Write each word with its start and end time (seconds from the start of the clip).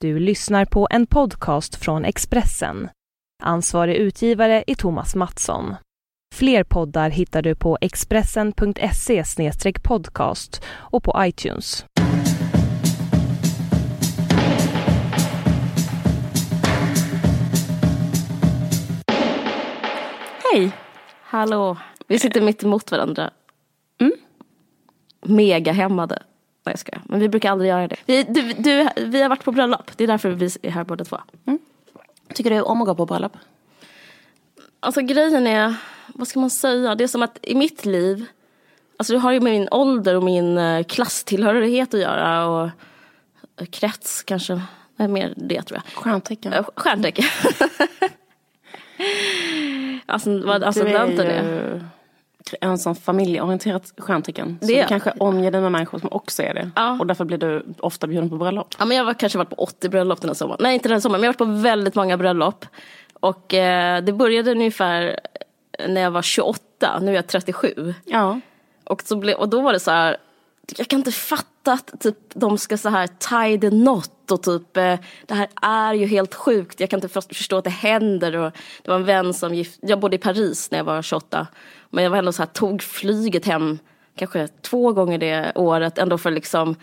Du 0.00 0.18
lyssnar 0.18 0.64
på 0.64 0.88
en 0.90 1.06
podcast 1.06 1.74
från 1.74 2.04
Expressen. 2.04 2.90
Ansvarig 3.42 3.96
utgivare 3.96 4.64
är 4.66 4.74
Thomas 4.74 5.14
Mattsson. 5.14 5.74
Fler 6.34 6.64
poddar 6.64 7.10
hittar 7.10 7.42
du 7.42 7.54
på 7.54 7.78
expressen.se 7.80 9.24
podcast 9.82 10.62
och 10.68 11.04
på 11.04 11.14
iTunes. 11.18 11.84
Hej! 20.52 20.72
Hallå. 21.22 21.76
Vi 22.06 22.18
sitter 22.18 22.40
mitt 22.40 22.62
emot 22.62 22.92
varandra. 22.92 23.30
Mm. 24.00 24.12
Mega 25.22 25.72
hämmade. 25.72 26.22
Nej 26.68 26.72
jag 26.72 26.80
skojar. 26.80 27.02
Men 27.04 27.20
vi 27.20 27.28
brukar 27.28 27.50
aldrig 27.50 27.68
göra 27.68 27.88
det. 27.88 27.96
Vi, 28.06 28.22
du, 28.22 28.52
du, 28.52 28.88
vi 28.96 29.22
har 29.22 29.28
varit 29.28 29.44
på 29.44 29.52
bröllop. 29.52 29.90
Det 29.96 30.04
är 30.04 30.08
därför 30.08 30.30
vi 30.30 30.50
är 30.62 30.70
här 30.70 30.84
båda 30.84 31.04
två. 31.04 31.18
Mm. 31.46 31.58
Tycker 32.34 32.50
du 32.50 32.60
om 32.60 32.82
att 32.82 32.88
gå 32.88 32.94
på 32.94 33.06
bröllop? 33.06 33.36
Alltså 34.80 35.00
grejen 35.00 35.46
är, 35.46 35.74
vad 36.06 36.28
ska 36.28 36.40
man 36.40 36.50
säga? 36.50 36.94
Det 36.94 37.04
är 37.04 37.08
som 37.08 37.22
att 37.22 37.38
i 37.42 37.54
mitt 37.54 37.84
liv, 37.84 38.24
alltså 38.96 39.12
det 39.12 39.18
har 39.18 39.32
ju 39.32 39.40
med 39.40 39.52
min 39.52 39.68
ålder 39.70 40.14
och 40.14 40.22
min 40.22 40.58
eh, 40.58 40.84
klasstillhörighet 40.84 41.94
att 41.94 42.00
göra 42.00 42.46
och 42.46 42.70
eh, 43.56 43.66
krets 43.70 44.22
kanske. 44.22 44.62
Är 44.96 45.08
mer 45.08 45.34
det 45.36 45.62
tror 45.62 45.80
jag. 45.84 46.02
Stjärntecken. 46.02 46.52
Äh, 46.52 46.64
stjärntecken. 46.76 47.24
alltså 50.06 50.46
vad 50.46 50.64
ascendenten 50.64 51.26
är. 51.26 51.42
Ju 51.42 51.80
en 52.60 52.78
sån 52.78 52.94
familjeorienterat 52.94 53.92
stjärntecken. 53.98 54.58
Så 54.60 54.66
du 54.66 54.84
kanske 54.88 55.10
omger 55.10 55.50
dig 55.50 55.60
med 55.60 55.72
människor 55.72 55.98
som 55.98 56.08
också 56.12 56.42
är 56.42 56.54
det. 56.54 56.70
Ja. 56.76 56.96
Och 57.00 57.06
därför 57.06 57.24
blir 57.24 57.38
du 57.38 57.66
ofta 57.78 58.06
bjuden 58.06 58.30
på 58.30 58.36
bröllop. 58.36 58.74
Ja 58.78 58.84
men 58.84 58.96
jag 58.96 59.04
har 59.04 59.14
kanske 59.14 59.38
varit 59.38 59.50
på 59.50 59.56
80 59.56 59.88
bröllop 59.88 60.20
den 60.20 60.30
här 60.30 60.34
sommaren. 60.34 60.60
Nej 60.62 60.74
inte 60.74 60.88
den 60.88 60.94
här 60.94 61.00
sommaren 61.00 61.20
men 61.20 61.26
jag 61.26 61.34
har 61.34 61.46
varit 61.46 61.56
på 61.56 61.62
väldigt 61.62 61.94
många 61.94 62.16
bröllop. 62.16 62.66
Och 63.20 63.54
eh, 63.54 64.02
det 64.04 64.12
började 64.12 64.50
ungefär 64.50 65.20
när 65.88 66.00
jag 66.00 66.10
var 66.10 66.22
28, 66.22 66.98
nu 67.00 67.10
är 67.10 67.14
jag 67.14 67.26
37. 67.26 67.94
Ja. 68.04 68.40
Och, 68.84 69.02
så 69.02 69.16
ble, 69.16 69.34
och 69.34 69.48
då 69.48 69.60
var 69.60 69.72
det 69.72 69.80
så 69.80 69.90
här, 69.90 70.16
jag 70.76 70.88
kan 70.88 70.98
inte 70.98 71.12
fatta 71.12 71.72
att 71.72 72.00
typ, 72.00 72.16
de 72.34 72.58
ska 72.58 72.78
så 72.78 72.88
här 72.88 73.06
tie 73.06 73.60
the 73.60 73.70
knot 73.70 74.30
och 74.30 74.42
typ 74.42 74.76
eh, 74.76 74.98
det 75.26 75.34
här 75.34 75.48
är 75.62 75.94
ju 75.94 76.06
helt 76.06 76.34
sjukt. 76.34 76.80
Jag 76.80 76.90
kan 76.90 76.96
inte 77.02 77.08
förstå 77.08 77.56
att 77.56 77.64
det 77.64 77.70
händer. 77.70 78.36
Och 78.36 78.52
det 78.82 78.90
var 78.90 78.96
en 78.96 79.04
vän 79.04 79.34
som 79.34 79.54
gift, 79.54 79.78
jag 79.82 80.00
bodde 80.00 80.16
i 80.16 80.18
Paris 80.18 80.70
när 80.70 80.78
jag 80.78 80.84
var 80.84 81.02
28. 81.02 81.46
Men 81.90 82.04
jag 82.04 82.10
var 82.10 82.18
ändå 82.18 82.32
så 82.32 82.42
här, 82.42 82.46
tog 82.46 82.82
flyget 82.82 83.46
hem 83.46 83.78
kanske 84.16 84.48
två 84.48 84.92
gånger 84.92 85.18
det 85.18 85.52
året 85.54 85.98
ändå 85.98 86.18
för 86.18 86.30
liksom 86.30 86.76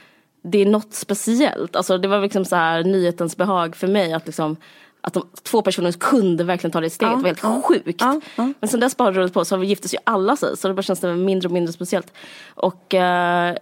det 0.44 0.58
är 0.58 0.66
något 0.66 0.94
speciellt. 0.94 1.76
Alltså 1.76 1.98
det 1.98 2.08
var 2.08 2.22
liksom 2.22 2.46
så 2.46 2.56
här 2.56 2.84
nyhetens 2.84 3.38
behag 3.38 3.76
för 3.76 3.88
mig 3.88 4.14
att 4.14 4.26
liksom 4.26 4.58
att 5.02 5.14
de, 5.14 5.30
två 5.44 5.62
personer 5.62 5.92
kunde 5.92 6.44
verkligen 6.44 6.72
ta 6.72 6.82
det 6.82 6.90
steget. 6.90 7.12
Ja, 7.12 7.18
det 7.18 7.24
var 7.24 7.30
helt 7.30 7.44
ja, 7.44 7.62
sjukt. 7.62 8.02
Ja, 8.02 8.22
ja. 8.36 8.54
Men 8.60 8.70
sen 8.70 8.80
dess 8.80 8.98
bara 8.98 9.12
rullat 9.12 9.34
på 9.34 9.46
så 9.46 9.64
giftes 9.64 9.94
ju 9.94 9.98
alla 10.04 10.36
sig. 10.36 10.58
Så 10.58 10.68
det 10.68 10.74
bara 10.74 10.82
känns 10.82 11.00
det 11.00 11.16
mindre 11.16 11.48
och 11.48 11.54
mindre 11.54 11.74
speciellt. 11.74 12.14
Och 12.56 12.94
eh, 12.94 13.56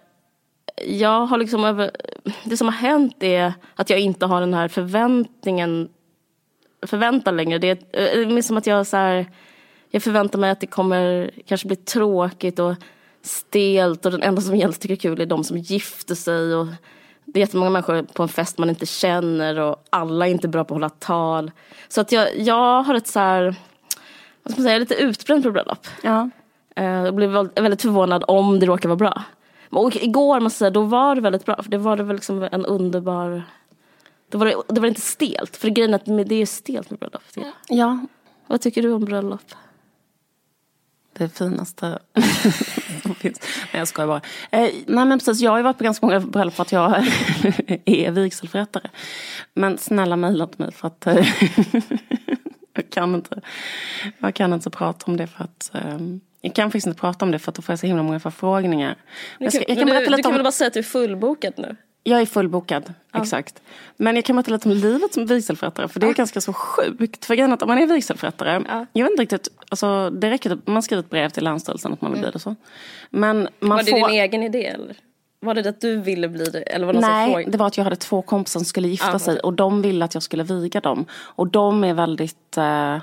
jag 0.75 1.25
har 1.25 1.38
liksom 1.38 1.66
över, 1.66 1.91
det 2.43 2.57
som 2.57 2.67
har 2.67 2.75
hänt 2.75 3.23
är 3.23 3.53
att 3.75 3.89
jag 3.89 3.99
inte 3.99 4.25
har 4.25 4.39
den 4.39 4.53
här 4.53 4.67
förväntningen 4.67 5.89
förväntan 6.85 7.38
längre. 7.38 7.59
Det 7.59 7.69
är, 7.69 7.77
det 8.25 8.38
är 8.38 8.41
som 8.41 8.57
att 8.57 8.67
jag 8.67 8.88
så 8.88 8.97
här, 8.97 9.25
jag 9.89 10.03
förväntar 10.03 10.39
mig 10.39 10.49
att 10.49 10.59
det 10.59 10.67
kommer 10.67 11.31
kanske 11.45 11.67
bli 11.67 11.75
tråkigt 11.75 12.59
och 12.59 12.75
stelt 13.21 14.05
och 14.05 14.11
den 14.11 14.23
enda 14.23 14.41
som 14.41 14.55
egentligen 14.55 14.97
tycker 14.97 15.09
är 15.11 15.15
kul 15.15 15.21
är 15.21 15.25
de 15.25 15.43
som 15.43 15.57
gifter 15.57 16.15
sig 16.15 16.55
och 16.55 16.67
det 17.25 17.39
är 17.39 17.41
jättemånga 17.41 17.69
människor 17.69 18.03
på 18.03 18.23
en 18.23 18.30
fest 18.30 18.58
man 18.58 18.69
inte 18.69 18.85
känner 18.85 19.59
och 19.59 19.83
alla 19.89 20.27
är 20.27 20.31
inte 20.31 20.47
bra 20.47 20.63
på 20.63 20.73
att 20.73 20.75
hålla 20.75 20.89
tal. 20.89 21.52
Så 21.87 22.02
att 22.02 22.11
jag, 22.11 22.37
jag 22.37 22.83
har 22.83 22.95
ett 22.95 23.08
så 23.08 23.19
här, 23.19 23.55
vad 24.43 24.53
ska 24.53 24.61
man 24.61 24.67
säga, 24.67 24.80
lite 24.80 24.95
utbränt 24.95 25.43
på 25.43 25.52
bröllop. 25.52 25.87
Ja. 26.02 26.30
Eh, 26.75 26.85
jag 26.85 27.15
blev 27.15 27.31
väldigt 27.55 27.81
förvånad 27.81 28.23
om 28.27 28.59
det 28.59 28.65
råkar 28.65 28.89
vara 28.89 28.98
bra. 28.98 29.23
Och 29.76 29.95
igår 29.95 30.39
måste 30.39 30.60
säga, 30.60 30.72
då 30.72 30.82
var 30.82 31.16
det 31.16 31.22
väldigt 31.22 31.45
bra. 31.45 31.64
För 31.64 31.72
det 31.72 31.78
var 31.78 31.98
det 31.98 32.04
väl 32.04 32.16
liksom 32.16 32.44
en 32.52 32.66
underbar... 32.66 33.44
Då 34.30 34.38
var 34.38 34.45
det, 34.45 34.56
det 34.70 34.82
var 34.82 34.88
inte 34.88 35.02
stelt. 35.02 35.58
För 35.58 35.70
grejen 35.70 35.94
är 35.94 35.95
att 35.95 36.30
det 36.30 36.36
är 36.36 36.45
stelt 36.45 36.89
med 36.89 37.00
bröllop. 37.00 37.22
Ja. 37.67 38.00
Vad 38.48 38.61
tycker 38.61 38.82
du 38.82 38.92
om 38.92 39.06
bröllop? 39.06 39.54
det 41.14 41.30
finaste 41.30 42.00
som 43.02 43.16
finns. 43.16 43.39
Nej 43.73 43.80
jag 43.80 43.88
skojar 43.88 44.08
bara. 44.08 44.22
Eh, 44.52 44.70
nej 44.88 45.06
men 45.06 45.20
precis, 45.20 45.42
jag 45.42 45.52
har 45.52 45.58
ju 45.58 45.64
varit 45.64 45.78
på 45.78 45.84
ganska 45.84 46.05
många 46.05 46.20
bröllop 46.20 46.54
för 46.54 46.61
att 46.61 46.72
jag 46.72 46.92
är 47.86 48.11
vigselförrättare. 48.11 48.90
Men 49.54 49.78
snälla 49.78 50.16
mejla 50.16 50.48
till 50.48 50.60
mig 50.60 50.72
för 50.72 50.88
att 50.88 51.08
eh, 51.08 51.16
jag, 52.73 52.90
kan 52.90 53.16
inte, 53.16 53.42
jag 54.20 54.36
kan 54.36 54.54
inte 54.54 54.70
prata 54.70 55.11
om 55.11 55.17
det 55.17 55.28
för 55.28 55.44
att 55.44 55.72
eh, 55.73 55.98
jag 56.45 56.54
kan 56.54 56.70
faktiskt 56.70 56.87
inte 56.87 56.99
prata 56.99 57.26
om 57.26 57.31
det 57.31 57.39
för 57.39 57.52
att 57.52 57.55
då 57.55 57.61
får 57.61 57.73
jag 57.73 57.80
så 57.80 57.87
himla 57.87 58.04
många 58.04 58.20
förfrågningar. 58.20 58.95
Jag, 59.39 59.54
ska, 59.54 59.64
jag 59.67 59.77
kan 59.77 59.87
du, 59.87 59.93
berätta 59.93 60.09
lite 60.09 60.15
du 60.15 60.23
kan 60.23 60.31
om... 60.31 60.33
väl 60.33 60.43
bara 60.43 60.52
säga 60.52 60.67
att 60.67 60.73
du 60.73 60.80
är 60.80 60.83
fullbokad 60.83 61.54
nu? 61.58 61.76
Jag 62.04 62.21
är 62.21 62.26
fullbokad, 62.26 62.93
ja. 63.11 63.21
exakt. 63.21 63.61
Men 63.98 64.15
jag 64.15 64.26
kan 64.26 64.36
berätta 64.36 64.52
lite 64.52 64.70
om 64.70 64.76
livet 64.76 65.14
som 65.14 65.26
vigselförrättare 65.26 65.87
för 65.87 65.99
det 65.99 66.05
är 66.05 66.08
ja. 66.08 66.14
ganska 66.14 66.42
så 66.42 66.54
sjukt. 66.54 67.26
För 67.26 67.36
grejen 67.36 67.54
att 67.54 67.61
om 67.61 67.67
man 67.67 67.77
är 67.77 67.87
vigselförrättare, 67.87 68.64
ja. 68.67 68.86
jag 68.93 69.04
vet 69.04 69.11
inte 69.11 69.21
riktigt, 69.21 69.48
alltså 69.70 70.09
det 70.09 70.30
räcker 70.30 70.52
att 70.52 70.67
man 70.67 70.83
skriver 70.83 71.04
ett 71.04 71.09
brev 71.09 71.30
till 71.30 71.43
Länsstyrelsen 71.43 71.93
att 71.93 72.02
man 72.02 72.11
vill 72.11 72.20
mm. 72.20 72.31
bli 72.31 72.31
det 72.31 72.39
så. 72.39 72.55
Men 73.10 73.48
man 73.60 73.70
var 73.70 73.83
det 73.83 73.92
får... 73.92 74.10
din 74.10 74.20
egen 74.20 74.43
idé 74.43 74.67
eller? 74.67 74.95
Var 75.39 75.54
det 75.54 75.70
att 75.70 75.81
du 75.81 75.98
ville 75.98 76.27
bli 76.27 76.45
det? 76.45 76.61
Eller 76.61 76.86
var 76.86 76.93
det 76.93 76.99
Nej, 76.99 77.45
det 77.48 77.58
var 77.58 77.67
att 77.67 77.77
jag 77.77 77.83
hade 77.83 77.95
två 77.95 78.21
kompisar 78.21 78.60
som 78.60 78.65
skulle 78.65 78.87
gifta 78.87 79.20
sig 79.20 79.39
och 79.39 79.54
de 79.54 79.81
ville 79.81 80.05
att 80.05 80.14
jag 80.14 80.23
skulle 80.23 80.43
viga 80.43 80.81
dem. 80.81 81.05
Och 81.14 81.48
de 81.48 81.83
är 81.83 81.93
väldigt 81.93 82.58
Eh, 82.58 82.98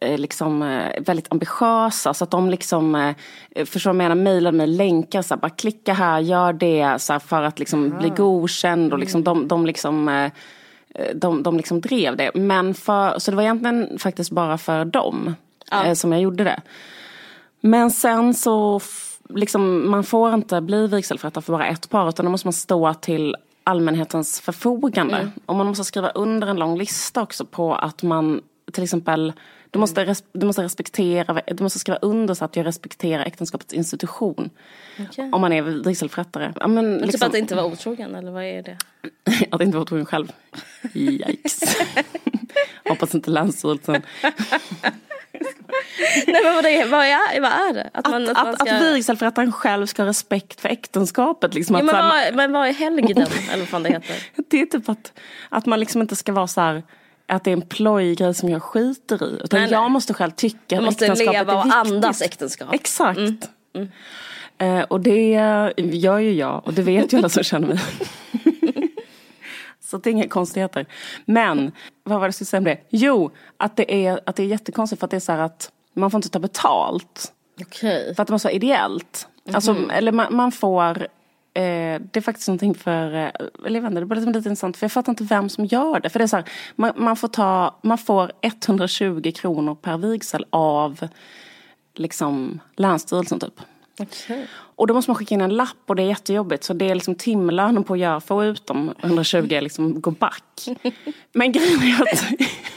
liksom 0.00 0.62
eh, 0.62 1.02
väldigt 1.02 1.32
ambitiösa 1.32 2.14
så 2.14 2.24
att 2.24 2.30
de 2.30 2.50
liksom, 2.50 2.94
eh, 2.94 3.64
förstår 3.64 3.90
du 3.90 3.96
vad 3.96 4.04
jag 4.04 4.10
menar, 4.10 4.22
mejlade 4.22 4.56
mig 4.56 4.66
länkar 4.66 5.22
så 5.22 5.34
här, 5.34 5.40
bara 5.40 5.50
klicka 5.50 5.92
här, 5.92 6.20
gör 6.20 6.52
det 6.52 6.98
så 6.98 7.12
här, 7.12 7.20
för 7.20 7.42
att 7.42 7.58
liksom 7.58 7.94
bli 7.98 8.08
godkänd 8.08 8.92
och 8.92 8.98
liksom 8.98 9.24
de, 9.24 9.48
de 9.48 9.66
liksom 9.66 10.30
de, 11.14 11.42
de 11.42 11.56
liksom 11.56 11.80
drev 11.80 12.16
det. 12.16 12.30
Men 12.34 12.74
för, 12.74 13.18
så 13.18 13.30
det 13.30 13.36
var 13.36 13.42
egentligen 13.42 13.98
faktiskt 13.98 14.30
bara 14.30 14.58
för 14.58 14.84
dem 14.84 15.34
ja. 15.70 15.94
som 15.94 16.12
jag 16.12 16.20
gjorde 16.20 16.44
det. 16.44 16.60
Men 17.60 17.90
sen 17.90 18.34
så, 18.34 18.80
liksom, 19.28 19.90
man 19.90 20.04
får 20.04 20.34
inte 20.34 20.60
bli 20.60 20.86
vigselförrättare 20.86 21.42
för 21.42 21.52
bara 21.52 21.66
ett 21.66 21.90
par 21.90 22.08
utan 22.08 22.24
då 22.24 22.30
måste 22.30 22.46
man 22.46 22.52
stå 22.52 22.94
till 22.94 23.36
allmänhetens 23.64 24.40
förfogande. 24.40 25.16
Mm. 25.16 25.30
Och 25.46 25.56
man 25.56 25.66
måste 25.66 25.84
skriva 25.84 26.08
under 26.08 26.46
en 26.46 26.56
lång 26.56 26.78
lista 26.78 27.22
också 27.22 27.44
på 27.44 27.74
att 27.74 28.02
man 28.02 28.40
till 28.72 28.82
exempel 28.82 29.32
du 29.70 29.78
måste, 29.78 30.14
du 30.32 30.46
måste 30.46 30.62
respektera, 30.62 31.42
du 31.46 31.62
måste 31.62 31.78
skriva 31.78 31.98
under 31.98 32.34
så 32.34 32.44
att 32.44 32.56
jag 32.56 32.66
respekterar 32.66 33.24
äktenskapets 33.24 33.74
institution. 33.74 34.50
Okay. 35.10 35.30
Om 35.32 35.40
man 35.40 35.52
är 35.52 35.62
vigselförrättare. 35.62 36.52
Ja, 36.60 36.66
men, 36.66 36.90
men 36.90 36.98
liksom, 36.98 37.20
typ 37.20 37.28
att 37.28 37.34
inte 37.34 37.54
vara 37.54 37.66
otrogen 37.66 38.14
eller 38.14 38.32
vad 38.32 38.44
är 38.44 38.62
det? 38.62 38.76
att 39.50 39.60
inte 39.60 39.76
vara 39.76 39.82
otrogen 39.82 40.06
själv. 40.06 40.32
Yikes. 40.94 41.60
Hoppas 42.88 43.14
inte 43.14 43.30
Länsstyrelsen. 43.30 44.02
Nej 46.26 46.42
men 46.44 46.54
vad 46.54 46.66
är, 46.66 46.86
vad 46.86 47.04
är, 47.06 47.40
vad 47.40 47.52
är 47.52 47.74
det? 47.74 47.90
Att, 47.94 48.06
att, 48.06 48.10
man, 48.10 48.28
att, 48.28 48.48
att, 48.48 48.60
ska... 48.60 48.74
att 48.74 48.82
vigselförrättaren 48.82 49.52
själv 49.52 49.86
ska 49.86 50.02
ha 50.02 50.08
respekt 50.08 50.60
för 50.60 50.68
äktenskapet. 50.68 51.54
Liksom, 51.54 51.76
ja, 51.76 51.82
men, 51.82 51.94
vad, 51.94 52.34
men 52.34 52.52
vad 52.52 52.68
är 52.68 52.72
helgden? 52.72 53.26
eller 53.50 53.58
vad 53.58 53.68
fan 53.68 53.82
det 53.82 53.88
heter? 53.88 54.16
Det 54.48 54.60
är 54.60 54.66
typ 54.66 54.88
att, 54.88 55.12
att 55.48 55.66
man 55.66 55.80
liksom 55.80 56.00
inte 56.00 56.16
ska 56.16 56.32
vara 56.32 56.46
så 56.46 56.60
här 56.60 56.82
att 57.28 57.44
det 57.44 57.50
är 57.50 57.52
en 57.52 57.62
plojgrej 57.62 58.34
som 58.34 58.48
jag 58.48 58.62
skiter 58.62 59.24
i. 59.24 59.40
Utan 59.44 59.60
nej, 59.60 59.70
jag 59.70 59.90
måste 59.90 60.14
själv 60.14 60.30
tycka 60.30 60.56
att 60.58 61.02
äktenskapet 61.02 61.02
är 61.02 61.10
viktigt. 61.10 61.26
Måste 61.26 61.32
leva 61.32 61.54
och 61.54 61.76
andas 61.76 62.22
äktenskap. 62.22 62.74
Exakt. 62.74 63.18
Mm. 63.18 63.38
Mm. 63.74 63.88
Eh, 64.58 64.82
och 64.84 65.00
det 65.00 65.30
gör 65.76 66.18
ju 66.18 66.32
jag 66.32 66.66
och 66.66 66.74
det 66.74 66.82
vet 66.82 67.12
ju 67.12 67.18
alla 67.18 67.28
som 67.28 67.42
känner 67.42 67.68
mig. 67.68 67.78
Så 69.80 69.98
det 69.98 70.10
är 70.10 70.12
inga 70.12 70.28
konstigheter. 70.28 70.86
Men, 71.24 71.72
vad 72.04 72.14
var 72.14 72.20
det 72.20 72.26
jag 72.26 72.34
skulle 72.34 72.46
säga 72.46 72.58
om 72.58 72.64
det? 72.64 72.78
Jo, 72.90 73.30
att 73.56 73.76
det 73.76 74.06
är, 74.06 74.20
att 74.26 74.36
det 74.36 74.42
är 74.42 74.46
jättekonstigt 74.46 75.00
för 75.00 75.06
att 75.06 75.10
det 75.10 75.16
är 75.16 75.20
så 75.20 75.32
här 75.32 75.38
att 75.38 75.70
man 75.94 76.10
får 76.10 76.18
inte 76.18 76.28
ta 76.28 76.38
betalt. 76.38 77.32
Okay. 77.60 78.14
För 78.14 78.22
att 78.22 78.26
det 78.26 78.32
måste 78.32 78.48
vara 78.48 78.54
ideellt. 78.54 79.28
Mm 79.44 79.52
-hmm. 79.52 79.54
Alltså, 79.54 79.90
eller 79.92 80.12
man, 80.12 80.36
man 80.36 80.52
får 80.52 81.08
Eh, 81.58 82.00
det 82.10 82.16
är 82.16 82.20
faktiskt 82.20 82.48
någonting 82.48 82.74
för, 82.74 83.14
eh, 83.14 83.30
eller 83.66 83.80
jag 83.80 83.90
vet 83.90 83.90
inte, 83.90 84.14
det 84.14 84.14
är 84.14 84.16
lite 84.16 84.38
intressant 84.38 84.76
för 84.76 84.84
jag 84.84 84.92
fattar 84.92 85.12
inte 85.12 85.24
vem 85.24 85.48
som 85.48 85.64
gör 85.64 86.00
det. 86.00 86.10
För 86.10 86.18
det 86.18 86.24
är 86.24 86.26
så 86.26 86.36
här, 86.36 86.44
man, 86.76 86.92
man, 86.96 87.16
får 87.16 87.28
ta, 87.28 87.78
man 87.82 87.98
får 87.98 88.32
120 88.40 89.32
kronor 89.34 89.74
per 89.74 89.98
vigsel 89.98 90.46
av 90.50 91.08
liksom 91.94 92.60
Länsstyrelsen 92.76 93.40
typ. 93.40 93.60
Okay. 94.00 94.44
Och 94.50 94.86
då 94.86 94.94
måste 94.94 95.10
man 95.10 95.16
skicka 95.16 95.34
in 95.34 95.40
en 95.40 95.56
lapp 95.56 95.76
och 95.86 95.96
det 95.96 96.02
är 96.02 96.06
jättejobbigt. 96.06 96.64
Så 96.64 96.72
det 96.72 96.90
är 96.90 96.94
liksom 96.94 97.14
timlönen 97.14 97.84
på 97.84 97.92
att 97.92 97.98
göra, 97.98 98.20
få 98.20 98.44
ut 98.44 98.66
de 98.66 98.94
120 99.02 99.58
liksom 99.60 100.00
gå 100.00 100.10
back. 100.10 100.68
Men 101.32 101.52
grejen 101.52 101.82
är 101.82 102.02
att, 102.02 102.24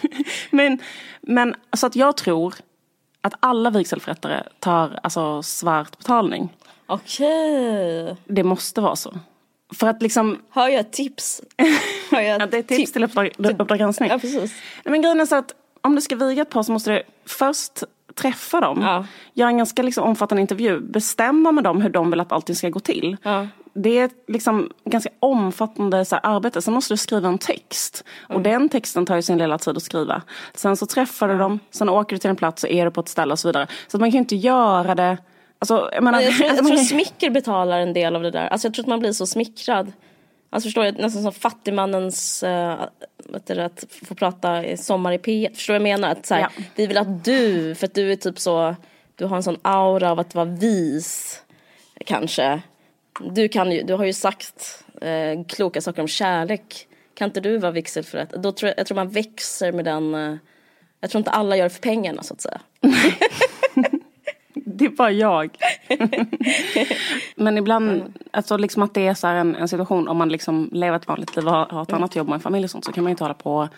men, 0.52 0.80
men 1.22 1.56
alltså 1.70 1.88
att 1.88 1.96
jag 1.96 2.18
tror 2.18 2.56
att 3.22 3.34
alla 3.40 3.70
vigselförrättare 3.70 4.44
tar 4.60 5.00
alltså 5.04 5.44
svart 5.44 5.98
betalning. 5.98 6.58
Okej. 6.86 8.16
Det 8.26 8.44
måste 8.44 8.82
vara 8.82 8.96
så. 8.96 9.20
För 9.74 9.88
att 9.88 10.02
liksom... 10.02 10.42
Har 10.50 10.70
jag 10.70 10.92
tips? 10.92 11.42
Har 12.12 12.22
jag 12.22 12.42
Ja, 12.42 12.46
det 12.46 12.58
är 12.58 12.60
ett 12.60 12.68
tips 12.68 12.92
till 12.92 13.04
uppdrag 13.04 13.80
granskning. 13.80 14.10
Ja, 14.10 14.20
precis. 14.20 14.52
Nej, 14.84 14.92
Men 14.92 15.02
grejen 15.02 15.22
är 15.22 15.26
så 15.26 15.36
att 15.36 15.54
om 15.82 15.96
du 15.96 16.02
ska 16.02 16.16
viga 16.16 16.42
ett 16.42 16.50
par 16.50 16.64
så 16.64 16.72
måste 16.72 16.92
du 16.92 17.04
först 17.26 17.84
träffa 18.16 18.60
dem. 18.60 18.82
Ja. 18.82 19.06
Göra 19.34 19.50
en 19.50 19.58
ganska 19.58 19.84
liksom 19.84 20.04
omfattande 20.04 20.42
intervju. 20.42 20.80
Bestämma 20.80 21.52
med 21.52 21.64
dem 21.64 21.82
hur 21.82 21.90
de 21.90 22.12
vill 22.12 22.20
att 22.20 22.32
allting 22.32 22.56
ska 22.56 22.70
gå 22.70 22.80
till. 22.80 23.18
Ja. 23.24 23.48
Det 23.74 23.98
är 23.98 24.10
liksom 24.28 24.72
ganska 24.86 25.10
omfattande 25.20 26.06
så 26.06 26.16
här, 26.16 26.26
arbete. 26.26 26.62
Sen 26.62 26.74
måste 26.74 26.94
du 26.94 26.98
skriva 26.98 27.28
en 27.28 27.38
text. 27.38 28.04
Mm. 28.30 28.38
Och 28.38 28.44
den 28.44 28.70
texten 28.70 29.06
tar 29.06 29.16
ju 29.16 29.22
sin 29.22 29.38
lilla 29.38 29.58
tid 29.58 29.78
att 29.78 29.84
skriva. 29.84 30.22
Sen 30.54 30.78
så 30.78 30.86
träffar 30.86 31.28
du 31.28 31.38
dem, 31.38 31.60
sen 31.72 31.90
åker 31.90 32.16
du 32.16 32.20
till 32.20 32.30
en 32.30 32.36
plats 32.36 32.64
och 32.64 32.70
är 32.70 32.86
du 32.86 32.92
på 32.92 33.02
ett 33.02 33.10
ställe 33.10 33.32
och 33.32 33.40
så 33.40 33.48
vidare. 33.48 33.68
Så 33.88 33.98
man 33.98 34.12
kan 34.12 34.14
ju 34.14 34.20
inte 34.20 34.36
göra 34.36 34.96
det 34.96 35.18
Alltså, 35.62 35.90
jag, 35.94 36.04
menar, 36.04 36.22
Jag 36.22 36.38
tror, 36.38 36.48
jag 36.56 36.68
tror 36.68 36.78
smicker 36.78 37.30
betalar 37.30 37.80
en 37.80 37.94
del 37.94 38.16
av 38.16 38.24
det 38.24 38.32
där. 38.32 38.48
Alltså 38.48 38.68
jag 38.68 38.74
tror 38.74 38.84
att 38.84 38.90
man 38.90 39.00
blir 39.00 39.12
så 39.12 39.28
smickrad. 39.28 39.92
Alltså 40.50 40.68
förstår 40.68 40.84
du, 40.84 40.92
nästan 40.92 41.24
som 41.24 41.32
fattigmannens, 41.32 42.44
uh, 42.44 42.76
vet 43.18 43.48
du, 43.48 43.62
att 43.62 43.86
få 44.08 44.16
prata 44.16 44.66
i 44.66 44.78
sommar 44.78 45.12
i 45.12 45.18
P1. 45.18 45.56
Förstår 45.56 45.74
du 45.74 45.80
vad 45.80 45.90
jag 45.90 46.00
menar? 46.00 46.12
Att 46.12 46.26
så 46.26 46.34
här, 46.34 46.42
Ja. 46.42 46.50
Vi 46.76 46.88
vill 46.88 46.98
att 46.98 47.24
du, 47.26 47.76
för 47.76 47.88
att 47.88 47.94
du 47.94 48.12
är 48.12 48.16
typ 48.16 48.40
så, 48.40 48.76
du 49.16 49.26
har 49.26 49.36
en 49.36 49.44
sån 49.44 49.58
aura 49.62 50.12
av 50.12 50.20
att 50.20 50.36
vara 50.36 50.46
vis. 50.46 51.42
Kanske. 52.06 52.62
Du, 53.20 53.48
kan 53.48 53.72
ju, 53.72 53.84
du 53.84 53.94
har 53.94 54.06
ju 54.06 54.14
sagt 54.14 54.84
eh, 55.02 55.44
kloka 55.48 55.82
saker 55.82 56.02
om 56.02 56.08
kärlek. 56.08 56.88
Kan 57.14 57.26
inte 57.30 57.40
du 57.42 57.58
vara 57.58 57.72
vigselförrättare? 57.72 58.42
Då 58.42 58.52
tror 58.52 58.68
jag, 58.70 58.80
jag 58.80 58.88
tror 58.88 58.96
man 58.96 59.10
växer 59.10 59.72
med 59.72 59.86
den, 59.86 60.16
eh, 60.16 60.36
jag 61.00 61.10
tror 61.10 61.20
inte 61.20 61.32
alla 61.32 61.56
gör 61.58 61.64
det 61.64 61.70
för 61.70 61.82
pengarna 61.82 62.24
så 62.24 62.34
att 62.34 62.42
säga. 62.42 62.62
Det 64.54 64.86
är 64.86 64.90
bara 64.90 65.12
jag. 65.12 65.58
Men 67.36 67.58
ibland, 67.58 67.90
Mm. 67.90 68.14
alltså 68.32 68.58
liksom 68.58 68.84
att 68.84 68.94
det 68.94 69.08
är 69.08 69.14
så 69.14 69.28
här 69.28 69.36
en, 69.36 69.56
en 69.56 69.68
situation 69.68 70.08
om 70.08 70.18
man 70.18 70.30
liksom 70.30 70.70
lever 70.72 70.98
ett 70.98 71.08
vanligt 71.08 71.36
liv 71.36 71.46
och 71.48 71.52
har, 71.54 71.66
har 71.66 71.82
ett 71.84 71.90
Mm. 71.90 72.02
annat 72.02 72.16
jobb 72.16 72.28
och 72.30 72.34
en 72.36 72.40
familj 72.42 72.64
och 72.64 72.70
sånt 72.72 72.86
så 72.86 72.92
kan 72.92 73.04
man 73.04 73.10
ju 73.10 73.12
inte 73.12 73.24
hålla 73.24 73.34
på 73.34 73.70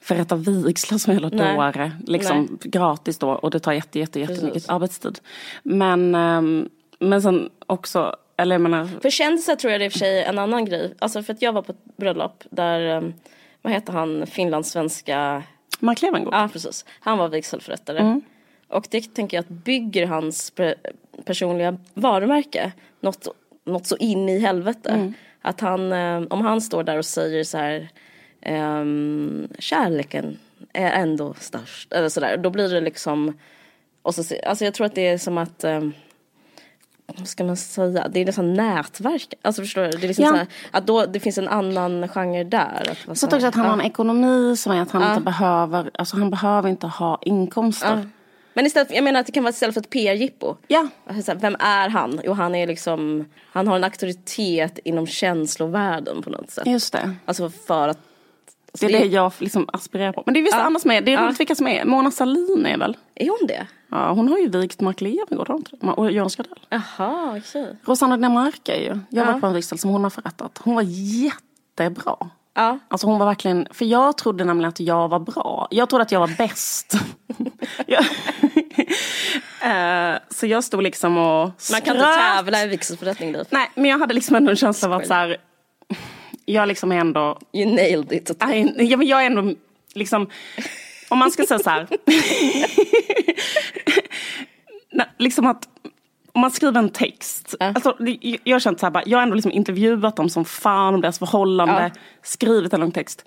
förrätta 0.00 0.36
vigslar 0.36 0.98
som 0.98 1.14
Nej. 1.16 1.30
dåre. 1.30 1.92
Liksom 2.06 2.58
gratis 2.62 3.18
då 3.18 3.30
och 3.30 3.50
det 3.50 3.60
tar 3.60 3.72
jätte, 3.72 3.98
jätte, 3.98 4.20
jättemycket 4.20 4.52
Precis. 4.52 4.68
arbetstid. 4.68 5.18
Men, 5.62 6.14
ehm, 6.14 6.68
men 6.98 7.22
sen 7.22 7.50
också, 7.66 8.16
eller 8.36 8.54
jag 8.54 8.60
menar, 8.60 8.86
För 9.02 9.10
kändisar 9.10 9.56
tror 9.56 9.70
jag 9.72 9.80
det 9.80 9.84
är 9.84 9.86
i 9.86 9.88
och 9.88 9.92
för 9.92 9.98
sig 9.98 10.22
en 10.24 10.38
annan 10.38 10.64
grej. 10.64 10.94
Alltså 10.98 11.22
för 11.22 11.32
att 11.32 11.42
jag 11.42 11.52
var 11.52 11.62
på 11.62 11.72
ett 11.72 11.96
bröllop 11.96 12.44
där, 12.50 12.96
um, 12.96 13.14
vad 13.62 13.72
heter 13.72 13.92
han, 13.92 14.26
finlandssvenska, 14.26 15.42
Mark 15.78 16.02
Levengood. 16.02 16.34
ja 16.34 16.48
precis, 16.52 16.84
han 17.00 17.18
var 17.18 17.28
vigselförrättare. 17.28 18.20
Och 18.68 18.86
det 18.90 19.14
tänker 19.14 19.36
jag 19.36 19.42
att 19.42 19.48
bygger 19.48 20.06
hans 20.06 20.52
pe- 20.56 20.74
personliga 21.24 21.76
varumärke 21.94 22.72
något, 23.00 23.28
något 23.64 23.86
så 23.86 23.96
in 23.96 24.28
i 24.28 24.38
helvete. 24.38 25.12
Att 25.42 25.60
han, 25.60 25.92
eh, 25.92 26.22
om 26.30 26.40
han 26.40 26.60
står 26.60 26.82
där 26.82 26.98
och 26.98 27.04
säger 27.04 27.44
så 27.44 27.58
här, 27.58 27.88
ehm, 28.42 29.48
kärleken 29.58 30.38
är 30.72 30.90
ändå 30.92 31.34
störst, 31.40 31.92
eller 31.92 32.08
sådär, 32.08 32.36
då 32.36 32.50
blir 32.50 32.68
det 32.68 32.80
liksom, 32.80 33.38
och 34.02 34.14
så, 34.14 34.34
alltså 34.46 34.64
jag 34.64 34.74
tror 34.74 34.86
att 34.86 34.94
det 34.94 35.06
är 35.08 35.18
som 35.18 35.38
att 35.38 35.64
ehm, 35.64 35.92
vad 37.18 37.28
ska 37.28 37.44
man 37.44 37.56
säga, 37.56 38.08
det 38.08 38.20
är 38.20 38.24
nästan 38.24 38.54
nätverk. 38.54 39.34
Alltså 39.42 39.62
förstår 39.62 39.82
du? 39.82 39.90
Det 39.90 40.06
är 40.06 40.08
liksom 40.08 40.24
Ja. 40.24 40.30
så 40.30 40.36
här, 40.36 40.46
att 40.70 40.86
då, 40.86 41.06
det 41.06 41.20
finns 41.20 41.38
en 41.38 41.48
annan 41.48 42.08
genre 42.08 42.44
där. 42.44 42.96
Att 43.08 43.18
Så 43.18 43.26
här, 43.26 43.34
också 43.36 43.46
att 43.46 43.54
han 43.54 43.64
ja. 43.64 43.70
har 43.70 43.78
en 43.78 43.86
ekonomi 43.86 44.56
som 44.56 44.72
är 44.72 44.82
att 44.82 44.90
han 44.90 45.02
Ja. 45.02 45.08
inte 45.10 45.22
behöver, 45.22 45.90
alltså 45.94 46.16
han 46.16 46.30
behöver 46.30 46.68
inte 46.68 46.86
ha 46.86 47.18
inkomster. 47.22 47.96
Ja. 48.02 48.08
Men 48.56 48.66
istället, 48.66 48.90
jag 48.90 49.04
menar 49.04 49.20
att 49.20 49.26
det 49.26 49.32
kan 49.32 49.42
vara 49.42 49.50
istället 49.50 49.74
för 49.74 49.80
ett 49.80 49.90
PR-jippo. 49.90 50.56
Ja. 50.68 50.86
Alltså, 51.06 51.32
så 51.32 51.38
vem 51.38 51.56
är 51.58 51.88
han? 51.88 52.20
Jo, 52.24 52.32
han 52.32 52.54
är 52.54 52.66
liksom, 52.66 53.24
han 53.52 53.68
har 53.68 53.76
en 53.76 53.84
auktoritet 53.84 54.78
inom 54.84 55.06
känslovärlden 55.06 56.22
på 56.22 56.30
något 56.30 56.50
sätt. 56.50 56.66
Just 56.66 56.92
det. 56.92 57.14
Alltså 57.24 57.50
för 57.50 57.88
att... 57.88 57.98
Det 58.80 58.86
är 58.86 58.90
det 59.00 59.04
jag 59.06 59.32
liksom 59.38 59.68
aspirerar 59.72 60.12
på. 60.12 60.22
Men 60.26 60.34
det 60.34 60.40
är 60.40 60.42
vissa 60.44 60.56
Ja. 60.56 60.62
andra 60.62 60.80
som 60.80 60.90
är, 60.90 61.00
det 61.00 61.12
är 61.12 61.14
Ja. 61.14 61.26
roligt 61.26 61.40
vilka 61.40 61.54
som 61.54 61.66
är. 61.66 61.84
Mona 61.84 62.10
Sahlin 62.10 62.66
är 62.66 62.78
väl? 62.78 62.96
Är 63.14 63.28
hon 63.28 63.46
det? 63.48 63.66
Ja, 63.90 64.12
hon 64.12 64.28
har 64.28 64.38
ju 64.38 64.48
vikt 64.48 64.80
Mark 64.80 65.00
Levengood, 65.00 65.38
har 65.38 65.46
hon 65.46 65.56
inte 65.56 65.76
det? 65.86 65.92
Och 65.92 66.10
Jonas 66.12 66.36
Gardell. 66.36 66.58
Jaha, 66.68 67.34
okej. 67.38 67.76
Rosanna 67.84 68.16
Dinamarca 68.16 68.74
är 68.74 68.80
ju. 68.80 68.98
Jag 69.10 69.26
var 69.26 69.32
Ja. 69.32 69.38
på 69.40 69.46
en 69.46 69.52
vigsel 69.54 69.78
som 69.78 69.90
hon 69.90 70.02
har 70.02 70.10
förrättat. 70.10 70.60
Hon 70.64 70.74
var 70.74 70.82
jättebra. 70.86 72.16
Ja. 72.54 72.78
Alltså 72.88 73.06
hon 73.06 73.18
var 73.18 73.26
verkligen, 73.26 73.66
för 73.70 73.84
jag 73.84 74.18
trodde 74.18 74.44
nämligen 74.44 74.68
att 74.68 74.80
jag 74.80 75.08
var 75.08 75.18
bra. 75.18 75.68
Jag 75.70 75.88
trodde 75.88 76.02
att 76.02 76.12
jag 76.12 76.20
var 76.20 76.36
bäst. 76.38 76.92
Jag- 77.86 78.04
Eh, 79.64 80.18
så 80.30 80.46
jag 80.46 80.64
stod 80.64 80.82
liksom 80.82 81.16
och 81.18 81.50
Man 81.72 81.80
kan 81.80 81.96
inte 81.96 82.06
skröt. 82.12 82.36
tävla 82.36 82.62
i 82.62 82.66
vigselförrättning 82.68 83.32
Liv. 83.32 83.44
Nej, 83.50 83.70
men 83.74 83.84
jag 83.90 83.98
hade 83.98 84.14
liksom 84.14 84.36
ändå 84.36 84.50
en 84.50 84.56
känsla 84.56 84.88
av 84.88 84.94
att 84.94 85.06
så 85.06 85.14
här, 85.14 85.36
jag 86.44 86.68
liksom 86.68 86.92
är 86.92 86.96
ändå 86.96 87.38
You 87.52 87.74
nailed 87.74 88.12
it. 88.12 88.30
Nej, 88.46 88.74
ja, 88.78 88.96
men 88.96 89.06
jag 89.06 89.22
är 89.22 89.26
ändå 89.26 89.54
liksom, 89.94 90.30
om 91.08 91.18
man 91.18 91.30
ska 91.30 91.46
säga 91.46 91.58
så 91.58 91.70
här. 91.70 91.88
Liksom 95.18 95.46
att 95.46 95.68
om 96.32 96.40
man 96.40 96.50
skriver 96.50 96.78
en 96.78 96.88
text. 96.88 97.54
Ja. 97.60 97.66
Alltså, 97.66 97.96
jag 98.44 98.54
har 98.54 98.60
känt 98.60 98.80
så 98.80 98.86
här, 98.86 99.02
jag 99.06 99.18
har 99.18 99.22
ändå 99.22 99.34
liksom 99.34 99.52
intervjuat 99.52 100.16
dem 100.16 100.28
som 100.28 100.44
fan 100.44 100.94
om 100.94 101.00
deras 101.00 101.18
förhållande. 101.18 101.90
Ja. 101.94 102.00
Skrivit 102.22 102.72
en 102.72 102.80
lång 102.80 102.90
text. 102.90 103.24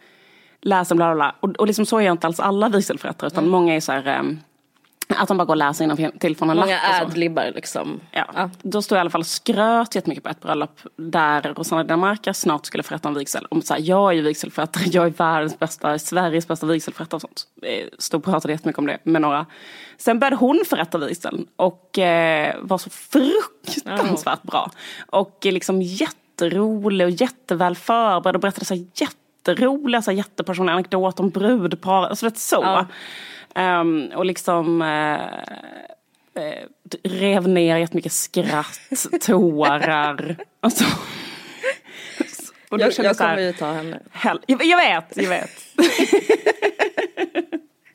Läst 0.62 0.92
en 0.92 0.98
bla 0.98 1.06
bla 1.06 1.16
bla. 1.16 1.36
Och, 1.40 1.50
och 1.50 1.68
liksom 1.68 1.86
så 1.86 1.98
är 1.98 2.02
jag 2.02 2.14
inte 2.14 2.28
alls 2.28 2.40
alla 2.40 2.70
vigselförrättare. 2.70 3.28
Utan 3.28 3.50
många 3.50 3.76
är 3.76 3.80
så 3.80 3.92
här, 3.92 4.08
ehm, 4.08 4.40
att 5.16 5.28
de 5.28 5.38
bara 5.38 5.46
går 5.46 5.54
och 5.54 5.58
läser 5.58 5.84
innan 5.84 6.12
till 6.20 6.36
från 6.36 6.50
en 6.50 6.58
Många 6.58 6.80
adlibbar 7.02 7.52
liksom. 7.56 8.00
Ja. 8.12 8.26
Ja. 8.34 8.50
Då 8.62 8.82
stod 8.82 8.96
jag 8.96 9.00
i 9.00 9.02
alla 9.02 9.10
fall 9.10 9.22
och 9.22 9.28
skröt 9.28 9.96
jättemycket 9.96 10.24
på 10.24 10.30
ett 10.30 10.42
bröllop 10.42 10.80
där 10.96 11.42
Rosanna 11.42 11.84
Dinamarca 11.84 12.34
snart 12.34 12.66
skulle 12.66 12.84
förrätta 12.84 13.10
en 13.10 13.16
vigsel. 13.16 13.48
Om 13.50 13.62
så 13.62 13.74
här, 13.74 13.82
jag 13.82 14.10
är 14.12 14.16
ju 14.16 14.22
vigselförrättare, 14.22 14.84
jag 14.92 15.06
är 15.06 15.10
världens 15.10 15.60
bästa, 15.60 16.00
Sveriges 16.00 16.48
bästa 16.48 16.66
vigselförrättare 16.66 17.16
och 17.16 17.22
sånt. 17.22 17.48
Stod 18.00 18.20
och 18.20 18.26
pratade 18.26 18.54
jättemycket 18.54 18.80
om 18.80 18.86
det 18.86 18.98
med 19.04 19.22
några. 19.22 19.46
Sen 19.98 20.20
började 20.20 20.36
hon 20.36 20.64
förrätta 20.70 20.98
vigseln 20.98 21.48
och 21.56 22.00
eh, 22.00 22.56
var 22.62 22.78
så 22.78 22.90
fruktansvärt 22.90 24.44
bra. 24.44 24.72
Och 25.08 25.46
eh, 25.46 25.54
liksom 25.54 25.82
jätterolig 25.82 27.08
och 27.08 27.12
jätteväl 27.12 27.76
förberedd 27.76 28.36
och 28.36 28.42
berättade 28.42 28.66
så 28.66 28.74
här 28.74 28.86
jätteroliga, 28.96 30.02
så 30.02 30.12
här 30.12 30.18
jättepersonliga 30.18 30.74
anekdoter 30.74 31.24
om 31.24 31.30
brudpar. 31.30 32.04
Alltså 32.04 32.26
vet 32.26 32.38
så. 32.38 32.60
Ja. 32.64 32.86
Ehm, 33.56 34.12
och 34.16 34.26
liksom 34.26 34.82
eh, 34.82 35.24
eh, 36.44 36.64
rev 37.04 37.48
ner 37.48 37.78
jättemycket 37.78 38.12
skratt, 38.12 38.80
tårar. 39.22 40.36
Alltså. 40.60 40.86
Och 42.70 42.80
Jag, 42.82 42.94
kände 42.94 43.10
jag 43.10 43.16
så 43.16 43.24
här, 43.24 43.36
kommer 43.36 43.48
ju 43.48 43.54
ta 43.54 43.72
henne. 43.74 44.00
hell- 44.12 44.44
jag, 44.48 44.66
jag 44.66 44.78
vet, 44.78 45.18
jag 45.18 45.30
vet. 45.30 45.52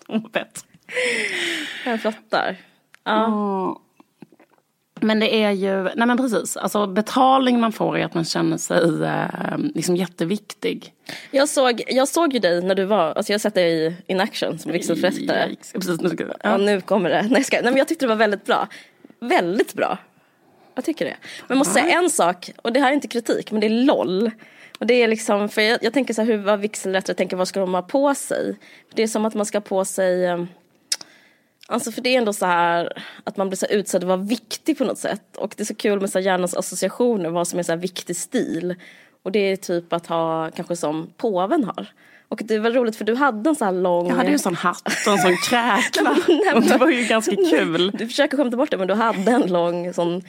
Hon 0.07 0.23
var 0.23 0.31
bättre. 0.31 0.67
Jag 1.85 2.03
fattar. 2.03 2.57
Ja. 3.05 3.81
Men 5.03 5.21
det 5.21 5.35
är 5.35 5.51
ju, 5.51 5.83
nej 5.83 6.07
men 6.07 6.17
precis, 6.17 6.57
alltså 6.57 6.87
betalning 6.87 7.61
man 7.61 7.73
får 7.73 7.99
är 7.99 8.05
att 8.05 8.15
man 8.15 8.25
känner 8.25 8.57
sig 8.57 9.05
eh, 9.05 9.59
liksom 9.75 9.97
jätteviktig. 9.97 10.95
Jag, 11.31 11.49
såg, 11.49 11.83
jag 11.89 12.09
såg 12.09 12.33
ju 12.33 12.39
dig 12.39 12.63
när 12.63 12.75
du 12.75 12.85
var, 12.85 13.13
alltså 13.13 13.33
jag 13.33 13.35
har 13.35 13.41
sett 13.41 13.55
dig 13.55 13.87
i 13.87 13.97
in 14.07 14.21
action 14.21 14.59
som 14.59 14.73
vigselförrättare. 14.73 15.51
Yikes. 15.51 15.73
Precis, 15.73 16.01
nu 16.01 16.09
ska 16.09 16.23
jag, 16.23 16.31
Ja, 16.31 16.37
ja. 16.51 16.57
nu 16.57 16.81
kommer 16.81 17.11
det. 17.11 17.27
Nej, 17.31 17.45
ska, 17.45 17.57
nej, 17.57 17.65
men 17.65 17.77
jag 17.77 17.89
tyckte 17.89 18.05
det 18.05 18.09
var 18.09 18.17
väldigt 18.17 18.45
bra. 18.45 18.69
Väldigt 19.21 19.75
bra. 19.75 19.99
Jag 20.75 20.85
tycker 20.85 21.05
det. 21.05 21.17
Men 21.21 21.47
jag 21.49 21.59
måste 21.59 21.73
säga 21.73 21.99
en 21.99 22.11
sak, 22.11 22.51
och 22.63 22.73
det 22.73 22.81
här 22.81 22.91
är 22.91 22.95
inte 22.95 23.09
kritik, 23.09 23.51
men 23.51 23.61
det 23.61 23.67
är 23.67 23.85
LOL. 23.85 24.31
Och 24.79 24.87
det 24.87 24.95
är 24.95 25.09
liksom, 25.09 25.49
för 25.49 25.63
jag, 25.63 25.79
jag 25.83 25.93
tänker 25.93 26.15
så 26.15 26.23
här, 26.23 26.29
hur 26.29 26.39
var 26.39 26.57
vigselrättare, 26.57 27.17
tänker 27.17 27.37
vad 27.37 27.49
ska 27.49 27.61
de 27.61 27.75
ha 27.75 27.83
på 27.83 28.15
sig? 28.15 28.57
Det 28.95 29.03
är 29.03 29.07
som 29.07 29.25
att 29.25 29.35
man 29.35 29.47
ska 29.47 29.59
ha 29.59 29.63
på 29.63 29.85
sig, 29.85 30.25
eh, 30.25 30.45
alltså 31.73 31.93
för 31.93 32.03
det 32.03 32.15
är 32.15 32.19
ändå 32.19 32.33
så 32.33 32.47
här 32.47 33.03
att 33.25 33.37
man 33.37 33.49
blir 33.49 33.57
så 33.57 33.67
utsedd 33.67 34.03
att 34.03 34.09
vara 34.09 34.17
viktig 34.17 34.79
på 34.79 34.85
något 34.85 34.99
sätt. 34.99 35.37
Och 35.37 35.55
det 35.57 35.63
är 35.63 35.65
så 35.65 35.75
kul 35.75 36.01
med 36.01 36.11
så 36.11 36.19
här 36.19 36.27
hjärnans 36.27 36.55
associationer, 36.55 37.31
vad 37.31 37.49
som 37.49 37.59
är 37.59 37.63
så 37.63 37.73
här 37.73 37.79
viktig 37.79 38.17
stil. 38.17 38.75
Och 39.23 39.33
det 39.33 39.39
är 39.39 39.57
typ 39.57 39.93
att 39.93 40.07
ha, 40.07 40.51
kanske 40.51 40.77
som 40.77 41.13
påven 41.17 41.65
har. 41.65 41.87
Och 42.29 42.41
det 42.45 42.59
var 42.59 42.71
roligt 42.71 42.97
för 42.97 43.05
du 43.05 43.15
hade 43.15 43.51
en 43.51 43.57
så 43.57 43.65
här 43.65 43.73
lång... 43.73 44.09
Jag 44.09 44.15
hade 44.15 44.29
ju 44.29 44.33
en 44.33 44.39
sån 44.39 44.55
hatt 44.55 45.07
och 45.07 45.13
en 45.13 45.19
sån 45.19 45.37
kräkla. 45.37 46.11
Och 46.55 46.63
det 46.63 46.77
var 46.77 46.89
ju 46.89 47.05
ganska 47.05 47.37
kul. 47.37 47.91
Du 47.91 48.07
försöker 48.07 48.37
skämta 48.37 48.57
bort 48.57 48.71
det 48.71 48.77
men 48.77 48.89
du 48.89 48.95
hade 48.95 49.31
en 49.31 49.53
lång 49.53 49.95
sån 49.95 50.23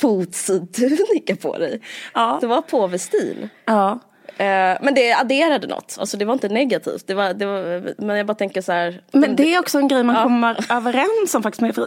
fotsidtunika 0.00 1.36
på 1.36 1.58
dig. 1.58 1.80
Ja. 2.14 2.38
Det 2.40 2.46
var 2.46 2.62
påvestil. 2.62 3.48
Ja. 3.64 3.98
Eh, 4.40 4.78
men 4.82 4.94
det 4.94 5.12
adderade 5.12 5.66
något, 5.66 5.96
alltså 6.00 6.16
det 6.16 6.24
var 6.24 6.32
inte 6.32 6.48
negativt. 6.48 7.06
Det 7.06 7.14
var, 7.14 7.34
det 7.34 7.46
var, 7.46 7.94
men 8.04 8.16
jag 8.16 8.26
bara 8.26 8.34
tänker 8.34 8.62
så 8.62 8.72
här. 8.72 9.00
Men 9.12 9.36
det 9.36 9.54
är 9.54 9.58
också 9.60 9.78
en 9.78 9.88
grej 9.88 10.02
man 10.04 10.14
Ja. 10.16 10.22
kommer 10.22 10.72
överens 10.76 11.34
om 11.34 11.42
faktiskt 11.42 11.60
med, 11.60 11.78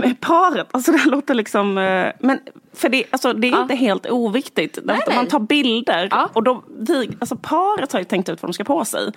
med, 0.00 0.20
paret. 0.20 0.66
Alltså 0.70 0.92
det 0.92 1.04
låter 1.04 1.34
liksom, 1.34 1.78
eh, 1.78 2.06
men 2.20 2.40
för 2.76 2.88
det, 2.88 3.04
alltså, 3.10 3.32
det 3.32 3.48
är 3.48 3.52
Ja. 3.52 3.62
inte 3.62 3.74
helt 3.74 4.06
oviktigt. 4.10 4.78
Därför 4.82 5.02
att 5.02 5.08
nej. 5.08 5.16
Man 5.16 5.26
tar 5.26 5.38
bilder 5.40 6.08
Ja. 6.10 6.28
och 6.32 6.42
då, 6.42 6.64
vi, 6.78 7.10
alltså 7.18 7.36
paret 7.42 7.92
har 7.92 8.00
ju 8.00 8.04
tänkt 8.04 8.28
ut 8.28 8.42
vad 8.42 8.48
de 8.48 8.52
ska 8.52 8.64
på 8.64 8.84
sig. 8.84 9.12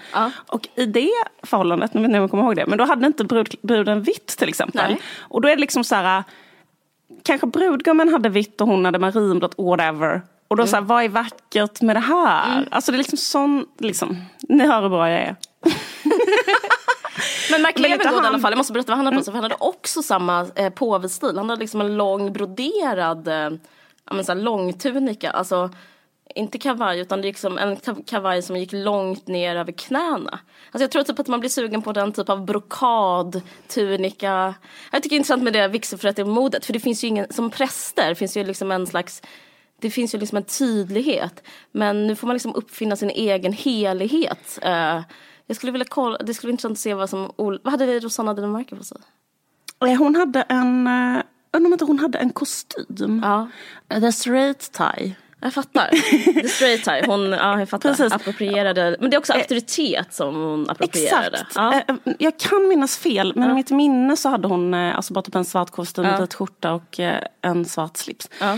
Och 0.48 0.68
i 0.76 0.86
det 0.86 1.10
förhållandet, 1.44 1.94
nu 1.94 2.02
vet 2.02 2.08
inte 2.08 2.18
om 2.18 2.22
jag 2.22 2.32
kommer 2.32 2.44
ihåg 2.44 2.56
det, 2.56 2.66
men 2.68 2.78
då 2.78 2.84
hade 2.84 3.08
inte 3.08 3.24
brud, 3.24 3.56
bruden 3.62 4.02
vitt 4.02 4.28
till 4.28 4.50
exempel. 4.50 4.82
Nej. 4.92 5.02
Och 5.20 5.42
då 5.42 5.48
är 5.48 5.56
det 5.56 5.62
liksom 5.62 5.84
så 5.84 5.96
här, 5.96 6.24
kanske 7.24 7.48
brudgummen 7.48 8.10
hade 8.10 8.30
vitt 8.30 8.62
och 8.62 8.68
hon 8.68 8.86
hade 8.86 9.00
marinblått, 9.00 9.56
whatever. 9.58 10.22
Och 10.48 10.56
då 10.58 10.68
så 10.68 10.76
här, 10.76 10.84
vad 10.84 11.04
är 11.04 11.10
vackert 11.10 11.82
med 11.82 11.96
det 11.96 12.00
här? 12.00 12.68
Alltså 12.72 12.92
det 12.92 12.96
är 12.96 13.00
liksom 13.00 13.18
sån, 13.18 13.66
liksom, 13.80 14.22
ni 14.42 14.68
hör 14.68 14.82
hur 14.82 14.90
bra 14.90 15.10
jag 15.10 15.20
är. 15.22 15.36
Men 17.52 17.62
Mark 17.62 17.80
Levengood 17.80 18.06
i 18.06 18.10
alla 18.18 18.28
han- 18.30 18.42
fall, 18.42 18.52
jag 18.52 18.58
måste 18.58 18.74
berätta 18.74 18.92
vad 18.92 18.98
han 18.98 19.06
hade 19.06 19.18
på 19.18 19.24
sig. 19.24 19.32
För 19.32 19.38
han 19.38 19.44
hade 19.52 19.56
också 19.60 20.04
samma 20.04 20.48
eh, 20.56 20.70
påvestil. 20.70 21.38
Han 21.38 21.50
hade 21.50 21.60
liksom 21.60 21.82
en 21.82 21.98
lång 21.98 22.34
broderad 22.34 23.28
eh, 23.28 23.34
ja, 24.06 24.14
men 24.14 24.26
så 24.26 24.32
här 24.32 24.40
långtunika. 24.40 25.32
Alltså 25.32 25.70
inte 26.36 26.58
kavaj 26.58 27.00
utan 27.00 27.22
det 27.22 27.28
gick 27.28 27.38
som 27.38 27.58
en 27.58 27.78
kav- 27.78 28.04
kavaj 28.06 28.42
som 28.42 28.58
gick 28.58 28.70
långt 28.74 29.28
ner 29.28 29.56
över 29.56 29.72
knäna. 29.72 30.40
Alltså 30.72 30.84
jag 30.84 30.92
tror 30.92 31.04
typ 31.04 31.20
att 31.20 31.28
man 31.28 31.40
blir 31.40 31.50
sugen 31.50 31.82
på 31.82 31.92
den 31.94 32.12
typ 32.12 32.30
av 32.30 32.46
brokadtunika. 32.46 34.54
Jag 34.92 35.04
tycker 35.04 35.10
det 35.10 35.16
är 35.16 35.18
intressant 35.18 35.44
med 35.44 35.54
det 35.54 35.68
vigselförrättarmodet. 35.68 36.66
För 36.66 36.74
det 36.74 36.80
finns 36.80 37.04
ju 37.04 37.08
ingen, 37.08 37.26
som 37.30 37.50
präster 37.50 38.14
finns 38.14 38.38
ju 38.38 38.44
liksom 38.44 38.72
en 38.72 38.88
slags 38.88 39.22
det 39.82 39.90
finns 39.90 40.16
ju 40.16 40.20
liksom 40.20 40.38
en 40.38 40.44
tydlighet. 40.44 41.44
Men 41.72 42.08
nu 42.08 42.16
får 42.16 42.28
man 42.28 42.36
liksom 42.36 42.56
uppfinna 42.56 42.96
sin 42.96 43.10
egen 43.10 43.54
helighet. 43.54 44.60
Eh, 44.62 45.02
jag 45.48 45.56
skulle 45.56 45.72
vilja 45.72 45.86
kolla, 45.90 46.18
det 46.18 46.34
skulle 46.34 46.48
vara 46.50 46.52
intressant 46.54 46.72
att 46.74 46.80
se 46.80 46.94
vad 46.94 47.10
som, 47.10 47.32
vad 47.38 47.68
hade 47.68 48.00
Rosanna 48.00 48.34
Dinamarca 48.34 48.76
på 48.76 48.84
sig? 48.84 48.98
Eh, 49.86 49.94
Hon 49.98 50.16
hade 50.16 50.42
en, 50.42 50.88
eh, 50.88 51.22
undrar 51.54 51.68
om 51.68 51.74
inte 51.74 51.86
hon 51.86 52.00
hade 52.00 52.18
en 52.18 52.30
kostym. 52.30 53.22
Ja. 53.24 53.48
The 54.00 54.12
straight 54.12 54.72
tie. 54.72 55.16
Jag 55.42 55.54
fattar. 55.54 55.90
The 56.42 56.48
straight 56.48 56.84
tie, 56.84 57.06
hon, 57.06 57.30
ja 57.32 57.60
jag 57.60 57.70
fattar. 57.70 57.90
Precis. 57.90 58.14
Approprierade, 58.14 58.98
men 59.00 59.10
det 59.10 59.16
är 59.16 59.20
också 59.20 59.34
auktoritet 59.34 60.14
som 60.14 60.36
hon 60.36 60.70
approprierade. 60.70 61.38
Exakt. 61.38 61.56
Ja. 61.56 61.82
Jag 62.20 62.38
kan 62.40 62.68
minnas 62.68 62.98
fel, 62.98 63.34
men 63.36 63.52
i 63.52 63.54
mitt 63.54 63.72
minne 63.72 64.18
så 64.18 64.30
hade 64.30 64.48
hon 64.48 64.74
alltså 64.74 65.14
bara 65.14 65.22
typ 65.22 65.36
en 65.36 65.46
svart 65.46 65.70
kostym, 65.72 66.06
Ja. 66.06 66.22
vit 66.22 66.34
skjorta 66.34 66.74
och 66.74 67.00
en 67.42 67.66
svart 67.66 67.98
slips. 67.98 68.30
Ja. 68.40 68.58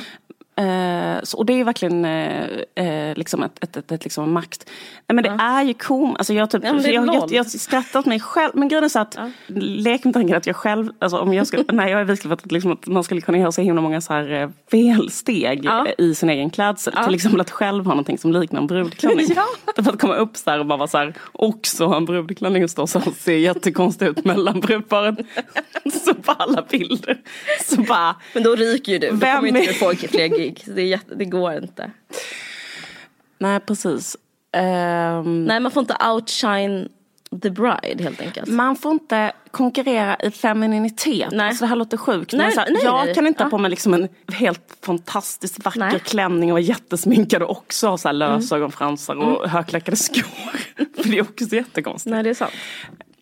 Eh, 0.60 1.24
så, 1.24 1.38
och 1.38 1.46
det 1.46 1.54
är 1.54 1.64
verkligen 1.64 2.06
eh, 2.06 2.46
eh, 2.76 3.16
liksom 3.16 3.44
ett, 3.44 3.64
ett, 3.64 3.78
ett, 3.78 3.92
ett 3.92 4.04
liksom 4.04 4.32
makt. 4.34 4.70
Nej, 5.08 5.16
men 5.16 5.24
det 5.24 5.44
är 5.44 5.64
ju 5.64 5.74
kom, 5.74 6.16
alltså 6.16 6.34
jag, 6.34 6.50
typ, 6.50 6.64
Ja, 6.64 6.70
är 6.70 6.90
jag, 6.94 7.16
jag, 7.16 7.32
jag 7.32 7.48
skrattar 7.52 8.00
åt 8.00 8.06
mig 8.06 8.20
själv. 8.20 8.52
Men 8.54 8.68
grejen 8.68 8.84
är 8.84 8.90
så 8.90 9.00
att, 9.00 9.18
lek 9.58 10.04
med 10.04 10.14
tanken 10.14 10.38
att 10.38 10.48
jag 10.48 10.56
själv, 10.56 10.92
alltså 11.00 11.18
om 11.18 11.34
jag 11.34 11.48
skulle, 11.48 11.64
när 11.72 11.88
jag 11.88 12.02
är 12.02 12.06
vigselförrättare, 12.06 12.54
liksom 12.54 12.72
att 12.72 12.88
man 12.88 13.04
skulle 13.04 13.22
kunna 13.22 13.38
göra 13.38 13.52
så 13.52 13.62
himla 13.62 13.82
många 13.82 14.02
så 14.02 14.14
här 14.14 14.32
eh, 14.32 14.50
felsteg 14.72 15.66
Ja. 15.66 15.86
eh, 15.88 16.06
i 16.06 16.16
sin 16.16 16.30
egen 16.30 16.50
klädsel. 16.50 16.94
Till 17.06 17.16
exempel 17.16 17.42
att 17.42 17.52
själv 17.52 17.86
ha 17.86 17.92
någonting 17.92 18.18
som 18.18 18.32
liknar 18.32 18.62
en 18.62 18.68
brudklänning. 18.68 19.26
Ja. 19.36 19.46
För 19.84 19.92
att 19.94 20.00
komma 20.02 20.16
upp 20.16 20.38
så 20.38 20.50
här 20.52 20.60
och 20.60 20.66
bara 20.66 20.78
vara 20.78 20.88
så 20.88 20.98
här, 20.98 21.14
också 21.32 21.86
ha 21.86 21.98
en 21.98 22.06
brudklänning 22.06 22.64
och 22.64 22.70
stå 22.70 22.88
så 22.88 23.00
och 23.00 23.14
se 23.14 23.40
jättekonstigt 23.40 24.10
ut 24.12 24.26
mellan 24.26 24.60
brudparen. 24.60 25.18
så 26.06 26.14
på 26.14 26.32
alla 26.32 26.66
bilder. 26.70 27.18
Så 27.66 27.82
bara, 27.82 28.16
Men 28.34 28.44
då 28.44 28.56
ryker 28.56 28.92
ju 28.92 28.98
du, 29.00 29.10
då 29.12 29.18
kommer 29.20 29.48
inte 29.48 29.60
är- 29.60 29.68
du 29.68 29.74
fler 30.56 30.66
gig. 30.66 30.76
Det, 30.76 30.84
jätte, 30.84 31.16
det 31.16 31.26
går 31.26 31.54
inte. 31.64 31.92
nej 33.38 33.60
precis. 33.60 34.18
Ehm, 34.52 35.46
Nej 35.46 35.60
man 35.60 35.72
får 35.72 35.82
inte 35.82 35.96
outshine 36.12 36.90
the 37.42 37.50
bride 37.50 38.04
helt 38.04 38.22
enkelt. 38.22 38.48
Man 38.50 38.76
får 38.76 38.92
inte 38.92 39.32
konkurrera 39.52 40.16
i 40.16 40.32
femininitet. 40.32 41.32
Nej. 41.32 41.48
Alltså 41.48 41.64
det 41.64 41.70
här 41.70 41.76
låter 41.76 41.98
sjukt. 41.98 42.34
Nej, 42.34 42.42
men 42.46 42.52
så 42.52 42.60
här, 42.60 42.70
nej, 42.72 42.82
jag 42.84 43.06
nej. 43.06 43.16
kan 43.16 43.28
inte 43.28 43.44
ha 43.44 43.48
Ja. 43.48 43.50
på 43.50 43.58
mig 43.58 43.70
liksom 43.72 43.94
en 43.94 44.08
helt 44.34 44.78
fantastiskt 44.86 45.66
vacker 45.66 45.80
Nej. 45.80 46.00
klänning 46.00 46.50
och 46.50 46.54
vara 46.54 46.62
jättesminkad 46.62 47.44
och 47.44 47.50
också 47.52 47.88
ha 47.88 47.98
så 47.98 48.08
här 48.08 48.16
Mm. 48.16 48.32
lösögonfransar 48.40 49.16
och 49.16 49.50
högklackade 49.50 49.98
skor. 49.98 50.24
För 51.04 51.10
det 51.10 51.18
är 51.18 51.22
också 51.22 51.56
jättekonstigt. 51.56 52.12
Nej 52.12 52.24
det 52.24 52.30
är 52.30 52.34
sant. 52.34 52.54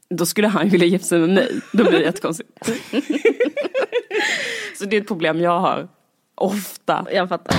Då 0.10 0.26
skulle 0.26 0.48
han 0.48 0.70
vilja 0.70 0.88
gifta 0.88 1.08
sig 1.08 1.20
med 1.20 1.30
mig. 1.30 1.62
Då 1.74 1.84
blir 1.84 2.00
det 2.00 2.06
jättekonstigt. 2.06 2.50
så 4.78 4.86
det 4.86 4.98
är 4.98 5.02
ett 5.02 5.08
problem 5.08 5.42
jag 5.42 5.60
har. 5.60 5.88
Ofta. 6.38 7.06
Jag 7.12 7.30
fattar. 7.30 7.56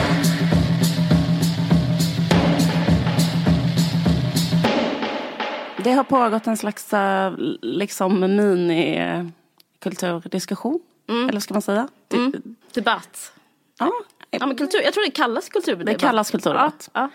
Det 5.85 5.93
har 5.93 6.05
pågått 6.05 6.47
en 6.47 6.57
slags 6.57 6.93
eh, 6.93 7.33
liksom 7.63 8.21
minikulturdiskussion. 8.21 10.81
Eller 11.29 11.41
ska 11.41 11.55
man 11.55 11.63
säga? 11.63 11.89
Det- 12.09 12.33
Debatt. 12.75 13.33
Ja, 13.79 13.93
Ja, 14.31 14.47
men 14.47 14.57
kultur, 14.57 14.81
jag 14.85 14.95
tror 14.95 15.05
det 15.05 15.11
kallas 15.11 15.49
kulturdebatt. 15.49 15.95
Det 15.95 16.01
kallas 16.01 16.31
kulturdebatt. 16.31 16.91
Ja, 16.93 17.11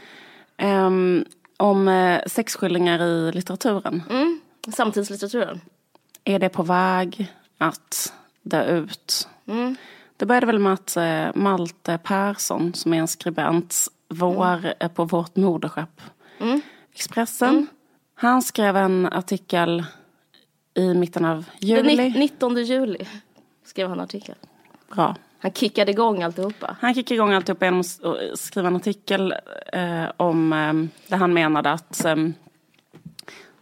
Ehm, 0.58 1.26
om 1.58 1.88
eh, 1.88 2.22
sexskildringar 2.28 3.02
i 3.02 3.32
litteraturen. 3.32 4.04
Mm. 4.10 4.42
Samtidslitteraturen. 4.74 5.62
Är 6.24 6.40
det 6.40 6.50
på 6.50 6.64
väg 6.64 7.34
att 7.58 8.14
dö 8.42 8.78
ut? 8.78 9.28
Mm. 9.48 9.76
Det 10.18 10.26
började 10.26 10.46
väl 10.46 10.60
med 10.60 10.74
att 10.74 10.98
eh, 10.98 11.28
Malte 11.36 11.98
Persson, 12.04 12.74
som 12.74 12.94
är 12.94 12.98
en 12.98 13.08
skribent, 13.08 13.76
vår 14.10 14.74
eh, 14.80 14.88
på 14.88 15.06
vårt 15.06 15.36
moderskepp 15.36 16.02
Mm. 16.40 16.62
Expressen. 16.94 17.68
Han 18.16 18.42
skrev 18.42 18.78
en 18.78 19.06
artikel 19.06 19.84
i 20.74 20.94
mitten 20.94 21.26
av 21.26 21.46
Den 21.60 21.70
juli. 21.70 21.96
ni- 21.98 22.20
19 22.20 22.56
juli 22.64 23.08
skrev 23.66 23.90
han 23.90 24.00
en 24.00 24.04
artikel. 24.04 24.36
Bra. 24.96 25.16
Han 25.40 25.52
kickade 25.52 25.92
igång 25.92 26.24
alltihopa. 26.24 26.78
Han 26.82 26.94
kickade 26.94 27.16
igång 27.16 27.34
alltihop 27.34 27.62
genom 27.62 27.80
att 27.80 28.04
att 28.06 28.40
skriva 28.40 28.68
en 28.68 28.76
artikel 28.76 29.34
eh, 29.74 30.06
om 30.18 30.54
eh, 30.54 30.74
där 31.08 31.18
han 31.18 31.34
menade 31.34 31.72
att 31.72 32.06
eh, 32.06 32.16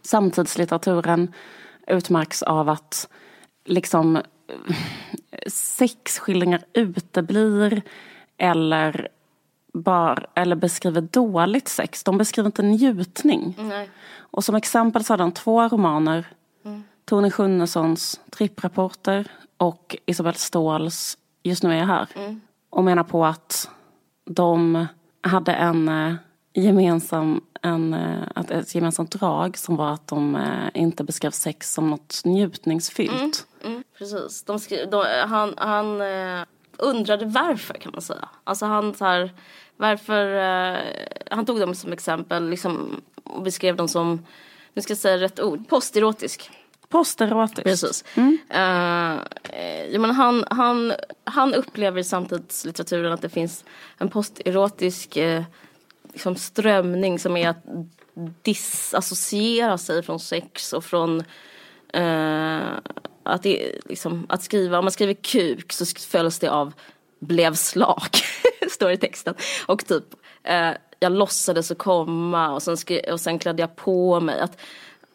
samtidslitteraturen 0.02 1.32
utmärks 1.86 2.42
av 2.42 2.68
att 2.68 3.08
liksom 3.64 4.16
eh, 4.16 4.22
sexskildringar 5.46 6.64
uteblir 6.72 7.82
eller, 8.36 9.08
bara, 9.72 10.26
eller 10.34 10.56
beskriver 10.56 11.00
dåligt 11.00 11.68
sex. 11.68 12.04
De 12.04 12.18
beskriver 12.18 12.46
inte 12.46 12.62
njutning. 12.62 13.54
Nej. 13.58 13.90
Och 14.14 14.44
som 14.44 14.54
exempel 14.54 15.04
så 15.04 15.12
hade 15.12 15.22
han 15.22 15.32
två 15.32 15.68
romaner. 15.68 16.26
Tony 17.04 17.30
Schunnessons 17.30 18.20
Tripprapporter 18.30 19.30
och 19.56 19.96
Isabelle 20.06 20.38
Ståhls 20.38 21.18
Just 21.42 21.62
nu 21.62 21.72
är 21.72 21.78
jag 21.78 21.86
här. 21.86 22.08
Och 22.70 22.84
menar 22.84 23.04
på 23.04 23.24
att 23.24 23.70
de 24.24 24.86
hade 25.20 25.52
en 25.52 25.88
eh, 25.88 26.14
gemensam, 26.54 27.40
en, 27.62 27.94
eh, 27.94 28.22
ett 28.48 28.74
gemensamt 28.74 29.10
drag 29.10 29.58
som 29.58 29.76
var 29.76 29.90
att 29.90 30.06
de 30.06 30.36
eh, 30.36 30.68
inte 30.74 31.04
beskrev 31.04 31.30
sex 31.30 31.72
som 31.72 31.90
något 31.90 32.20
njutningsfyllt. 32.24 33.12
Mm, 33.12 33.32
precis. 33.98 34.42
De 34.42 34.58
skri- 34.58 34.86
de, 34.90 35.04
han 35.28 35.54
han 35.56 36.00
eh, 36.00 36.44
undrade 36.78 37.24
varför 37.24 37.74
kan 37.74 37.92
man 37.92 38.02
säga. 38.02 38.28
Alltså 38.44 38.66
han 38.66 38.94
så 38.94 39.04
här, 39.04 39.30
varför, 39.76 40.34
eh, 40.34 40.78
han 41.30 41.46
tog 41.46 41.60
dem 41.60 41.74
som 41.74 41.92
exempel 41.92 42.48
liksom, 42.48 43.02
och 43.24 43.42
beskrev 43.42 43.76
dem 43.76 43.88
som, 43.88 44.26
nu 44.74 44.82
ska 44.82 44.90
jag 44.90 44.98
säga 44.98 45.18
rätt 45.18 45.40
ord, 45.40 45.68
posterotisk. 45.68 46.50
Posterotiskt. 46.88 47.64
Precis. 47.64 48.04
Eh, 48.50 49.12
eh, 49.42 49.84
jag 49.90 50.00
menar, 50.00 50.14
han, 50.14 50.44
han, 50.50 50.92
han 51.24 51.54
upplever 51.54 52.00
i 52.00 52.04
samtidslitteraturen 52.04 53.12
att 53.12 53.22
det 53.22 53.28
finns 53.28 53.64
en 53.98 54.08
posterotisk 54.08 55.16
eh, 55.16 55.42
liksom 56.12 56.36
strömning 56.36 57.18
som 57.18 57.36
är 57.36 57.48
att 57.48 57.64
disassociera 58.42 59.78
sig 59.78 60.02
från 60.02 60.20
sex 60.20 60.72
och 60.72 60.84
från 60.84 61.24
eh, 61.92 62.60
att, 63.22 63.42
det, 63.42 63.78
liksom, 63.84 64.26
att 64.28 64.42
skriva, 64.42 64.78
om 64.78 64.84
man 64.84 64.92
skriver 64.92 65.14
kuk 65.14 65.72
så 65.72 65.84
följs 65.86 66.38
det 66.38 66.50
av 66.50 66.72
blev 67.18 67.54
slak, 67.54 68.22
står 68.70 68.88
det 68.88 68.94
i 68.94 68.96
texten. 68.96 69.34
Och 69.66 69.86
typ, 69.86 70.04
eh, 70.42 70.70
jag 70.98 71.12
låtsades 71.12 71.70
att 71.70 71.78
komma 71.78 72.54
och 72.54 72.62
sen, 72.62 72.76
skri- 72.76 73.12
och 73.12 73.20
sen 73.20 73.38
klädde 73.38 73.62
jag 73.62 73.76
på 73.76 74.20
mig. 74.20 74.40
Att, 74.40 74.60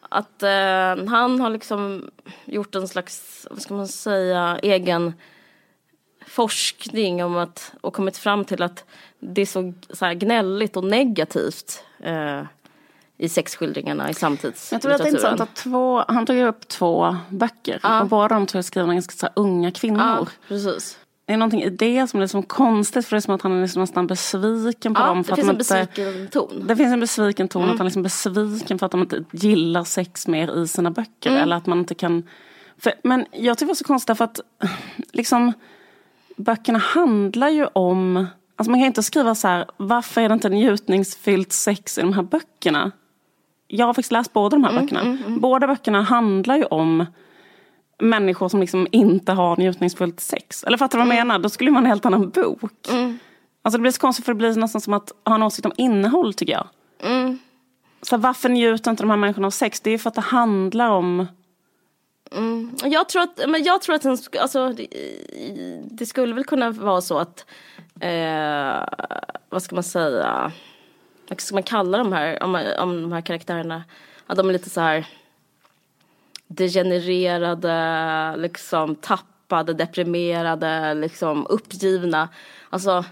att 0.10 0.44
eh, 0.44 1.06
han 1.10 1.42
har 1.42 1.50
liksom 1.50 2.12
gjort 2.46 2.76
en 2.76 2.88
slags, 2.88 3.48
vad 3.52 3.62
ska 3.62 3.74
man 3.74 3.88
säga, 3.88 4.60
egen 4.64 5.14
forskning 6.28 7.24
om 7.24 7.38
att, 7.38 7.74
och 7.82 7.94
kommit 7.94 8.18
fram 8.18 8.46
till 8.46 8.64
att 8.64 8.86
det 9.20 9.42
är 9.42 9.46
så, 9.46 9.74
så 9.90 10.06
här 10.06 10.14
gnälligt 10.14 10.78
och 10.78 10.84
negativt 10.84 11.84
eh, 12.00 12.42
i 13.18 13.30
sexskildringarna 13.30 14.04
i 14.04 14.08
Jag 14.08 14.16
tror 14.20 14.32
att 14.34 14.42
det 14.42 14.48
är 14.50 15.08
intressant 15.08 15.22
samtidslitteraturen. 15.40 15.42
att 15.42 15.56
två, 15.56 16.04
han 16.08 16.26
tog 16.26 16.38
upp 16.38 16.68
två 16.68 17.18
böcker. 17.30 17.80
Ja. 17.84 18.02
Och 18.02 18.08
båda 18.08 18.28
de 18.36 18.46
två 18.46 18.58
är 18.58 18.62
skrivna 18.62 18.94
ganska 18.94 19.28
så 19.28 19.28
unga 19.36 19.72
kvinnor. 19.72 20.00
Ja, 20.02 20.28
precis. 20.48 20.98
Det 21.26 21.34
är 21.34 21.38
någonting 21.38 21.64
i 21.64 21.70
det 21.70 22.08
som 22.08 22.20
är 22.20 22.24
liksom 22.24 22.44
konstigt 22.44 23.06
för 23.08 23.16
det 23.16 23.20
är 23.20 23.22
som 23.22 23.36
att 23.36 23.42
han 23.42 23.52
är 23.58 23.62
liksom 23.62 23.80
nästan 23.82 24.08
besviken 24.08 24.94
på 24.94 25.02
Ja, 25.02 25.06
dem. 25.08 25.18
det 25.18 25.24
För 25.24 25.36
finns 25.36 25.50
att 25.50 25.72
en 25.72 25.80
inte, 25.80 25.94
besviken 25.96 26.28
ton. 26.28 26.68
det 26.68 26.76
finns 26.76 26.94
en 26.94 27.00
besviken 27.00 27.48
ton, 27.48 27.62
Mm. 27.64 27.74
att 27.74 27.80
han 27.80 27.86
liksom 27.88 28.00
är 28.00 28.04
besviken 28.04 28.80
för 28.80 28.86
att 28.86 28.92
de 28.92 29.02
inte 29.02 29.24
gillar 29.32 29.84
sex 29.84 30.28
mer 30.28 30.64
i 30.64 30.68
sina 30.68 30.92
böcker. 30.92 31.30
Mm. 31.30 31.42
Eller 31.44 31.56
att 31.56 31.66
man 31.66 31.80
inte 31.80 31.96
kan... 31.96 32.24
För, 32.80 32.94
men 33.04 33.26
jag 33.32 33.58
tycker 33.58 33.66
det 33.66 33.70
var 33.70 33.76
så 33.76 33.84
konstigt 33.84 34.18
för 34.18 34.26
att 34.26 34.40
liksom, 35.12 35.54
böckerna 36.38 36.80
handlar 36.80 37.50
ju 37.50 37.66
om... 37.74 38.28
Alltså 38.56 38.72
man 38.72 38.80
kan 38.80 38.88
inte 38.88 39.04
skriva 39.04 39.36
så 39.36 39.48
här, 39.48 39.66
varför 39.78 40.22
är 40.22 40.30
det 40.30 40.34
inte 40.34 40.50
njutningsfyllt 40.50 41.52
sex 41.54 41.98
i 41.98 42.02
de 42.02 42.14
här 42.14 42.24
böckerna? 42.24 42.92
Jag 43.68 43.86
har 43.86 43.94
faktiskt 43.94 44.12
läst 44.12 44.34
båda 44.34 44.58
de 44.58 44.64
här 44.64 44.72
Mm, 44.72 44.86
böckerna. 44.86 45.18
Båda 45.28 45.68
böckerna 45.68 46.02
handlar 46.02 46.58
ju 46.58 46.64
om 46.64 47.06
människor 48.00 48.50
som 48.50 48.60
liksom 48.60 48.88
inte 48.92 49.32
har 49.32 49.58
njutningsfullt 49.58 50.20
sex. 50.20 50.64
Eller 50.64 50.78
fattar 50.78 50.98
du 50.98 51.06
vad 51.06 51.16
jag 51.16 51.28
menar? 51.28 51.40
Då 51.40 51.50
skulle 51.50 51.72
man 51.72 51.84
ha 51.84 51.88
en 51.88 51.92
helt 51.92 52.06
annan 52.06 52.30
bok. 52.30 52.62
Alltså 53.62 53.78
det 53.78 53.82
blir 53.82 53.92
så 53.92 54.00
konstigt 54.00 54.26
för 54.26 54.34
det 54.34 54.38
blir 54.38 54.56
nästan 54.56 54.82
som 54.82 54.94
att 54.94 55.12
ha 55.26 55.36
en 55.36 55.44
åsikt 55.44 55.66
om 55.66 55.72
innehåll 55.78 56.34
tycker 56.34 56.54
jag. 56.54 56.68
Mm. 57.04 57.40
Så 58.02 58.18
varför 58.18 58.50
njuter 58.50 58.92
inte 58.92 59.04
de 59.04 59.10
här 59.10 59.18
människorna 59.18 59.48
av 59.48 59.52
sex? 59.52 59.80
Det 59.80 59.90
är 59.90 59.92
ju 59.92 59.98
för 59.98 60.10
att 60.10 60.16
det 60.16 60.22
handlar 60.22 60.90
om... 60.90 61.28
Mm. 62.32 62.76
Jag 62.84 63.10
tror 63.10 63.22
att, 63.22 63.42
men 63.48 63.64
jag 63.64 63.82
tror 63.82 63.96
att 63.96 64.02
den, 64.02 64.18
alltså, 64.42 64.70
det, 64.70 64.88
det 65.84 66.06
skulle 66.06 66.34
väl 66.34 66.44
kunna 66.44 66.72
vara 66.72 67.02
så 67.02 67.18
att, 67.18 67.46
eh, 68.00 68.84
vad 69.50 69.64
ska 69.64 69.76
man 69.76 69.84
säga, 69.84 70.52
vad 71.30 71.42
ska 71.42 71.56
man 71.56 71.64
kalla 71.64 71.98
de 71.98 72.14
här, 72.14 72.44
om, 72.44 72.56
om 72.80 73.02
de 73.02 73.12
här 73.12 73.22
karaktärerna, 73.22 73.84
att 74.28 74.38
de 74.38 74.50
är 74.50 74.54
lite 74.54 74.70
så 74.70 74.82
här 74.82 75.08
degenererade, 76.48 78.36
liksom 78.38 78.96
tappade, 78.96 79.74
deprimerade, 79.74 80.94
liksom 80.94 81.48
uppgivna. 81.50 82.30
Alltså 82.70 83.06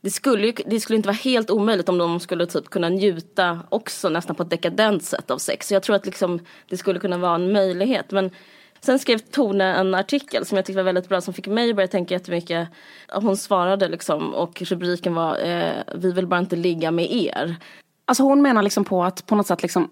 det 0.00 0.10
skulle, 0.10 0.46
ju, 0.46 0.52
det 0.66 0.80
skulle 0.80 0.96
inte 0.96 1.08
vara 1.08 1.16
helt 1.16 1.50
omöjligt 1.50 1.88
om 1.88 1.98
de 1.98 2.20
skulle 2.20 2.46
typ 2.46 2.70
kunna 2.70 2.88
njuta 2.88 3.60
också 3.68 4.08
nästan 4.08 4.36
på 4.36 4.42
ett 4.42 4.50
dekadent 4.50 5.04
sätt 5.04 5.30
av 5.30 5.38
sex. 5.38 5.68
Så 5.68 5.74
jag 5.74 5.82
tror 5.82 5.96
att 5.96 6.06
liksom, 6.06 6.40
det 6.68 6.76
skulle 6.76 7.00
kunna 7.00 7.18
vara 7.18 7.34
en 7.34 7.52
möjlighet. 7.52 8.10
Men 8.10 8.30
sen 8.84 8.98
skrev 8.98 9.18
Tone 9.18 9.64
en 9.64 9.94
artikel 9.94 10.46
som 10.46 10.56
jag 10.56 10.64
tyckte 10.64 10.76
var 10.76 10.82
väldigt 10.82 11.08
bra 11.08 11.20
som 11.20 11.34
fick 11.34 11.46
mig 11.46 11.70
att 11.70 11.76
börja 11.76 11.88
tänka 11.88 12.14
jättemycket. 12.14 12.68
Hon 13.12 13.36
svarade 13.36 13.88
liksom 13.88 14.34
och 14.34 14.62
rubriken 14.62 15.14
var 15.14 15.38
eh, 15.38 15.82
Vi 15.94 16.12
vill 16.12 16.26
bara 16.26 16.40
inte 16.40 16.56
ligga 16.56 16.90
med 16.90 17.12
er. 17.12 17.56
Alltså 18.06 18.22
hon 18.22 18.42
menar 18.42 18.62
liksom 18.62 18.84
på 18.84 19.04
att 19.04 19.26
på 19.26 19.34
något 19.34 19.46
sätt 19.46 19.62
liksom 19.62 19.90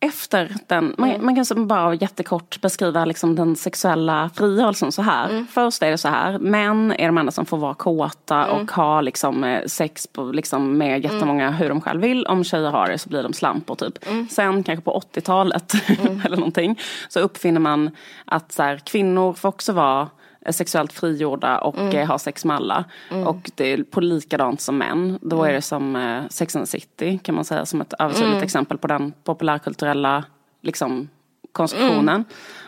efter 0.00 0.54
den, 0.66 0.94
man, 0.98 1.10
mm. 1.10 1.24
man 1.24 1.44
kan 1.44 1.66
bara 1.66 1.94
jättekort 1.94 2.60
beskriva 2.60 3.04
liksom 3.04 3.34
den 3.34 3.56
sexuella 3.56 4.30
frigörelsen 4.34 4.92
så 4.92 5.02
här. 5.02 5.28
Mm. 5.30 5.46
Först 5.46 5.82
är 5.82 5.90
det 5.90 5.98
så 5.98 6.08
här, 6.08 6.38
män 6.38 6.92
är 6.98 7.06
de 7.06 7.18
enda 7.18 7.32
som 7.32 7.46
får 7.46 7.56
vara 7.56 7.74
kåta 7.74 8.44
mm. 8.44 8.56
och 8.56 8.70
ha 8.70 9.00
liksom 9.00 9.44
eh, 9.44 9.64
sex 9.66 10.06
på, 10.06 10.22
liksom 10.22 10.78
med 10.78 11.04
jättemånga 11.04 11.46
mm. 11.46 11.54
hur 11.54 11.68
de 11.68 11.80
själv 11.80 12.00
vill. 12.00 12.26
Om 12.26 12.44
tjejer 12.44 12.70
har 12.70 12.88
det 12.88 12.98
så 12.98 13.08
blir 13.08 13.22
de 13.22 13.32
slampor 13.32 13.74
typ. 13.74 14.08
Mm. 14.08 14.28
Sen 14.28 14.62
kanske 14.62 14.84
på 14.84 15.02
80-talet 15.14 15.74
mm. 15.88 16.22
eller 16.24 16.36
någonting 16.36 16.80
så 17.08 17.20
uppfinner 17.20 17.60
man 17.60 17.90
att 18.24 18.52
så 18.52 18.62
här, 18.62 18.78
kvinnor 18.78 19.32
får 19.32 19.48
också 19.48 19.72
vara 19.72 20.08
sexuellt 20.52 20.92
frigjorda 20.92 21.58
och 21.58 21.78
mm. 21.78 21.96
Eh, 21.96 22.06
har 22.06 22.18
sex 22.18 22.44
med 22.44 22.56
alla. 22.56 22.84
Mm. 23.10 23.26
Och 23.26 23.50
det 23.54 23.72
är 23.72 23.82
på 23.82 24.00
likadant 24.00 24.60
som 24.60 24.78
män. 24.78 25.18
Då 25.22 25.44
är 25.44 25.52
det 25.52 25.62
som 25.62 25.96
eh, 25.96 26.22
Sex 26.30 26.56
and 26.56 26.66
the 26.66 26.70
City 26.70 27.18
kan 27.22 27.34
man 27.34 27.44
säga 27.44 27.66
som 27.66 27.80
ett 27.80 27.94
övertydligt 27.98 28.32
mm. 28.32 28.44
exempel 28.44 28.78
på 28.78 28.86
den 28.86 29.12
populärkulturella 29.24 30.24
liksom, 30.62 31.08
konstruktionen. 31.52 32.08
Mm. 32.08 32.24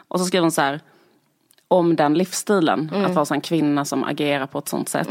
Och 0.09 0.21
så 0.21 0.27
skriver 0.27 0.43
hon 0.43 0.53
så 0.53 0.61
här 0.61 0.81
om 1.69 1.97
den 1.97 2.15
livsstilen, 2.15 2.91
mm. 2.95 3.05
att 3.05 3.15
vara 3.15 3.35
en 3.35 3.41
kvinna 3.41 3.85
som 3.85 4.05
agerar 4.05 4.47
på 4.47 4.59
ett 4.59 4.69
sånt 4.69 4.89
sätt. 4.89 5.09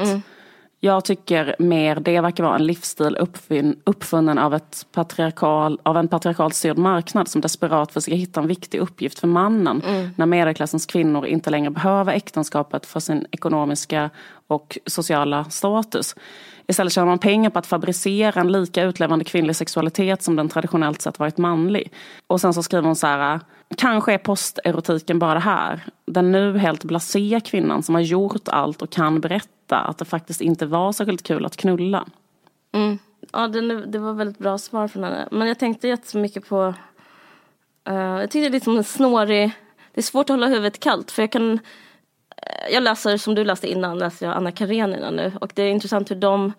Jag 0.82 1.06
tycker 1.06 1.56
mer 1.60 1.96
det 1.96 2.22
verkar 2.22 2.44
vara 2.44 2.56
en 2.56 2.66
livsstil 2.66 3.18
uppfin, 3.18 3.80
uppfunnen 3.84 4.38
av, 4.38 4.54
ett 4.54 4.86
patriarkal, 4.92 5.80
av 5.84 5.98
en 5.98 6.08
patriarkalt 6.08 6.56
styrd 6.56 6.78
marknad 6.78 7.28
som 7.28 7.42
desperat 7.42 7.92
försöker 7.92 8.18
hitta 8.18 8.40
en 8.40 8.48
viktig 8.48 8.80
uppgift 8.80 9.20
för 9.20 9.28
mannen 9.28 9.82
mm. 9.86 10.10
när 10.16 10.26
medelklassens 10.26 10.86
kvinnor 10.86 11.26
inte 11.26 11.50
längre 11.50 11.70
behöver 11.70 12.14
äktenskapet 12.14 12.86
för 12.86 13.00
sin 13.00 13.26
ekonomiska 13.32 14.10
och 14.48 14.78
sociala 14.86 15.46
status. 15.46 16.16
Istället 16.68 16.94
tjänar 16.94 17.08
man 17.08 17.20
pengar 17.20 17.50
på 17.50 17.60
att 17.60 17.68
fabricera 17.68 18.42
en 18.42 18.52
lika 18.52 18.84
utlevande 18.84 19.26
kvinnlig 19.26 19.56
sexualitet 19.56 20.24
som 20.24 20.36
den 20.36 20.50
traditionellt 20.50 21.02
sett 21.02 21.20
varit 21.20 21.38
manlig. 21.38 21.92
Och 22.28 22.42
sen 22.42 22.54
så 22.54 22.64
skriver 22.64 22.84
hon 22.84 22.96
så 22.96 23.08
här 23.08 23.40
Kanske 23.78 24.14
är 24.14 24.18
posterotiken 24.18 25.20
bara 25.20 25.34
det 25.34 25.40
här. 25.40 25.84
Den 26.06 26.32
nu 26.32 26.58
helt 26.58 26.84
blasé 26.84 27.40
kvinnan 27.46 27.84
som 27.84 27.96
har 27.96 28.02
gjort 28.02 28.48
allt 28.48 28.82
och 28.82 28.90
kan 28.90 29.22
berätta 29.22 29.78
att 29.78 29.98
det 29.98 30.06
faktiskt 30.06 30.42
inte 30.42 30.66
var 30.66 30.92
särskilt 30.92 31.24
kul 31.24 31.46
att 31.46 31.58
knulla. 31.58 32.06
Mm. 32.72 33.00
Ja, 33.32 33.48
det, 33.48 33.86
det 33.86 34.00
var 34.00 34.14
väldigt 34.14 34.38
bra 34.38 34.58
svar 34.58 34.88
från 34.88 35.04
henne. 35.04 35.28
Men 35.32 35.48
jag 35.48 35.60
tänkte 35.60 35.88
jättemycket 35.88 36.50
på... 36.50 36.74
Uh, 37.90 37.96
jag 37.96 38.32
tyckte 38.32 38.40
det 38.40 38.48
är 38.48 38.52
liksom 38.52 38.78
en 38.78 38.84
snårig... 38.84 39.52
Det 39.94 40.00
är 40.00 40.04
svårt 40.04 40.30
att 40.30 40.34
hålla 40.34 40.48
huvudet 40.48 40.80
kallt 40.80 41.12
för 41.12 41.22
jag 41.22 41.32
kan... 41.32 41.54
Eh, 42.38 42.74
jag 42.74 42.84
läser, 42.84 43.17
som 43.17 43.36
du 43.36 43.43
läste 43.43 43.72
innan, 43.72 43.98
läser 43.98 44.26
jag 44.26 44.36
Anna 44.36 44.52
Karenina 44.52 45.12
nu. 45.12 45.32
Och 45.41 45.52
det 45.56 45.63
är 45.63 45.70
intressant 45.70 46.12
hur 46.12 46.15
de 46.15 46.54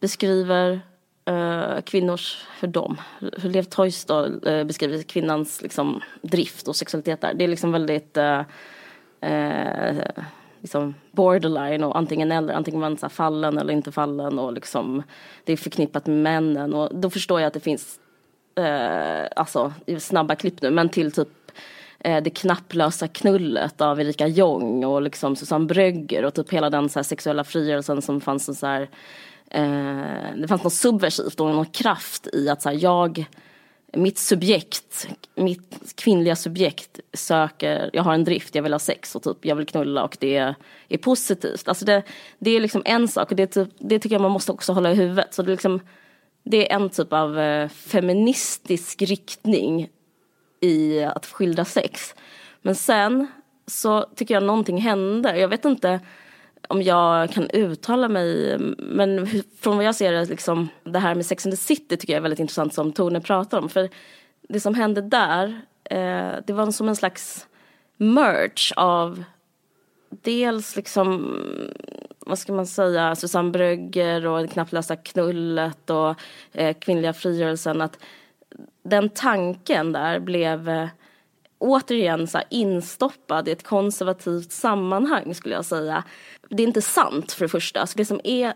beskriver 0.00 0.80
Eh, 1.26 1.80
kvinnors, 1.80 2.46
för 2.58 2.66
dem, 2.66 3.00
hur 3.20 3.50
Lev 3.50 3.62
Tolstoj 3.62 4.30
uh, 4.46 4.52
eh, 4.52 4.64
beskriver 4.64 5.02
kvinnans 5.02 5.62
liksom, 5.62 6.00
drift 6.22 6.68
och 6.68 6.76
sexualitet 6.76 7.20
där. 7.20 7.34
Det 7.34 7.44
är 7.44 7.48
liksom 7.48 7.72
väldigt 7.72 8.16
uh, 8.16 8.42
liksom 10.60 10.94
borderline 11.10 11.84
och 11.84 11.98
antingen 11.98 12.32
eller, 12.32 12.54
antingen 12.54 12.80
man 12.80 12.92
är 12.92 13.08
fallen 13.08 13.58
eller 13.58 13.72
inte 13.72 13.92
fallen 13.92 14.38
och 14.38 14.52
liksom 14.52 15.02
det 15.44 15.52
är 15.52 15.56
förknippat 15.56 16.06
med 16.06 16.16
männen. 16.16 16.74
Och 16.74 16.94
då 16.94 17.10
förstår 17.10 17.40
jag 17.40 17.48
att 17.48 17.54
det 17.54 17.60
finns 17.60 17.98
eh, 18.54 19.26
alltså 19.36 19.72
snabba 19.98 20.34
klipp 20.34 20.62
nu 20.62 20.70
men 20.70 20.88
till 20.88 21.12
typ 21.12 21.28
eh, 21.98 22.22
det 22.22 22.30
knapplösa 22.30 23.08
knullet 23.08 23.80
av 23.80 24.00
Erika 24.00 24.26
Jong 24.26 24.84
och 24.84 25.02
liksom 25.02 25.36
Susanne 25.36 25.66
Brögger 25.66 26.24
och 26.24 26.34
typ 26.34 26.52
hela 26.52 26.70
den 26.70 26.88
så 26.88 27.04
sexuella 27.04 27.44
frigörelsen 27.44 28.02
som 28.02 28.20
fanns 28.20 28.58
så 28.58 28.66
här 28.66 28.88
eh, 29.50 30.36
det 30.36 30.48
fanns 30.48 30.64
något 30.64 30.72
subversivt 30.72 31.40
och 31.40 31.46
någon 31.46 31.66
kraft 31.66 32.28
i 32.32 32.48
att 32.48 32.62
så 32.62 32.68
här, 32.68 32.78
jag 32.80 33.26
mitt 33.92 34.18
subjekt, 34.18 35.08
mitt 35.34 35.92
kvinnliga 35.94 36.36
subjekt 36.36 37.00
söker, 37.12 37.90
jag 37.92 38.02
har 38.02 38.14
en 38.14 38.24
drift, 38.24 38.54
jag 38.54 38.62
vill 38.62 38.72
ha 38.72 38.78
sex 38.78 39.14
och 39.14 39.22
typ 39.22 39.44
jag 39.44 39.56
vill 39.56 39.66
knulla 39.66 40.04
och 40.04 40.16
det 40.20 40.54
är 40.88 40.98
positivt. 40.98 41.68
Alltså 41.68 41.84
det, 41.84 42.02
det 42.38 42.50
är 42.50 42.60
liksom 42.60 42.82
en 42.84 43.08
sak 43.08 43.30
och 43.30 43.36
det, 43.36 43.46
typ, 43.46 43.68
det 43.78 43.98
tycker 43.98 44.14
jag 44.14 44.22
man 44.22 44.30
måste 44.30 44.52
också 44.52 44.72
hålla 44.72 44.92
i 44.92 44.94
huvudet. 44.94 45.34
Så 45.34 45.42
det, 45.42 45.50
är 45.50 45.52
liksom, 45.52 45.80
det 46.42 46.72
är 46.72 46.76
en 46.76 46.90
typ 46.90 47.12
av 47.12 47.38
eh, 47.38 47.68
feministisk 47.68 49.02
riktning 49.02 49.88
i 50.60 51.02
att 51.02 51.26
skildra 51.26 51.64
sex. 51.64 52.14
Men 52.62 52.74
sen 52.74 53.26
så 53.66 54.02
tycker 54.14 54.34
jag 54.34 54.42
någonting 54.42 54.80
hände. 54.80 55.38
Jag 55.38 55.48
vet 55.48 55.64
inte 55.64 56.00
om 56.68 56.82
jag 56.82 57.30
kan 57.30 57.50
uttala 57.50 58.08
mig. 58.08 58.58
Men 58.78 59.26
från 59.60 59.76
vad 59.76 59.86
jag 59.86 59.94
ser 59.94 60.12
det, 60.12 60.24
liksom, 60.24 60.68
det 60.84 60.98
här 60.98 61.14
med 61.14 61.26
Sex 61.26 61.46
and 61.46 61.52
the 61.52 61.56
City 61.56 61.96
tycker 61.96 62.12
jag 62.12 62.18
är 62.18 62.22
väldigt 62.22 62.40
intressant 62.40 62.74
som 62.74 62.92
Tone 62.92 63.20
pratar 63.20 63.58
om. 63.58 63.68
För 63.68 63.88
det 64.48 64.60
som 64.60 64.74
hände 64.74 65.00
där, 65.00 65.60
eh, 65.84 66.32
det 66.46 66.52
var 66.52 66.70
som 66.70 66.88
en 66.88 66.96
slags 66.96 67.46
merch 67.96 68.72
av 68.76 69.24
dels 70.10 70.76
liksom, 70.76 71.40
vad 72.18 72.38
ska 72.38 72.52
man 72.52 72.66
säga, 72.66 73.14
Susanne 73.14 73.50
Brögger 73.50 74.26
och 74.26 74.42
det 74.42 74.48
knapplösa 74.48 74.96
knullet 74.96 75.90
och 75.90 76.14
eh, 76.52 76.76
kvinnliga 76.78 77.12
frigörelsen. 77.12 77.80
Att 77.80 77.98
den 78.82 79.08
tanken 79.08 79.92
där 79.92 80.18
blev 80.20 80.68
eh, 80.68 80.88
återigen 81.58 82.26
så 82.26 82.40
instoppad 82.50 83.48
i 83.48 83.50
ett 83.50 83.62
konservativt 83.62 84.52
sammanhang 84.52 85.34
skulle 85.34 85.54
jag 85.54 85.64
säga. 85.64 86.04
Det 86.50 86.62
är 86.62 86.66
inte 86.66 86.82
sant 86.82 87.32
för 87.32 87.44
det 87.44 87.48
första. 87.48 87.86
Så 87.86 87.98
det 87.98 88.04
som 88.04 88.20
är 88.24 88.54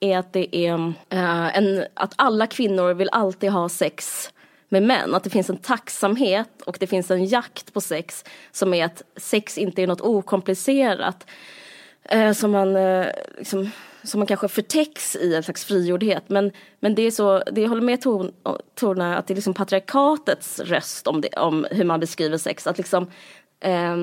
är 0.00 0.18
att 0.18 0.32
det 0.32 0.56
är 0.56 0.74
uh, 0.74 1.56
en, 1.56 1.84
att 1.94 2.14
alla 2.16 2.46
kvinnor 2.46 2.94
vill 2.94 3.08
alltid 3.12 3.50
ha 3.50 3.68
sex 3.68 4.28
med 4.68 4.82
män. 4.82 5.14
Att 5.14 5.24
det 5.24 5.30
finns 5.30 5.50
en 5.50 5.56
tacksamhet 5.56 6.62
och 6.66 6.76
det 6.80 6.86
finns 6.86 7.10
en 7.10 7.24
jakt 7.24 7.72
på 7.72 7.80
sex 7.80 8.24
som 8.52 8.74
är 8.74 8.84
att 8.84 9.02
sex 9.16 9.58
inte 9.58 9.82
är 9.82 9.86
något 9.86 10.00
okomplicerat. 10.00 11.26
Uh, 12.14 12.32
som 12.32 12.50
man 12.50 12.76
uh, 12.76 13.06
liksom 13.38 13.70
som 14.04 14.20
man 14.20 14.26
kanske 14.26 14.48
förtäcks 14.48 15.16
i 15.16 15.34
en 15.34 15.42
slags 15.42 15.64
frigjordhet. 15.64 16.24
Men, 16.26 16.52
men 16.80 16.94
det 16.94 17.02
är 17.02 17.10
så, 17.10 17.42
det 17.52 17.60
jag 17.60 17.68
håller 17.68 17.82
med 17.82 18.00
ton, 18.00 18.32
Torna 18.74 19.16
att 19.16 19.26
det 19.26 19.32
är 19.32 19.36
liksom 19.36 19.54
patriarkatets 19.54 20.60
röst 20.60 21.06
om, 21.06 21.20
det, 21.20 21.28
om 21.28 21.66
hur 21.70 21.84
man 21.84 22.00
beskriver 22.00 22.38
sex. 22.38 22.66
Att 22.66 22.78
liksom, 22.78 23.10
eh, 23.60 23.96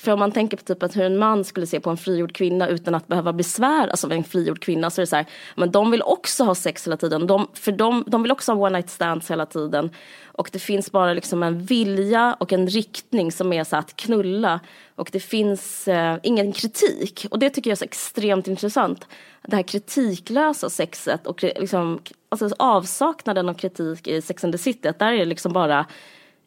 för 0.00 0.12
om 0.12 0.18
man 0.18 0.32
tänker 0.32 0.56
på 0.56 0.62
typ 0.62 0.82
att 0.82 0.96
hur 0.96 1.02
en 1.02 1.18
man 1.18 1.44
skulle 1.44 1.66
se 1.66 1.80
på 1.80 1.90
en 1.90 1.96
frigjord 1.96 2.32
kvinna 2.32 2.68
utan 2.68 2.94
att 2.94 3.08
behöva 3.08 3.32
besväras 3.32 4.04
av 4.04 4.12
en 4.12 4.24
frigjord 4.24 4.60
kvinna 4.60 4.90
så 4.90 5.00
är 5.00 5.02
det 5.02 5.06
så 5.06 5.16
här, 5.16 5.26
men 5.56 5.70
de 5.70 5.90
vill 5.90 6.02
också 6.02 6.44
ha 6.44 6.54
sex 6.54 6.86
hela 6.86 6.96
tiden. 6.96 7.26
De, 7.26 7.48
för 7.54 7.72
de, 7.72 8.04
de 8.06 8.22
vill 8.22 8.32
också 8.32 8.52
ha 8.52 8.66
one 8.66 8.78
night 8.78 8.90
stands 8.90 9.30
hela 9.30 9.46
tiden. 9.46 9.90
Och 10.24 10.50
det 10.52 10.58
finns 10.58 10.92
bara 10.92 11.12
liksom 11.12 11.42
en 11.42 11.62
vilja 11.62 12.36
och 12.40 12.52
en 12.52 12.68
riktning 12.68 13.32
som 13.32 13.52
är 13.52 13.64
så 13.64 13.76
att 13.76 13.96
knulla. 13.96 14.60
Och 14.94 15.08
det 15.12 15.20
finns 15.20 15.88
eh, 15.88 16.18
ingen 16.22 16.52
kritik. 16.52 17.26
Och 17.30 17.38
det 17.38 17.50
tycker 17.50 17.70
jag 17.70 17.74
är 17.74 17.78
så 17.78 17.84
extremt 17.84 18.48
intressant. 18.48 19.06
Det 19.42 19.56
här 19.56 19.62
kritiklösa 19.62 20.70
sexet 20.70 21.26
och 21.26 21.44
eh, 21.44 21.60
liksom, 21.60 22.00
alltså 22.28 22.50
avsaknaden 22.58 23.48
av 23.48 23.54
kritik 23.54 24.06
i 24.06 24.22
Sex 24.22 24.44
and 24.44 24.52
the 24.52 24.58
City. 24.58 24.88
Att 24.88 24.98
där 24.98 25.12
är 25.12 25.18
det 25.18 25.24
liksom 25.24 25.52
bara 25.52 25.86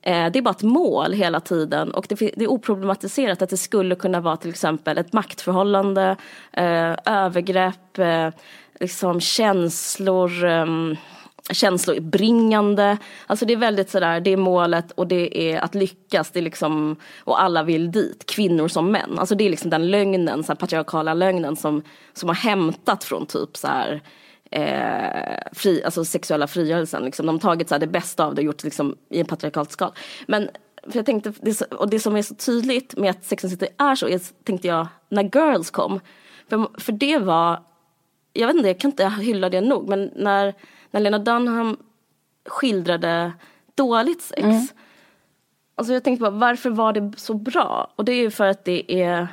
Eh, 0.06 0.32
det 0.32 0.40
är 0.40 0.42
bara 0.42 0.52
ett 0.52 0.64
mål 0.64 1.14
hela 1.14 1.40
tiden 1.40 1.92
och 1.92 2.06
det, 2.10 2.22
är 2.22 2.52
oproblematiserat 2.52 3.42
att 3.42 3.50
det 3.50 3.58
skulle 3.58 3.96
kunna 3.96 4.20
vara 4.20 4.38
till 4.38 4.50
exempel 4.50 4.98
ett 4.98 5.14
maktförhållande, 5.14 6.16
eh, 6.54 6.96
övergrepp, 7.06 7.98
eh, 7.98 8.30
liksom 8.80 9.22
känslor, 9.22 10.46
ehm, 10.46 10.96
känslobringande. 11.52 12.98
Alltså 13.28 13.46
det 13.46 13.54
är 13.54 13.58
väldigt 13.58 13.90
sådär, 13.90 14.20
det 14.20 14.32
är 14.32 14.38
målet 14.38 14.92
och 14.92 15.08
det 15.08 15.54
är 15.54 15.60
att 15.60 15.76
lyckas. 15.76 16.32
Det 16.32 16.40
är 16.40 16.44
liksom, 16.44 16.96
och 17.20 17.42
alla 17.42 17.64
vill 17.64 17.92
dit, 17.92 18.26
kvinnor 18.26 18.68
som 18.68 18.92
män. 18.92 19.20
Alltså 19.20 19.36
det 19.36 19.44
är 19.44 19.50
liksom 19.50 19.70
den 19.70 19.92
lögnen, 19.92 20.44
så 20.44 20.52
här 20.52 20.56
patriarkala 20.58 21.14
lögnen 21.14 21.56
som, 21.56 21.82
som 22.14 22.30
har 22.30 22.36
hämtat 22.36 23.04
från 23.04 23.26
typ 23.26 23.58
så 23.58 23.68
här 23.68 24.02
eh, 24.56 25.38
fri, 25.52 25.84
alltså 25.84 26.06
sexuella 26.06 26.48
frigörelsen. 26.48 27.04
Liksom. 27.04 27.26
De 27.26 27.36
har 27.36 27.40
tagit 27.40 27.70
så 27.70 27.76
här, 27.76 27.80
det 27.80 27.88
bästa 27.88 28.26
av 28.26 28.36
det 28.36 28.42
och 28.42 28.46
gjort 28.46 28.64
liksom, 28.64 28.96
i 29.10 29.20
en 29.20 29.26
patriarkalt 29.26 29.72
skal. 29.72 29.92
Men 30.28 30.50
för 30.88 30.96
jag 30.96 31.06
tänkte, 31.06 31.34
det, 31.42 31.62
och 31.62 31.90
det 31.90 32.00
som 32.00 32.16
är 32.16 32.22
så 32.22 32.36
tydligt 32.36 32.98
med 32.98 33.10
att 33.10 33.26
Sex 33.26 33.44
and 33.44 33.52
City 33.52 33.68
är 33.78 33.96
så, 33.96 34.08
är, 34.08 34.22
tänkte 34.44 34.68
jag, 34.68 34.88
när 35.10 35.24
Girls 35.24 35.72
kom. 35.72 36.00
För, 36.50 36.80
för 36.80 36.92
det 36.92 37.18
var, 37.18 37.64
jag 38.34 38.48
vet 38.48 38.56
inte, 38.56 38.68
jag 38.68 38.80
kan 38.80 38.92
inte 38.92 39.10
hylla 39.10 39.50
det 39.50 39.62
nog, 39.62 39.90
men 39.90 40.12
när 40.16 40.54
när 40.94 41.02
Lena 41.02 41.20
Dunham 41.20 41.78
skildrade 42.46 43.34
dåligt 43.76 44.22
sex. 44.22 44.44
Mm. 44.44 44.68
Alltså 45.76 45.94
jag 45.94 46.04
tänkte 46.04 46.22
bara, 46.22 46.32
varför 46.32 46.70
var 46.70 46.94
det 46.94 47.14
så 47.18 47.34
bra? 47.34 47.92
Och 47.96 48.06
det 48.06 48.12
är 48.12 48.22
ju 48.22 48.32
för 48.32 48.48
att 48.48 48.66
det 48.66 49.02
är 49.02 49.28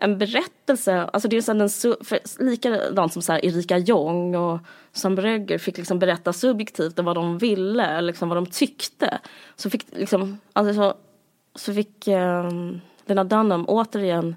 en 0.00 0.18
berättelse, 0.18 1.04
alltså 1.04 1.28
det 1.28 1.36
är 1.36 1.68
så 1.68 1.96
en, 2.38 2.48
likadant 2.48 3.12
som 3.12 3.22
så 3.22 3.32
här 3.32 3.44
Erika 3.44 3.78
Jong 3.78 4.36
och 4.36 4.60
Sam 4.92 5.14
Brögger 5.14 5.58
fick 5.58 5.78
liksom 5.78 5.98
berätta 5.98 6.32
subjektivt 6.32 6.98
vad 6.98 7.16
de 7.16 7.38
ville, 7.38 8.00
liksom 8.00 8.28
vad 8.28 8.36
de 8.36 8.46
tyckte. 8.46 9.18
Så 9.56 9.70
fick 9.70 9.86
liksom, 9.90 10.38
alltså 10.52 10.74
så, 10.74 10.94
så 11.54 11.74
fick 11.74 12.08
um, 12.08 12.80
Lena 13.06 13.24
Dunham 13.24 13.64
återigen 13.68 14.36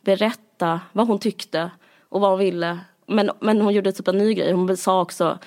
berätta 0.00 0.80
vad 0.92 1.06
hon 1.06 1.18
tyckte 1.18 1.70
och 2.08 2.20
vad 2.20 2.30
hon 2.30 2.38
ville 2.38 2.78
men, 3.06 3.30
men 3.40 3.60
hon 3.60 3.72
gjorde 3.72 3.92
typ 3.92 4.08
en 4.08 4.18
ny 4.18 4.34
grej. 4.34 4.52
Hon 4.52 4.76
sa 4.76 5.00
också 5.00 5.38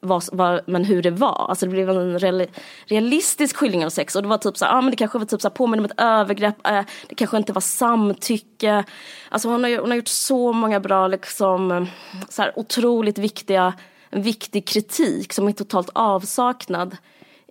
vad, 0.00 0.24
vad, 0.32 0.60
men 0.66 0.84
hur 0.84 1.02
det 1.02 1.10
var. 1.10 1.46
Alltså 1.48 1.66
det 1.66 1.70
blev 1.70 1.90
en 1.90 2.18
real, 2.18 2.46
realistisk 2.84 3.56
skildring 3.56 3.84
av 3.84 3.90
sex. 3.90 4.16
Och 4.16 4.22
det 4.22 4.28
var 4.28 4.38
typ 4.38 4.56
så 4.56 4.66
ah, 4.66 4.80
men 4.80 4.90
det 4.90 4.96
kanske 4.96 5.18
var 5.18 5.26
typ 5.26 5.40
så 5.40 5.50
påminner 5.50 5.84
om 5.84 5.84
ett 5.84 6.00
övergrepp. 6.00 6.66
Eh, 6.66 6.82
det 7.08 7.14
kanske 7.14 7.36
inte 7.36 7.52
var 7.52 7.60
samtycke. 7.60 8.84
Alltså 9.28 9.48
hon 9.48 9.64
har, 9.64 9.78
hon 9.78 9.90
har 9.90 9.96
gjort 9.96 10.08
så 10.08 10.52
många 10.52 10.80
bra, 10.80 11.08
liksom, 11.08 11.86
så 12.28 12.42
här, 12.42 12.52
otroligt 12.56 13.18
viktiga, 13.18 13.74
en 14.10 14.22
viktig 14.22 14.66
kritik 14.68 15.32
som 15.32 15.48
är 15.48 15.52
totalt 15.52 15.90
avsaknad 15.92 16.96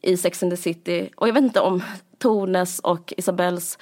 i 0.01 0.17
Sex 0.17 0.43
and 0.43 0.51
the 0.51 0.57
City. 0.57 1.09
Och 1.15 1.27
jag 1.27 1.33
vet 1.33 1.43
inte 1.43 1.59
om 1.59 1.83
Tones 2.17 2.79
och 2.79 3.13
Isabells 3.17 3.77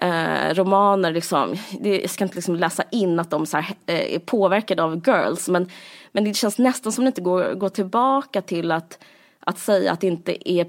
eh, 0.00 0.54
romaner, 0.54 1.12
liksom, 1.12 1.56
det, 1.80 2.00
jag 2.00 2.10
ska 2.10 2.24
inte 2.24 2.36
liksom 2.36 2.56
läsa 2.56 2.84
in 2.90 3.20
att 3.20 3.30
de 3.30 3.46
så 3.46 3.56
här, 3.56 3.74
eh, 3.86 4.14
är 4.14 4.18
påverkade 4.18 4.82
av 4.82 5.02
girls, 5.06 5.48
men, 5.48 5.68
men 6.12 6.24
det 6.24 6.34
känns 6.34 6.58
nästan 6.58 6.92
som 6.92 7.04
det 7.04 7.08
inte 7.08 7.20
går, 7.20 7.54
går 7.54 7.68
tillbaka 7.68 8.42
till 8.42 8.72
att, 8.72 8.98
att 9.40 9.58
säga 9.58 9.92
att 9.92 10.00
det 10.00 10.06
inte 10.06 10.50
är 10.50 10.64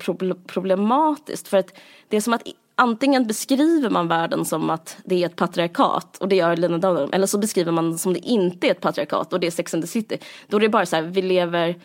problematiskt. 0.47 1.47
För 1.47 1.57
att 1.57 1.73
det 2.07 2.17
är 2.17 2.21
som 2.21 2.33
att 2.33 2.47
antingen 2.75 3.27
beskriver 3.27 3.89
man 3.89 4.07
världen 4.07 4.45
som 4.45 4.69
att 4.69 4.97
det 5.05 5.23
är 5.23 5.25
ett 5.25 5.35
patriarkat 5.35 6.17
och 6.17 6.27
det 6.27 6.35
gör 6.35 6.55
Lena 6.57 6.77
Dunham, 6.77 7.09
eller 7.13 7.27
så 7.27 7.37
beskriver 7.37 7.71
man 7.71 7.97
som 7.97 8.13
det 8.13 8.19
inte 8.19 8.67
är 8.67 8.71
ett 8.71 8.81
patriarkat 8.81 9.33
och 9.33 9.39
det 9.39 9.47
är 9.47 9.51
Sex 9.51 9.73
and 9.73 9.83
the 9.83 9.87
City. 9.87 10.17
Då 10.47 10.57
är 10.57 10.61
det 10.61 10.69
bara 10.69 10.85
så 10.85 10.95
här, 10.95 11.03
vi 11.03 11.21
lever 11.21 11.75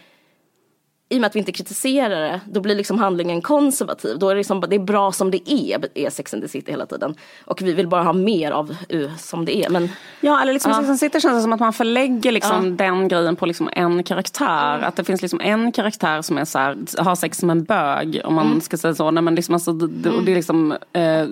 i 1.09 1.17
och 1.17 1.21
med 1.21 1.29
att 1.29 1.35
vi 1.35 1.39
inte 1.39 1.53
kritiserar 1.53 2.21
det, 2.21 2.41
då 2.47 2.61
blir 2.61 2.75
liksom 2.75 2.99
handlingen 2.99 3.43
konservativ. 3.43 4.19
Då 4.19 4.29
är 4.29 4.35
det, 4.35 4.39
liksom, 4.39 4.61
det 4.61 4.77
är 4.77 4.81
bra 4.81 5.13
som 5.13 5.31
det 5.31 5.51
är, 5.51 5.89
är 5.95 6.11
Sex 6.11 6.35
and 6.35 6.43
the 6.43 6.49
City 6.49 6.71
hela 6.71 6.87
tiden. 6.87 7.15
Och 7.45 7.63
vi 7.63 7.73
vill 7.73 7.89
bara 7.89 8.03
ha 8.03 8.13
mer 8.13 8.51
av 8.51 8.77
uh, 8.95 9.17
som 9.17 9.45
det 9.45 9.57
är. 9.57 9.71
Men, 9.71 9.89
ja, 10.21 10.43
eller 10.43 10.53
liksom 10.53 10.71
ja. 10.71 10.77
Sex 10.77 10.89
and 10.89 10.99
the 10.99 11.07
City 11.07 11.21
känns 11.21 11.39
det 11.39 11.43
som 11.43 11.53
att 11.53 11.61
man 11.61 11.73
förlägger 11.73 12.33
liksom 12.33 12.65
ja. 12.65 12.71
den 12.71 13.09
grejen 13.09 13.37
på 13.37 13.47
liksom 13.47 13.71
en 13.73 14.03
karaktär. 14.03 14.75
Mm. 14.75 14.89
Att 14.89 14.97
det 14.97 15.05
finns 15.05 15.23
liksom 15.23 15.41
en 15.41 15.73
karaktär 15.73 16.23
som 16.23 16.39
är 16.39 16.45
så 16.45 16.59
här, 16.59 16.77
har 16.99 17.17
sex 17.17 17.39
som 17.39 17.51
en 17.51 17.65
bög, 17.65 18.21
om 18.25 18.35
man 18.35 18.47
mm. 18.47 18.61
ska 18.61 18.77
säga 18.77 18.95
så. 18.95 19.11
Nej, 19.11 19.23
men 19.23 19.35
liksom, 19.35 19.55
alltså, 19.55 19.73
det, 19.73 20.09
mm. 20.09 20.25
det 20.25 20.31
är 20.31 20.37
liksom, 20.37 20.73
eh, 20.93 21.27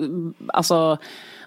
alltså, 0.47 0.99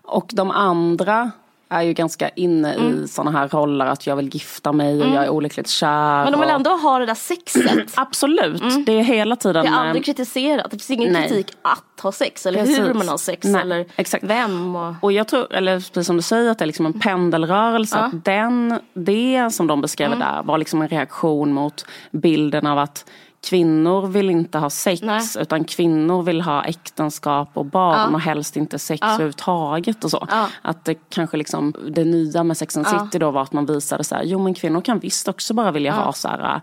och 0.04 0.30
de 0.34 0.52
andra 0.52 1.32
är 1.70 1.82
ju 1.82 1.94
ganska 1.94 2.30
inne 2.30 2.74
mm. 2.74 3.04
i 3.04 3.08
sådana 3.08 3.32
här 3.32 3.48
roller 3.48 3.86
att 3.86 4.08
jag 4.08 4.16
vill 4.16 4.30
gifta 4.36 4.72
mig 4.72 4.96
och 4.96 5.02
mm. 5.02 5.16
jag 5.16 5.24
är 5.24 5.30
olyckligt 5.30 5.70
kär. 5.70 6.24
Men 6.24 6.32
de 6.32 6.42
vill 6.42 6.50
ändå 6.50 6.70
ha 6.70 7.00
det 7.00 7.06
där 7.06 7.16
sexet. 7.16 7.92
Absolut, 7.96 8.62
mm. 8.62 8.86
det 8.86 8.92
är 8.92 9.04
hela 9.04 9.36
tiden. 9.36 9.66
Det 9.66 9.72
är 9.72 9.76
aldrig 9.76 10.06
kritiserat, 10.06 10.72
det 10.72 10.78
finns 10.78 10.92
ingen 10.92 11.14
Nej. 11.14 11.28
kritik 11.28 11.58
att 11.62 12.00
ha 12.02 12.12
sex 12.12 12.46
eller 12.46 12.60
precis. 12.60 12.80
hur 12.80 12.94
man 12.94 13.08
har 13.08 13.18
sex 13.18 13.48
Nej. 13.48 13.62
eller 13.62 13.86
Exakt. 13.96 14.24
vem. 14.24 14.76
Och... 14.76 14.94
och 15.02 15.12
jag 15.12 15.28
tror, 15.28 15.54
eller 15.54 15.76
precis 15.76 16.08
som 16.08 16.16
du 16.16 16.22
säger, 16.22 16.52
att 16.52 16.58
det 16.58 16.64
är 16.64 16.68
liksom 16.68 16.86
en 16.86 17.00
pendelrörelse. 17.00 17.98
Ja. 17.98 18.06
Att 18.06 18.26
den, 18.26 18.80
det 18.94 19.50
som 19.54 19.68
de 19.68 19.82
beskrev 19.82 20.08
mm. 20.08 20.20
där 20.20 20.44
var 20.44 20.58
liksom 20.58 20.82
en 20.82 20.88
reaktion 20.88 21.54
mot 21.54 21.86
bilden 22.12 22.68
av 22.68 22.80
att 22.80 23.06
kvinnor 23.50 24.08
vill 24.08 24.30
inte 24.30 24.58
ha 24.58 24.70
sex 24.70 25.02
Nej. 25.02 25.22
utan 25.40 25.64
kvinnor 25.64 26.24
vill 26.24 26.42
ha 26.42 26.64
äktenskap 26.64 27.50
och 27.54 27.66
barn 27.66 28.00
ja. 28.00 28.16
och 28.16 28.22
helst 28.22 28.56
inte 28.56 28.80
sex 28.80 29.00
ja. 29.02 29.08
överhuvudtaget 29.08 30.04
och 30.04 30.12
så. 30.12 30.28
Ja. 30.32 30.48
Att 30.62 30.86
det 30.86 30.96
kanske 31.10 31.38
liksom, 31.38 31.74
det 31.90 32.06
nya 32.06 32.44
med 32.44 32.58
Sex 32.58 32.78
and 32.78 32.88
ja. 32.92 33.06
City 33.06 33.20
då 33.20 33.32
var 33.32 33.42
att 33.42 33.54
man 33.54 33.66
visade 33.66 34.04
så 34.04 34.16
här, 34.16 34.24
jo 34.24 34.40
men 34.40 34.54
kvinnor 34.54 34.82
kan 34.82 35.00
visst 35.00 35.28
också 35.28 35.54
bara 35.54 35.72
vilja 35.72 35.92
ha 35.92 36.14
så 36.14 36.28
här, 36.28 36.62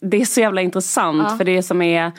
det 0.00 0.20
är 0.20 0.24
så 0.24 0.40
jävla 0.40 0.60
intressant 0.60 1.38
för 1.38 1.44
det 1.44 1.62
som 1.62 1.82
är 1.82 2.12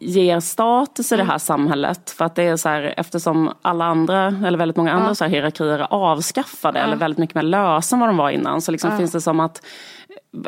ger 0.00 0.40
status 0.40 1.12
i 1.12 1.14
mm. 1.14 1.26
det 1.26 1.32
här 1.32 1.38
samhället. 1.38 2.10
För 2.10 2.24
att 2.24 2.34
det 2.34 2.42
är 2.42 2.56
så 2.56 2.68
här, 2.68 2.94
eftersom 2.96 3.52
alla 3.62 3.84
andra, 3.84 4.26
eller 4.26 4.58
väldigt 4.58 4.76
många 4.76 4.92
andra 4.92 5.14
så 5.14 5.24
här 5.24 5.30
hierarkier 5.30 5.78
är 5.78 5.92
avskaffade 5.92 6.78
eller 6.78 6.96
väldigt 6.96 7.18
mycket 7.18 7.34
mer 7.34 7.42
lösa 7.42 7.96
än 7.96 8.00
vad 8.00 8.08
de 8.08 8.16
var 8.16 8.30
innan. 8.30 8.60
Så 8.60 8.72
liksom 8.72 8.98
finns 8.98 9.12
det 9.12 9.20
som 9.20 9.40
att 9.40 9.62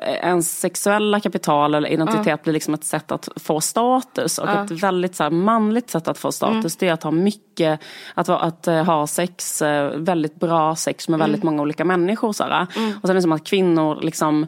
ens 0.03 0.61
sexuella 0.61 1.21
kapital 1.21 1.75
eller 1.75 1.89
identitet 1.89 2.27
mm. 2.27 2.39
blir 2.43 2.53
liksom 2.53 2.75
ett 2.75 2.85
sätt 2.85 3.13
att 3.13 3.29
få 3.37 3.61
status. 3.61 4.39
Och 4.39 4.49
mm. 4.49 4.65
ett 4.65 4.71
väldigt 4.71 5.17
så 5.17 5.31
manligt 5.31 5.91
sätt 5.91 6.09
att 6.09 6.19
få 6.19 6.33
status 6.33 6.57
mm. 6.75 6.77
det 6.79 6.89
är 6.89 6.93
att 6.93 7.03
ha 7.03 7.11
mycket, 7.11 7.81
att, 8.15 8.29
att 8.29 8.69
uh, 8.69 8.83
ha 8.83 9.07
sex, 9.07 9.63
uh, 9.63 9.89
väldigt 9.97 10.35
bra 10.35 10.77
sex 10.77 11.09
med 11.09 11.19
väldigt 11.19 11.43
mm. 11.43 11.55
många 11.55 11.63
olika 11.63 11.85
människor. 11.85 12.33
Så 12.33 12.45
mm. 12.45 12.67
Och 12.71 13.01
sen 13.03 13.11
är 13.11 13.15
det 13.15 13.23
som 13.23 13.33
att 13.33 13.45
kvinnor 13.45 13.99
liksom 14.03 14.47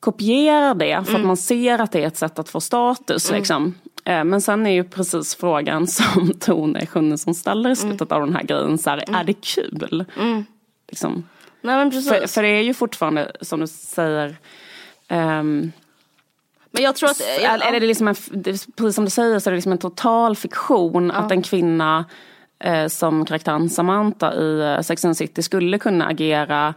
kopierar 0.00 0.74
det 0.74 0.94
för 0.94 1.00
att 1.00 1.08
mm. 1.08 1.26
man 1.26 1.36
ser 1.36 1.78
att 1.78 1.92
det 1.92 2.02
är 2.02 2.06
ett 2.06 2.16
sätt 2.16 2.38
att 2.38 2.48
få 2.48 2.60
status. 2.60 3.30
Liksom. 3.32 3.74
Uh, 4.08 4.24
men 4.24 4.40
sen 4.40 4.66
är 4.66 4.70
ju 4.70 4.84
precis 4.84 5.34
frågan 5.34 5.86
som 5.86 6.32
Tone 6.40 6.86
Schunnesson 6.86 7.34
ställer 7.34 7.70
i 7.70 7.76
slutet 7.76 8.12
av 8.12 8.20
den 8.20 8.34
här 8.34 8.42
grejen, 8.42 8.78
så 8.78 8.90
här, 8.90 9.18
är 9.20 9.24
det 9.24 9.32
kul? 9.32 10.04
Liksom. 10.88 11.24
Nej, 11.64 11.76
men 11.76 11.90
precis. 11.90 12.08
För, 12.08 12.26
för 12.26 12.42
det 12.42 12.48
är 12.48 12.62
ju 12.62 12.74
fortfarande 12.74 13.32
som 13.40 13.60
du 13.60 13.66
säger 13.66 14.36
Um, 15.08 15.72
men 16.70 16.82
jag 16.82 16.96
tror 16.96 17.10
att... 17.10 17.20
Jag, 17.42 17.66
är 17.66 17.80
det 17.80 17.86
liksom 17.86 18.08
en, 18.08 18.14
precis 18.76 18.94
som 18.94 19.04
du 19.04 19.10
säger 19.10 19.38
så 19.38 19.50
är 19.50 19.52
det 19.52 19.56
liksom 19.56 19.72
en 19.72 19.78
total 19.78 20.36
fiktion 20.36 21.12
ja. 21.14 21.20
att 21.20 21.32
en 21.32 21.42
kvinna 21.42 22.04
eh, 22.64 22.86
som 22.86 23.24
karaktären 23.24 23.70
Samantha 23.70 24.34
i 24.34 24.60
eh, 24.60 24.80
Sex 24.80 25.04
and 25.04 25.16
City 25.16 25.42
skulle 25.42 25.78
kunna 25.78 26.06
agera 26.06 26.74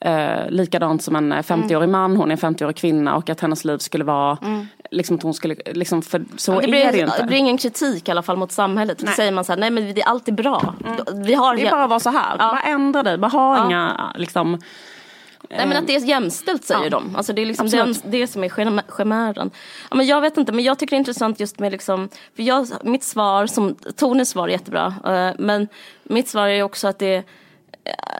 eh, 0.00 0.50
likadant 0.50 1.02
som 1.02 1.16
en 1.16 1.32
50-årig 1.32 1.76
mm. 1.76 1.90
man, 1.90 2.16
hon 2.16 2.30
är 2.30 2.44
en 2.44 2.54
50-årig 2.54 2.76
kvinna 2.76 3.16
och 3.16 3.30
att 3.30 3.40
hennes 3.40 3.64
liv 3.64 3.78
skulle 3.78 4.04
vara 4.04 4.38
mm. 4.42 4.66
liksom 4.90 5.16
att 5.16 5.22
hon 5.22 5.34
skulle, 5.34 5.54
liksom 5.66 6.02
för 6.02 6.24
så 6.36 6.52
ja, 6.52 6.60
det 6.60 6.68
blir, 6.68 6.80
är 6.80 6.92
det 6.92 6.98
ju 6.98 7.04
inte. 7.04 7.22
Det 7.22 7.26
blir 7.26 7.38
ingen 7.38 7.58
kritik 7.58 8.08
i 8.08 8.10
alla 8.10 8.22
fall 8.22 8.36
mot 8.36 8.52
samhället. 8.52 8.98
Då 8.98 9.06
säger 9.06 9.32
man 9.32 9.44
så 9.44 9.52
här, 9.52 9.60
nej 9.60 9.70
men 9.70 9.94
det 9.94 10.00
är 10.00 10.08
alltid 10.08 10.34
bra. 10.34 10.74
Mm. 10.86 11.22
Vi 11.22 11.34
har, 11.34 11.56
det 11.56 11.66
är 11.66 11.70
bara 11.70 11.84
att 11.84 11.90
vara 11.90 12.00
så 12.00 12.10
här, 12.10 12.36
ja. 12.38 12.50
bara 12.50 12.60
ändra 12.60 13.02
dig, 13.02 13.18
bara 13.18 13.28
ha 13.28 13.56
ja. 13.56 13.66
inga 13.66 14.12
liksom 14.16 14.58
Nej 15.50 15.66
men 15.66 15.76
att 15.76 15.86
det 15.86 15.96
är 15.96 16.00
jämställt 16.00 16.64
säger 16.64 16.84
ja. 16.84 16.90
de. 16.90 17.16
Alltså 17.16 17.32
det 17.32 17.42
är 17.42 17.46
liksom 17.46 17.68
den, 17.68 17.94
det 18.04 18.26
som 18.26 18.44
är 18.44 18.48
chimären. 18.96 19.50
Ja, 19.90 19.96
men 19.96 20.06
jag 20.06 20.20
vet 20.20 20.36
inte 20.36 20.52
men 20.52 20.64
jag 20.64 20.78
tycker 20.78 20.90
det 20.90 20.96
är 20.96 20.98
intressant 20.98 21.40
just 21.40 21.58
med 21.58 21.72
liksom, 21.72 22.08
för 22.36 22.42
jag, 22.42 22.66
mitt 22.82 23.04
svar, 23.04 23.46
som 23.46 23.74
Tones 23.74 24.28
svar 24.30 24.48
är 24.48 24.52
jättebra. 24.52 24.86
Uh, 25.06 25.34
men 25.38 25.68
mitt 26.02 26.28
svar 26.28 26.48
är 26.48 26.62
också 26.62 26.88
att 26.88 26.98
det 26.98 27.24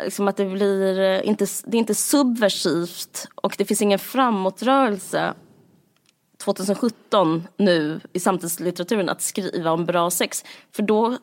liksom 0.05 0.29
att 0.29 0.37
det 0.37 0.47
blir 0.47 1.01
eh, 1.01 1.29
inte, 1.29 1.47
det 1.65 1.77
är 1.77 1.79
inte 1.79 1.95
subversivt 1.95 3.29
och 3.35 3.55
det 3.59 3.65
finns 3.65 3.83
ingen 3.83 3.99
framåtrörelse 3.99 5.35
2017 6.45 7.49
nu 7.57 8.01
i 8.13 8.21
samtidslitteraturen 8.21 9.09
att 9.09 9.23
skriva 9.23 9.71
om 9.71 9.87
bra 9.87 10.11
sex. 10.11 10.45
För 10.73 10.83
då 10.83 11.19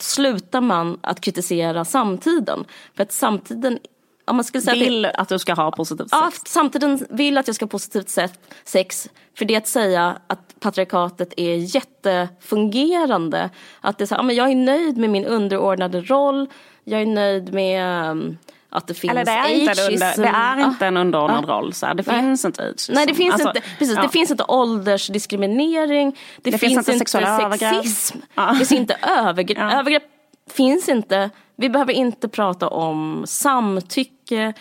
slutar 0.00 0.60
man 0.60 0.98
att 1.02 1.20
kritisera 1.20 1.84
samtiden. 1.84 2.64
För 2.94 3.02
att 3.02 3.12
samtiden 3.12 3.78
om 4.24 4.36
man 4.36 4.44
skulle 4.44 4.62
säga 4.62 4.84
vill 4.84 5.04
att, 5.04 5.12
det, 5.12 5.20
att 5.20 5.28
du 5.28 5.38
ska 5.38 5.54
ha 5.54 5.70
positivt 5.70 6.10
sex? 6.10 6.20
Ja, 6.20 6.30
samtidigt 6.46 7.02
vill 7.10 7.38
att 7.38 7.46
jag 7.46 7.56
ska 7.56 7.64
ha 7.64 7.70
positivt 7.70 8.18
sex. 8.64 9.08
För 9.38 9.44
det 9.44 9.56
att 9.56 9.68
säga 9.68 10.18
att 10.26 10.54
patriarkatet 10.60 11.34
är 11.36 11.76
jättefungerande. 11.76 13.50
Att 13.80 13.98
det 13.98 14.04
är 14.04 14.06
så 14.06 14.14
här, 14.14 14.18
ja, 14.18 14.22
men 14.22 14.36
jag 14.36 14.50
är 14.50 14.54
nöjd 14.54 14.96
med 14.96 15.10
min 15.10 15.24
underordnade 15.24 16.00
roll. 16.00 16.48
Jag 16.84 17.02
är 17.02 17.06
nöjd 17.06 17.54
med 17.54 18.10
um, 18.10 18.38
att 18.70 18.86
det 18.86 18.94
finns 18.94 19.10
Eller 19.10 19.24
det 19.24 19.30
är 19.30 19.48
inte, 19.48 19.82
en, 19.82 19.92
under, 19.92 20.22
det 20.22 20.28
är 20.28 20.64
inte 20.64 20.86
en 20.86 20.96
underordnad 20.96 21.44
ah. 21.50 21.54
roll. 21.54 21.72
Så 21.72 21.86
här. 21.86 21.94
Det 21.94 22.06
Nej. 22.06 22.20
finns 22.20 22.44
inte 22.44 22.62
ageism. 22.62 22.92
Nej, 22.92 23.06
det 23.06 23.14
finns, 23.14 23.32
alltså, 23.32 23.48
inte, 23.48 23.62
precis, 23.78 23.96
ja. 23.96 24.02
det 24.02 24.08
finns 24.08 24.30
inte 24.30 24.44
åldersdiskriminering. 24.44 26.18
Det, 26.42 26.50
det 26.50 26.58
finns, 26.58 26.86
finns, 26.86 26.88
inte 26.88 27.10
sexism. 27.10 28.18
Ja. 28.34 28.46
Det 28.46 28.56
finns 28.56 28.72
inte 28.72 28.96
övergrepp. 29.02 29.58
Ja. 29.58 29.80
Övergrepp 29.80 30.02
finns 30.50 30.88
inte. 30.88 31.30
Vi 31.62 31.68
behöver 31.68 31.92
inte 31.92 32.28
prata 32.28 32.68
om 32.68 33.24
samtycke. 33.26 34.52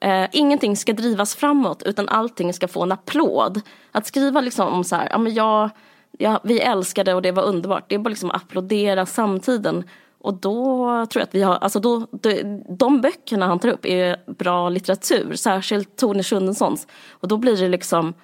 Eh, 0.00 0.26
ingenting 0.32 0.76
ska 0.76 0.92
drivas 0.92 1.34
framåt 1.34 1.82
utan 1.82 2.08
allting 2.08 2.54
ska 2.54 2.68
få 2.68 2.82
en 2.82 2.92
applåd. 2.92 3.60
Att 3.92 4.06
skriva 4.06 4.40
liksom 4.40 4.68
om 4.68 4.84
så 4.84 4.96
här, 4.96 5.08
ja 5.10 5.18
men 5.18 5.34
jag, 5.34 5.70
ja, 6.18 6.40
vi 6.44 6.60
älskade 6.60 7.14
och 7.14 7.22
det 7.22 7.32
var 7.32 7.42
underbart. 7.42 7.84
Det 7.88 7.94
är 7.94 7.98
bara 7.98 8.08
liksom 8.08 8.30
att 8.30 8.42
applådera 8.42 9.06
samtiden. 9.06 9.84
Och 10.18 10.34
då 10.34 10.86
tror 11.06 11.20
jag 11.20 11.26
att 11.26 11.34
vi 11.34 11.42
har, 11.42 11.54
alltså 11.54 11.80
då, 11.80 12.06
de, 12.10 12.62
de 12.78 13.00
böckerna 13.00 13.46
han 13.46 13.58
tar 13.58 13.68
upp 13.68 13.86
är 13.86 14.16
bra 14.26 14.68
litteratur, 14.68 15.34
särskilt 15.34 15.96
Tone 15.96 16.22
Schundensons. 16.22 16.86
Och 17.10 17.28
då 17.28 17.36
blir 17.36 17.56
det 17.56 17.68
liksom, 17.68 18.14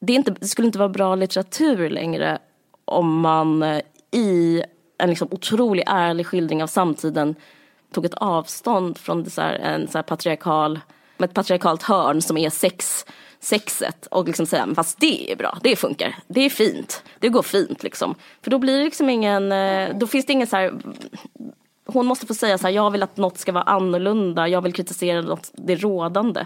det, 0.00 0.12
är 0.12 0.16
inte, 0.16 0.30
det 0.30 0.46
skulle 0.46 0.66
inte 0.66 0.78
vara 0.78 0.88
bra 0.88 1.14
litteratur 1.14 1.90
längre 1.90 2.38
om 2.84 3.20
man 3.20 3.62
eh, 3.62 3.80
i 4.10 4.62
en 4.98 5.08
liksom 5.08 5.28
otrolig 5.30 5.84
ärlig 5.86 6.26
skildring 6.26 6.62
av 6.62 6.66
samtiden 6.66 7.34
tog 7.92 8.04
ett 8.04 8.14
avstånd 8.14 8.98
från 8.98 9.24
det 9.24 9.30
så 9.30 9.40
här, 9.40 9.54
en 9.54 9.88
så 9.88 9.98
här 9.98 10.02
patriarkal, 10.02 10.80
ett 11.18 11.34
patriarkalt 11.34 11.82
hörn 11.82 12.22
som 12.22 12.36
är 12.36 12.50
sex, 12.50 13.06
sexet 13.40 14.06
och 14.06 14.26
liksom 14.26 14.46
säga 14.46 14.68
fast 14.74 15.00
det 15.00 15.32
är 15.32 15.36
bra, 15.36 15.58
det 15.62 15.76
funkar, 15.76 16.16
det 16.26 16.40
är 16.40 16.50
fint, 16.50 17.02
det 17.18 17.28
går 17.28 17.42
fint 17.42 17.82
liksom. 17.82 18.14
För 18.42 18.50
då 18.50 18.58
blir 18.58 18.78
det 18.78 18.84
liksom 18.84 19.10
ingen, 19.10 19.52
eh, 19.52 19.96
då 19.96 20.06
finns 20.06 20.26
det 20.26 20.32
ingen 20.32 20.46
så 20.46 20.56
här 20.56 20.72
hon 21.86 22.06
måste 22.06 22.26
få 22.26 22.34
säga 22.34 22.58
så 22.58 22.66
här, 22.66 22.74
jag 22.74 22.90
vill 22.90 23.02
att 23.02 23.16
något 23.16 23.38
ska 23.38 23.52
vara 23.52 23.64
annorlunda, 23.64 24.48
jag 24.48 24.62
vill 24.62 24.72
kritisera 24.72 25.22
något, 25.22 25.50
det 25.54 25.76
rådande. 25.76 26.44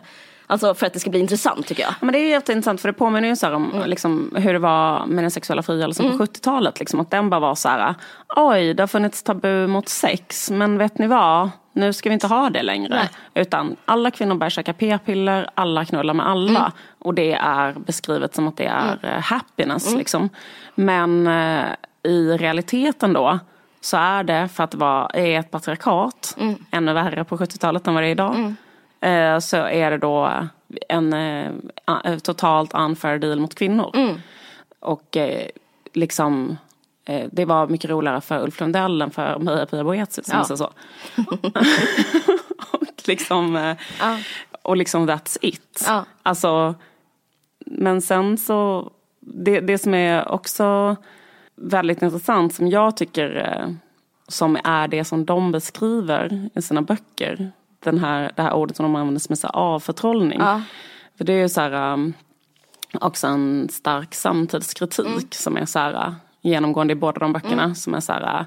Alltså 0.51 0.75
för 0.75 0.87
att 0.87 0.93
det 0.93 1.01
ska 1.01 1.11
bli 1.11 1.21
intressant 1.21 1.67
tycker 1.67 1.83
jag. 1.83 1.95
Men 2.01 2.13
det 2.13 2.19
är 2.19 2.31
jätteintressant 2.31 2.81
för 2.81 2.89
det 2.89 2.93
påminner 2.93 3.29
ju 3.29 3.37
så 3.37 3.55
om 3.55 3.73
mm. 3.73 3.91
liksom, 3.91 4.33
hur 4.37 4.53
det 4.53 4.59
var 4.59 5.07
med 5.07 5.25
den 5.25 5.31
sexuella 5.31 5.63
frigörelsen 5.63 6.07
mm. 6.07 6.19
på 6.19 6.25
70-talet. 6.25 6.81
Liksom, 6.81 7.01
att 7.01 7.11
den 7.11 7.31
bara 7.31 7.41
var 7.41 7.55
så 7.55 7.69
här, 7.69 7.95
oj 8.37 8.75
det 8.75 8.83
har 8.83 8.89
funnits 8.89 9.23
tabu 9.23 9.67
mot 9.67 9.89
sex 9.89 10.51
men 10.51 10.79
vet 10.79 10.99
ni 10.99 11.07
vad? 11.07 11.51
Nu 11.73 11.93
ska 11.93 12.09
vi 12.09 12.13
inte 12.13 12.27
ha 12.27 12.51
det 12.51 12.63
längre. 12.63 12.95
Nej. 12.95 13.09
Utan 13.35 13.77
alla 13.85 14.11
kvinnor 14.11 14.35
börjar 14.35 14.51
käka 14.51 14.73
p-piller, 14.73 15.51
alla 15.55 15.85
knullar 15.85 16.15
med 16.15 16.29
alla. 16.29 16.61
Mm. 16.61 16.73
Och 16.99 17.15
det 17.15 17.33
är 17.33 17.73
beskrivet 17.73 18.35
som 18.35 18.49
att 18.49 18.57
det 18.57 18.67
är 18.67 18.99
mm. 19.03 19.15
Eh, 19.15 19.23
happiness. 19.23 19.87
Mm. 19.87 19.99
Liksom. 19.99 20.29
Men 20.75 21.27
eh, 21.27 21.67
i 22.03 22.37
realiteten 22.37 23.13
då 23.13 23.39
så 23.81 23.97
är 23.97 24.25
det 24.25 24.49
för 24.49 24.65
att 24.65 24.71
det 24.71 24.77
var, 24.77 25.17
är 25.17 25.41
ett 25.41 25.51
patriarkat, 25.51 26.35
mm. 26.41 26.65
ännu 26.71 26.93
värre 26.93 27.25
på 27.25 27.37
70-talet 27.37 27.87
än 27.87 27.95
vad 27.95 28.03
det 28.03 28.07
är 28.07 28.11
idag. 28.11 28.55
Eh, 29.01 29.39
så 29.39 29.57
är 29.57 29.91
det 29.91 29.99
då 29.99 30.33
en 30.89 31.13
eh, 31.13 32.19
totalt 32.23 32.75
unfair 32.75 33.19
deal 33.19 33.41
mot 33.41 33.55
kvinnor. 33.55 33.91
Mm. 33.95 34.21
Och 34.81 35.17
eh, 35.17 35.47
liksom 35.93 36.57
det 37.31 37.45
var 37.45 37.69
mycket 37.69 37.91
roligare 37.91 38.21
för 38.21 38.43
Ulf 38.43 38.61
Lundell 38.61 39.03
än 39.03 39.11
för 39.11 39.39
Maria-Pia 39.39 39.85
Boethius. 39.85 40.29
Ja. 40.33 40.45
Så. 40.45 40.65
och 42.71 43.09
liksom, 43.09 43.75
ja. 44.01 44.19
och 44.63 44.77
liksom 44.77 45.11
that's 45.11 45.39
it. 45.41 45.85
Ja. 45.87 46.05
Alltså, 46.23 46.75
men 47.67 48.03
sen 48.03 48.39
så, 48.39 48.91
det, 49.21 49.61
det 49.61 49.79
som 49.79 49.95
är 49.95 50.29
också 50.29 50.97
väldigt 51.57 52.03
intressant 52.03 52.55
som 52.55 52.69
jag 52.69 52.97
tycker 52.97 53.77
som 54.29 54.59
är 54.65 54.89
det 54.89 55.05
som 55.05 55.25
de 55.25 55.53
beskriver 55.53 56.51
i 56.55 56.63
sina 56.63 56.83
böcker 56.83 57.53
den 57.81 57.99
här, 57.99 58.33
det 58.37 58.43
här 58.43 58.53
ordet 58.53 58.77
som 58.77 58.85
de 58.85 58.97
använder 58.97 59.21
som 59.21 59.33
är 59.33 59.37
så 59.37 59.47
avförtrollning. 59.47 60.41
Ja. 60.41 60.63
För 61.19 61.25
det 61.25 61.33
är 61.33 61.39
ju 61.39 61.49
så 61.49 61.61
här, 61.61 61.93
um, 61.93 62.15
också 63.01 63.27
en 63.27 63.69
stark 63.69 64.15
samtidskritik 64.15 65.07
mm. 65.07 65.29
som 65.31 65.57
är 65.57 65.65
så 65.65 65.79
här, 65.79 66.09
uh, 66.09 66.15
genomgående 66.41 66.93
i 66.93 66.97
båda 66.97 67.19
de 67.19 67.33
böckerna. 67.33 67.63
Mm. 67.63 67.75
Som 67.75 67.95
är 67.95 68.01
så 68.01 68.13
här, 68.13 68.41
uh, 68.41 68.47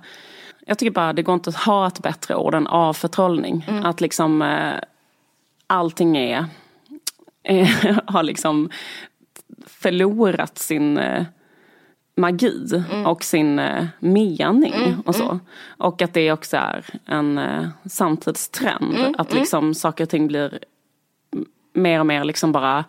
jag 0.66 0.78
tycker 0.78 0.92
bara 0.92 1.14
det 1.14 1.24
går 1.24 1.36
inte 1.36 1.50
att 1.50 1.56
ha 1.56 1.88
ett 1.88 2.00
bättre 2.00 2.36
ord 2.36 2.56
än 2.56 2.68
avförtrollning. 2.68 3.66
Mm. 3.70 3.86
Att 3.86 4.02
liksom 4.02 4.42
uh, 4.42 4.74
allting 5.68 6.18
är, 6.18 6.46
har 8.12 8.24
liksom 8.24 8.70
förlorat 9.66 10.58
sin 10.58 11.00
magi 12.22 12.84
mm. 12.92 13.06
och 13.06 13.24
sin 13.24 13.60
eh, 13.60 13.86
mening 14.00 14.74
mm, 14.74 15.02
och 15.02 15.16
så. 15.16 15.24
Mm. 15.24 15.40
Och 15.78 16.02
att 16.02 16.14
det 16.14 16.32
också 16.32 16.58
är 16.58 16.86
en 17.06 17.38
eh, 17.38 17.68
samtidstrend. 17.86 18.96
Mm, 18.96 19.16
att 19.18 19.32
mm. 19.32 19.40
liksom 19.40 19.74
saker 19.74 20.04
och 20.04 20.10
ting 20.10 20.28
blir 20.28 20.60
mer 21.74 22.00
och 22.00 22.06
mer 22.06 22.24
liksom 22.24 22.52
bara 22.52 22.86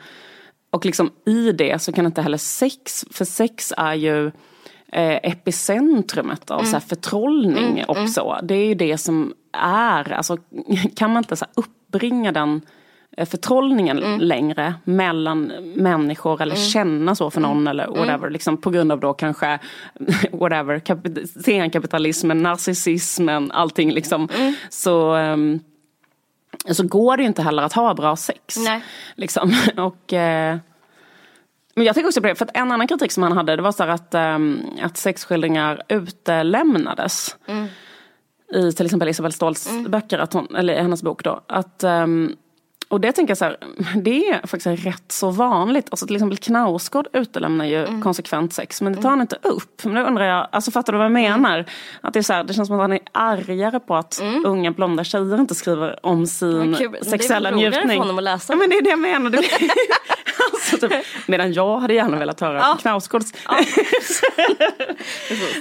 och 0.71 0.85
liksom 0.85 1.11
i 1.27 1.53
det 1.53 1.83
så 1.83 1.93
kan 1.93 2.07
inte 2.07 2.23
heller 2.23 2.39
sex, 2.39 3.05
för 3.11 3.25
sex 3.25 3.73
är 3.77 3.95
ju 3.95 4.27
eh, 4.93 5.19
epicentrumet 5.23 6.51
av 6.51 6.65
så 6.65 6.73
här 6.73 6.81
förtrollning 6.81 7.85
och 7.89 8.09
så. 8.09 8.39
Det 8.43 8.55
är 8.55 8.67
ju 8.67 8.75
det 8.75 8.99
som 8.99 9.35
är, 9.53 10.13
alltså 10.13 10.37
kan 10.97 11.13
man 11.13 11.23
inte 11.23 11.37
så 11.37 11.47
uppbringa 11.55 12.33
den 12.33 12.61
förtrollningen 13.17 13.99
mm. 13.99 14.21
längre 14.21 14.75
mellan 14.85 15.53
människor 15.75 16.43
eller 16.43 16.55
mm. 16.55 16.67
känna 16.67 17.15
så 17.15 17.31
för 17.31 17.41
någon 17.41 17.57
mm. 17.57 17.67
eller 17.67 17.85
mm. 17.85 17.99
whatever. 17.99 18.31
Liksom 18.31 18.57
på 18.57 18.71
grund 18.71 18.93
av 18.93 19.01
då 19.01 19.13
kanske 19.13 19.59
whatever, 20.33 20.83
senkapitalismen, 21.43 22.43
narcissismen, 22.43 23.51
allting 23.53 23.93
liksom. 23.93 24.29
Mm. 24.39 24.55
Så, 24.71 25.17
um, 25.17 25.61
så 26.71 26.87
går 26.87 27.17
det 27.17 27.23
ju 27.23 27.27
inte 27.27 27.43
heller 27.43 27.63
att 27.63 27.73
ha 27.73 27.95
bra 27.95 28.17
sex. 28.17 28.57
Nej. 28.57 28.83
Liksom. 29.15 29.55
Och, 29.77 30.13
uh, 30.13 30.59
men 31.75 31.85
jag 31.85 31.95
tänker 31.95 32.09
också 32.09 32.21
på 32.21 32.27
det, 32.27 32.35
för 32.35 32.45
att 32.45 32.57
en 32.57 32.73
annan 32.73 32.89
kritik 32.89 33.13
som 33.13 33.23
han 33.23 33.33
hade 33.33 33.57
det 33.57 33.63
var 33.63 33.73
så 33.73 33.85
att, 33.85 34.15
um, 34.15 34.63
att 34.83 34.97
sexskildringar 34.97 35.83
utelämnades. 35.89 37.37
Mm. 37.47 37.67
I 38.55 38.73
till 38.73 38.87
exempel 38.87 39.09
Isabel 39.09 39.33
Ståhls 39.33 39.71
böcker, 39.89 40.19
att 40.19 40.33
hon, 40.33 40.57
eller 40.57 40.83
hennes 40.83 41.03
bok 41.03 41.25
då. 41.25 41.41
Att 41.47 41.85
um, 41.85 42.37
och 42.93 43.01
det 43.01 43.13
tänker 43.13 43.31
jag 43.31 43.39
så 43.39 43.45
här, 43.45 43.57
det 43.97 44.29
är 44.29 44.47
faktiskt 44.47 44.87
rätt 44.87 45.13
så 45.13 45.31
vanligt. 45.31 45.87
Alltså 45.91 46.07
till 46.07 46.17
exempel 46.17 46.39
Knausgård 46.39 47.09
utelämnar 47.13 47.65
ju 47.65 47.85
mm. 47.85 48.03
konsekvent 48.03 48.53
sex 48.53 48.83
men 48.83 48.93
det 48.93 49.03
tar 49.03 49.11
han 49.11 49.21
inte 49.21 49.39
upp. 49.43 49.85
Men 49.85 49.95
då 49.95 50.01
undrar 50.01 50.25
jag, 50.25 50.49
alltså 50.53 50.71
fattar 50.71 50.93
du 50.93 50.99
vad 50.99 51.05
jag 51.05 51.17
mm. 51.17 51.43
menar? 51.43 51.55
Mm. 51.59 51.71
Att 52.01 52.13
det, 52.13 52.21
är 52.21 52.23
så 52.23 52.33
här, 52.33 52.45
det 52.45 52.55
känns 52.55 52.69
som 52.69 52.77
att 52.77 52.83
han 52.83 52.93
är 52.93 53.01
argare 53.13 53.81
på 53.81 53.97
att 53.97 54.21
mm. 54.21 54.47
unga 54.47 54.71
blonda 54.71 55.05
tjejer 55.05 55.41
inte 55.41 55.55
skriver 55.55 56.07
om 56.07 56.27
sin 56.27 56.77
sexuella 57.03 57.51
njutning. 57.51 57.71
Det 57.71 57.77
är 57.77 57.81
väl 57.81 57.91
för 57.91 57.99
honom 57.99 58.19
att 58.19 58.25
läsa. 58.25 58.53
Ja, 58.53 58.57
men 58.57 58.71
det 58.71 58.77
är 58.77 58.83
det 58.83 58.91
jag 58.91 58.99
menar. 58.99 59.31
alltså, 60.73 60.89
typ, 60.89 61.07
medan 61.27 61.53
jag 61.53 61.79
hade 61.79 61.95
gärna 61.95 62.19
velat 62.19 62.41
höra 62.41 62.59
ja. 62.59 62.77
Knausgårds. 62.81 63.33
Ja. 63.49 63.59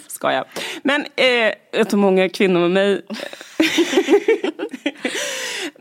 Skojar. 0.07 0.45
Men 0.83 1.05
eh, 1.15 1.53
jag 1.71 1.89
tror 1.89 1.99
många 1.99 2.29
kvinnor 2.29 2.59
med 2.59 2.71
mig 2.71 3.01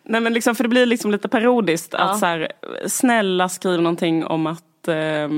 Nej 0.04 0.20
men 0.20 0.32
liksom, 0.32 0.54
för 0.54 0.64
det 0.64 0.68
blir 0.68 0.86
liksom 0.86 1.10
lite 1.10 1.28
parodiskt 1.28 1.92
ja. 1.92 1.98
att 1.98 2.18
så 2.18 2.26
här, 2.26 2.52
snälla 2.86 3.48
skriv 3.48 3.82
någonting 3.82 4.24
om 4.24 4.46
att 4.46 4.88
eh, 4.88 5.28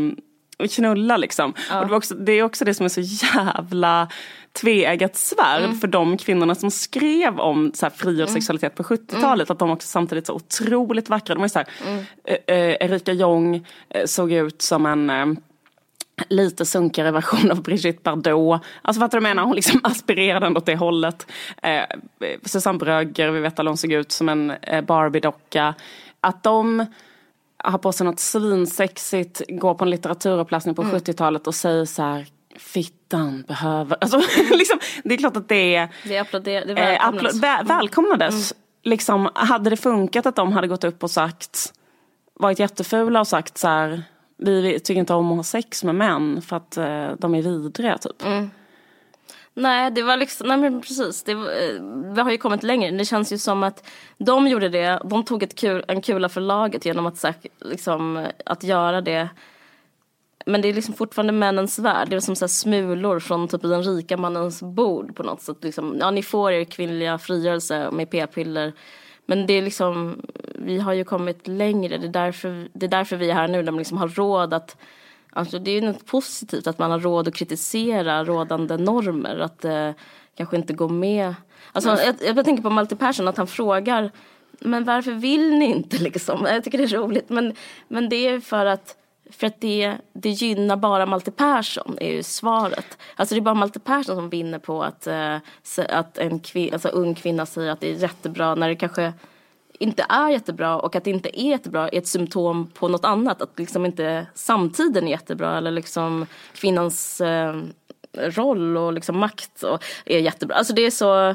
knulla 0.69 1.17
liksom. 1.17 1.55
Ja. 1.71 1.81
Och 1.81 1.89
det, 1.89 1.97
också, 1.97 2.15
det, 2.15 2.33
är 2.33 2.43
också 2.43 2.65
det 2.65 2.75
som 2.75 2.85
är 2.85 2.89
så 2.89 3.01
jävla 3.01 4.09
tveeggat 4.53 5.17
svärd 5.17 5.65
mm. 5.65 5.79
för 5.79 5.89
de 5.89 6.17
kvinnorna 6.17 6.55
som 6.55 6.71
skrev 6.71 7.41
om 7.41 7.73
så 7.75 7.87
här, 7.87 7.91
fri 7.91 8.15
och 8.15 8.29
mm. 8.29 8.35
sexualitet 8.35 8.75
på 8.75 8.83
70-talet. 8.83 9.49
Mm. 9.49 9.55
Att 9.55 9.59
de 9.59 9.71
också 9.71 9.89
samtidigt 9.89 10.27
så 10.27 10.35
otroligt 10.35 11.09
vackra. 11.09 11.35
De 11.35 11.41
var 11.41 11.49
så 11.49 11.59
här, 11.59 11.69
mm. 11.87 12.05
eh, 12.25 12.87
Erika 12.87 13.13
Jong 13.13 13.67
eh, 13.89 14.05
såg 14.05 14.33
ut 14.33 14.63
som 14.63 14.87
en 14.87 15.11
eh, 15.11 15.27
lite 16.29 16.65
sunkigare 16.65 17.11
version 17.11 17.51
av 17.51 17.63
Brigitte 17.63 18.01
Bardot. 18.03 18.63
Alltså 18.83 19.01
fattar 19.01 19.19
du 19.19 19.23
menar? 19.23 19.43
Hon 19.45 19.57
liksom 19.57 19.81
aspirerade 19.85 20.47
ändå 20.47 20.59
åt 20.59 20.67
det 20.67 20.77
hållet. 20.77 21.27
Eh, 21.63 21.83
Susanne 22.45 22.79
Brögger, 22.79 23.31
vi 23.31 23.41
vet 23.41 23.59
alla 23.59 23.71
hon 23.71 23.77
såg 23.77 23.93
ut 23.93 24.13
som 24.13 24.29
en 24.29 24.51
eh, 24.51 24.85
Barbie-docka. 24.85 25.75
Att 26.21 26.43
de 26.43 26.87
har 27.57 27.79
på 27.79 27.93
sig 27.93 28.05
något 28.07 28.21
svinsexigt, 28.21 29.43
går 29.49 29.75
på 29.75 29.85
en 29.85 29.91
litteraturuppläsning 29.91 30.75
på 30.75 30.83
mm. 30.83 30.97
70-talet 30.97 31.47
och 31.47 31.55
säger 31.55 31.85
så 31.85 32.03
här 32.03 32.27
Fittan 32.57 33.45
behöver, 33.49 33.97
alltså, 34.01 34.19
liksom, 34.51 34.79
det 35.05 35.15
är 35.15 35.19
klart 35.19 35.37
att 35.37 35.49
det 35.49 35.75
är 35.75 35.89
Det, 36.05 36.19
applåder, 36.19 36.67
det 36.67 36.75
välkomnades. 36.75 37.35
Eh, 37.35 37.41
vä 37.41 37.63
välkomnades. 37.65 38.53
Mm. 38.53 38.63
Liksom, 38.83 39.31
hade 39.35 39.71
det 39.71 39.77
funkat 39.77 40.27
att 40.27 40.37
de 40.37 40.53
hade 40.53 40.69
gått 40.69 40.85
upp 40.85 41.03
och 41.03 41.11
sagt 41.11 41.73
varit 42.35 42.59
jättefula 42.59 43.21
och 43.21 43.29
sagt 43.29 43.59
så 43.59 43.69
här 43.69 44.03
vi 44.37 44.81
tycker 44.81 45.01
inte 45.01 45.15
om 45.15 45.31
att 45.31 45.37
ha 45.37 45.43
sex 45.43 45.85
med 45.85 45.95
män 45.95 46.43
för 46.43 46.57
att 46.57 46.77
eh, 46.77 47.11
de 47.19 47.35
är 47.35 47.43
vidriga 47.43 47.99
typ. 47.99 48.25
Mm. 48.25 48.51
Nej, 49.55 49.91
det 49.91 50.03
var 50.03 50.17
liksom, 50.17 50.49
nej 50.49 50.57
men 50.57 50.81
precis, 50.81 51.23
det 51.23 51.33
eh, 51.33 51.83
vi 52.15 52.21
har 52.21 52.31
ju 52.31 52.39
kommit 52.39 52.63
längre. 52.63 52.91
Det 52.91 53.05
känns 53.05 53.33
ju 53.33 53.39
som 53.39 53.63
att 53.63 53.89
de 54.19 54.49
gjorde 54.49 54.69
det, 54.69 55.03
de 55.05 55.25
tog 55.25 55.43
ett 55.43 55.55
kul, 55.55 55.85
en 55.89 56.03
kula 56.03 56.29
för 56.29 56.41
laget 56.41 56.85
genom 56.85 57.07
att, 57.07 57.25
liksom, 57.61 58.27
att 58.47 58.65
göra 58.65 59.01
det. 59.01 59.29
Men 60.47 60.63
det 60.63 60.69
är 60.69 60.73
liksom 60.73 60.95
fortfarande 60.95 61.33
männens 61.33 61.79
värld, 61.79 62.09
det 62.11 62.17
är 62.17 62.21
som 62.21 62.37
så 62.37 62.49
smulor 62.49 63.21
från 63.21 63.49
typ 63.49 63.63
den 63.63 63.83
rika 63.83 64.17
mannens 64.17 64.63
bord 64.63 65.17
på 65.17 65.23
något 65.23 65.43
sätt. 65.43 65.57
Liksom, 65.61 65.97
ja, 66.01 66.11
ni 66.11 66.23
får 66.23 66.53
er 66.53 66.65
kvinnliga 66.65 67.19
frigörelse 67.19 67.91
med 67.91 68.11
p-piller 68.11 68.73
men 69.27 69.47
det 69.47 69.53
är 69.53 69.63
liksom, 69.63 70.23
vi 70.55 70.79
har 70.79 70.93
ju 70.93 71.05
kommit 71.05 71.49
längre. 71.49 71.99
Det 71.99 72.07
är 72.07 72.13
därför, 72.13 72.69
det 72.73 72.87
är 72.87 72.91
därför 72.91 73.17
vi 73.17 73.31
är 73.31 73.35
här 73.35 73.49
nu, 73.49 73.63
där 73.63 73.73
man 73.73 73.79
liksom 73.79 73.99
har 73.99 74.09
råd 74.09 74.55
att 74.55 74.77
Alltså 75.35 75.59
det 75.59 75.71
är 75.71 75.75
ju 75.75 75.87
något 75.87 76.07
positivt 76.07 76.67
att 76.67 76.79
man 76.79 76.91
har 76.91 77.01
råd 77.01 77.29
att 77.29 77.35
kritisera 77.35 78.25
rådande 78.25 78.77
normer. 78.77 79.39
Att 79.39 79.65
eh, 79.65 79.91
kanske 80.37 80.57
inte 80.57 80.73
gå 80.73 80.89
med. 80.89 81.35
Alltså, 81.73 81.91
jag, 81.91 82.37
jag 82.37 82.45
tänker 82.45 82.63
på 82.63 82.71
Malte 82.71 82.97
Persson, 82.97 83.29
att 83.29 83.37
han 83.37 83.47
frågar 83.47 84.11
men 84.61 84.85
varför 84.85 85.13
vill 85.13 85.55
ni 85.59 85.65
inte 85.65 85.99
liksom? 86.03 86.47
Jag 86.47 86.65
tycker 86.65 86.79
det 86.79 86.85
är 86.85 86.99
roligt. 86.99 87.29
Men, 87.29 87.55
men 87.89 88.09
det 88.09 88.17
är 88.17 88.41
för 88.41 88.67
att 88.67 88.97
för 89.33 89.47
att 89.47 89.61
det, 89.61 89.97
det 90.13 90.31
gynnar 90.31 90.77
bara 90.77 91.07
Malte 91.07 91.31
Persson, 91.31 91.99
är 92.01 92.13
ju 92.13 92.23
svaret. 92.23 92.99
Alltså 93.17 93.35
det 93.35 93.39
är 93.39 93.43
bara 93.43 93.55
Malte 93.55 93.81
Persson 93.81 94.17
som 94.17 94.31
vinner 94.31 94.59
på 94.59 94.83
att, 94.83 95.07
äh, 95.07 95.37
att 95.89 96.19
en 96.19 96.41
kvin, 96.41 96.73
alltså 96.73 96.89
ung 96.89 97.15
kvinna 97.15 97.47
säger 97.47 97.71
att 97.71 97.81
det 97.81 97.91
är 97.91 97.95
jättebra 97.95 98.55
när 98.55 98.69
det 98.69 98.77
kanske 98.77 99.13
inte 99.73 100.07
är 100.09 100.31
jättebra 100.31 100.79
och 100.79 100.97
att 100.97 101.05
det 101.05 101.11
inte 101.11 101.41
är 101.41 101.49
jättebra 101.49 101.89
är 101.89 101.99
ett 101.99 102.07
symptom 102.07 102.71
på 102.75 102.89
något 102.89 103.05
annat. 103.05 103.43
Att 103.43 103.59
liksom 103.59 103.87
inte 103.87 104.27
samtiden 104.35 105.07
är 105.07 105.11
jättebra 105.11 105.59
eller 105.59 105.71
liksom 105.71 106.27
kvinnans 106.55 107.21
äh, 107.21 107.61
roll 108.13 108.77
och 108.77 108.93
liksom 108.93 109.19
makt 109.19 109.63
och 109.63 109.85
är 110.05 110.19
jättebra. 110.19 110.57
Alltså 110.57 110.73
det 110.75 110.83
är 110.83 110.91
så 110.91 111.35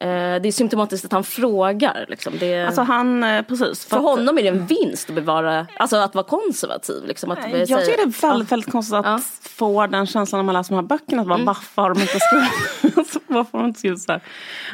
det 0.00 0.48
är 0.48 0.52
symptomatiskt 0.52 1.04
att 1.04 1.12
han 1.12 1.24
frågar. 1.24 2.06
Liksom. 2.08 2.32
Det, 2.40 2.66
alltså 2.66 2.82
han, 2.82 3.24
eh, 3.24 3.42
precis. 3.42 3.84
För, 3.84 3.96
för 3.96 4.02
honom 4.02 4.38
är 4.38 4.42
det 4.42 4.48
en 4.48 4.66
vinst 4.66 5.08
att 5.08 5.14
bevara, 5.14 5.66
alltså 5.78 5.96
att 5.96 6.14
vara 6.14 6.24
konservativ. 6.24 7.06
Liksom, 7.06 7.30
att 7.30 7.38
jag 7.38 7.68
säga, 7.68 7.78
tycker 7.78 7.96
det 7.96 8.02
är 8.02 8.28
väldigt, 8.28 8.52
väldigt 8.52 8.72
konstigt 8.72 8.94
att 8.94 9.06
ja. 9.06 9.20
få 9.42 9.86
den 9.86 10.06
känslan 10.06 10.38
när 10.38 10.44
man 10.44 10.54
läser 10.54 10.70
de 10.70 10.74
här 10.74 10.82
böckerna. 10.82 11.22
Att 11.22 11.28
bara, 11.28 11.34
mm. 11.34 11.46
Varför 11.46 11.82
har 11.82 11.94
de 11.94 12.00
inte 12.00 12.18
skrivit, 12.20 12.98
alltså, 12.98 13.18
varför 13.26 13.58
har 13.58 13.62
de 13.62 13.68
inte 13.68 13.78
skrivit 13.78 14.02
så 14.02 14.12
här? 14.12 14.20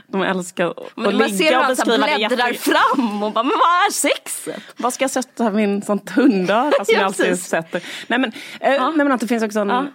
De 0.07 0.23
älskar 0.23 0.67
att 0.67 0.77
men 0.95 1.19
man 1.19 1.31
ser 1.31 1.61
och 1.61 1.67
beskriva 1.67 2.07
det. 2.07 2.11
Man 2.11 2.29
bläddrar 2.29 2.53
fram 2.53 3.23
och 3.23 3.33
bara, 3.33 3.45
men 3.45 3.53
vad 3.53 3.89
är 3.89 3.93
sexet? 3.93 4.63
Var 4.77 4.91
ska 4.91 5.05
jag 5.05 5.11
sätta 5.11 5.51
min 5.51 5.83
sånt 5.83 6.11
hundöra 6.11 6.85
som 6.85 6.85
jag 6.95 7.03
alltid 7.03 7.39
sätter? 7.39 7.83
Nej 8.07 8.19
men, 8.19 8.33
eh, 8.61 8.75
ja. 8.75 8.91
nej 8.91 9.05
men 9.05 9.13
att 9.13 9.21
det 9.21 9.29
finns 9.29 9.43
också 9.45 9.61
en, 9.61 9.69
ja 9.69 9.87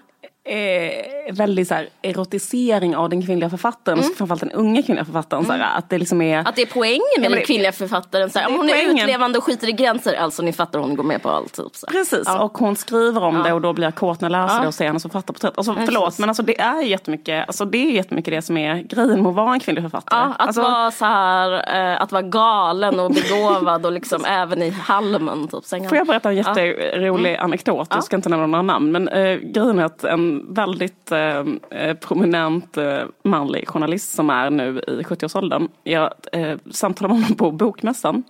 eh, 0.49 1.33
väldigt 1.33 1.67
så 1.67 1.73
här, 1.73 1.89
erotisering 2.01 2.95
av 2.95 3.09
den 3.09 3.25
kvinnliga 3.25 3.49
författaren, 3.49 3.99
mm. 3.99 4.11
framförallt 4.17 4.41
den 4.41 4.51
unga 4.51 4.83
kvinnliga 4.83 5.05
författaren. 5.05 5.45
Mm. 5.45 5.57
Så 5.57 5.63
här, 5.63 5.77
att, 5.77 5.89
det 5.89 5.97
liksom 5.97 6.21
är, 6.21 6.47
att 6.47 6.55
det 6.55 6.61
är 6.61 6.69
poängen 6.73 7.01
med 7.17 7.31
ja, 7.31 7.35
den 7.35 7.45
kvinnliga 7.45 7.71
författaren. 7.71 8.29
Så 8.29 8.39
här, 8.39 8.47
om 8.47 8.55
hon 8.55 8.69
är 8.69 8.91
utlevande 8.91 9.37
och 9.37 9.43
skiter 9.43 9.69
i 9.69 9.71
gränser, 9.71 10.13
alltså 10.13 10.41
ni 10.41 10.53
fattar 10.53 10.79
hon 10.79 10.95
går 10.95 11.03
med 11.03 11.21
på 11.21 11.29
allt. 11.29 11.53
Typ, 11.53 11.75
så. 11.75 11.87
Precis, 11.87 12.23
ja. 12.25 12.43
och 12.43 12.57
hon 12.57 12.75
skriver 12.75 13.23
om 13.23 13.35
ja. 13.35 13.43
det 13.43 13.53
och 13.53 13.61
då 13.61 13.73
blir 13.73 13.87
jag 13.87 13.95
kåt 13.95 14.21
när 14.21 14.29
jag 14.29 14.41
läser 14.41 14.61
det 14.61 14.67
och 14.67 14.73
ser 14.73 14.85
hennes 14.85 15.03
författarporträtt. 15.03 15.57
Alltså, 15.57 15.75
förlåt, 15.85 16.19
men 16.19 16.29
alltså, 16.29 16.43
det 16.43 16.59
är 16.59 16.81
jättemycket, 16.81 17.47
alltså, 17.47 17.65
det 17.65 17.77
är 17.77 17.91
jättemycket 17.91 18.31
det 18.31 18.41
som 18.41 18.57
är 18.57 18.75
grejen 18.75 19.23
med 19.23 19.29
att 19.29 19.35
vara 19.35 19.53
en 19.53 19.59
kvinnlig 19.59 19.83
författare. 19.83 20.19
Att, 20.19 20.39
alltså, 20.39 20.61
vara 20.61 20.91
så 20.91 21.05
här, 21.05 21.75
eh, 21.75 22.01
att 22.01 22.11
vara 22.11 22.21
galen 22.21 22.99
och 22.99 23.11
begåvad 23.11 23.85
och 23.85 23.91
liksom 23.91 24.25
även 24.27 24.61
i 24.61 24.69
halmen. 24.69 25.47
Typ, 25.47 25.89
Får 25.89 25.97
jag 25.97 26.07
berätta 26.07 26.29
en 26.29 26.35
jätterolig 26.35 27.29
mm. 27.29 27.43
anekdot? 27.43 27.87
Jag 27.91 28.03
ska 28.03 28.15
inte 28.15 28.29
nämna 28.29 28.47
några 28.47 28.61
namn, 28.61 28.91
men 28.91 29.07
eh, 29.07 29.35
grejen 29.35 29.79
är 29.79 29.83
att 29.83 30.03
en 30.03 30.38
väldigt 30.47 31.11
eh, 31.11 31.43
eh, 31.69 31.93
prominent 31.93 32.77
eh, 32.77 33.01
manlig 33.23 33.67
journalist 33.67 34.11
som 34.11 34.29
är 34.29 34.49
nu 34.49 34.79
i 34.87 35.01
70-årsåldern. 35.03 35.67
Jag 35.83 36.13
eh, 36.31 36.57
samtalade 36.71 37.13
med 37.13 37.23
honom 37.23 37.37
på 37.37 37.51
Bokmässan. 37.51 38.23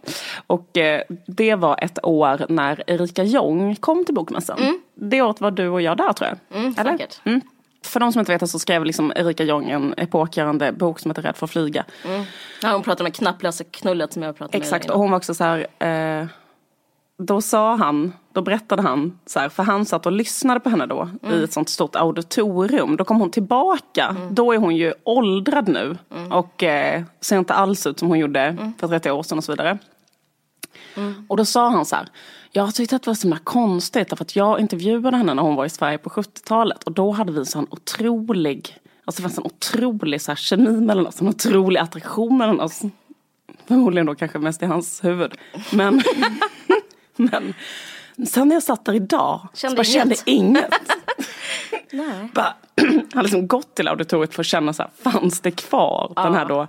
Och 0.47 0.77
eh, 0.77 1.01
det 1.25 1.55
var 1.55 1.83
ett 1.83 2.05
år 2.05 2.45
när 2.49 2.83
Erika 2.87 3.23
Jong 3.23 3.75
kom 3.75 4.05
till 4.05 4.15
Bokmässan. 4.15 4.59
Mm. 4.59 4.81
Det 4.95 5.21
året 5.21 5.41
var 5.41 5.51
du 5.51 5.67
och 5.67 5.81
jag 5.81 5.97
där 5.97 6.13
tror 6.13 6.29
jag. 6.29 6.59
Mm, 6.59 6.75
Eller? 6.77 6.91
Säkert. 6.91 7.21
Mm. 7.23 7.41
För 7.83 7.99
de 7.99 8.11
som 8.11 8.19
inte 8.19 8.31
vet 8.31 8.49
så 8.49 8.59
skrev 8.59 8.85
liksom 8.85 9.13
Erika 9.15 9.43
Jong 9.43 9.69
en 9.69 9.93
epokgörande 9.97 10.71
bok 10.71 10.99
som 10.99 11.11
heter 11.11 11.21
Rädd 11.21 11.37
för 11.37 11.45
att 11.45 11.51
flyga. 11.51 11.85
Mm. 12.05 12.23
Ja, 12.61 12.71
hon 12.71 12.83
pratade 12.83 13.03
med 13.03 13.15
knapplösa 13.15 13.63
knullet 13.63 14.13
som 14.13 14.23
jag 14.23 14.37
pratade 14.37 14.57
med. 14.57 14.65
Exakt, 14.65 14.89
och 14.89 14.99
hon 14.99 15.11
var 15.11 15.17
också 15.17 15.33
så 15.33 15.43
här 15.43 15.67
eh, 15.87 16.27
då 17.17 17.41
sa 17.41 17.75
han, 17.75 18.13
då 18.39 18.43
berättade 18.43 18.81
han, 18.81 19.19
så 19.25 19.39
här, 19.39 19.49
för 19.49 19.63
han 19.63 19.85
satt 19.85 20.05
och 20.05 20.11
lyssnade 20.11 20.59
på 20.59 20.69
henne 20.69 20.85
då 20.85 21.09
mm. 21.23 21.39
i 21.39 21.43
ett 21.43 21.53
sånt 21.53 21.69
stort 21.69 21.95
auditorium. 21.95 22.95
Då 22.95 23.03
kom 23.03 23.19
hon 23.19 23.31
tillbaka, 23.31 24.05
mm. 24.05 24.35
då 24.35 24.53
är 24.53 24.57
hon 24.57 24.75
ju 24.75 24.93
åldrad 25.03 25.67
nu 25.67 25.97
mm. 26.11 26.31
och 26.31 26.63
eh, 26.63 27.03
ser 27.21 27.37
inte 27.37 27.53
alls 27.53 27.87
ut 27.87 27.99
som 27.99 28.07
hon 28.07 28.19
gjorde 28.19 28.39
mm. 28.39 28.73
för 28.79 28.87
30 28.87 29.11
år 29.11 29.23
sedan 29.23 29.37
och 29.37 29.43
så 29.43 29.51
vidare. 29.51 29.77
Mm. 30.95 31.25
Och 31.29 31.37
då 31.37 31.45
sa 31.45 31.69
han 31.69 31.85
så 31.85 31.95
här, 31.95 32.07
jag 32.51 32.75
tyckte 32.75 32.95
att 32.95 33.03
det 33.03 33.09
var 33.09 33.15
så 33.15 33.27
himla 33.27 33.39
konstigt 33.43 34.09
för 34.09 34.21
att 34.21 34.35
jag 34.35 34.59
intervjuade 34.59 35.17
henne 35.17 35.33
när 35.33 35.43
hon 35.43 35.55
var 35.55 35.65
i 35.65 35.69
Sverige 35.69 35.97
på 35.97 36.09
70-talet 36.09 36.83
och 36.83 36.91
då 36.91 37.11
hade 37.11 37.31
vi 37.31 37.39
en 37.39 37.45
sån 37.45 37.67
otrolig, 37.69 38.77
alltså 39.05 39.21
det 39.21 39.29
fanns 39.29 39.37
en 39.37 39.45
otrolig 39.45 40.21
så 40.21 40.31
här, 40.31 40.35
kemi 40.35 40.81
mellan 40.81 41.07
oss, 41.07 41.21
en 41.21 41.27
otrolig 41.27 41.79
attraktion 41.79 42.37
mellan 42.37 42.59
oss. 42.59 42.81
Förmodligen 43.67 44.05
då 44.05 44.15
kanske 44.15 44.39
mest 44.39 44.63
i 44.63 44.65
hans 44.65 45.03
huvud. 45.03 45.33
Men 45.71 46.01
Men 47.19 47.53
sen 48.27 48.47
när 48.47 48.55
jag 48.55 48.63
satt 48.63 48.85
där 48.85 48.93
idag 48.93 49.47
kände 49.53 49.75
så 49.75 49.75
bara 49.75 49.99
kände 49.99 50.15
inget. 50.25 50.73
Nej. 51.91 52.29
bara, 52.33 52.53
hade 53.13 53.21
liksom 53.21 53.47
gått 53.47 53.75
till 53.75 53.87
auditoriet 53.87 54.33
för 54.33 54.43
att 54.43 54.47
känna 54.47 54.73
så 54.73 54.83
här, 54.83 55.11
fanns 55.11 55.39
det 55.39 55.51
kvar 55.51 56.13
ja. 56.15 56.23
den 56.23 56.33
här 56.33 56.45
då 56.45 56.67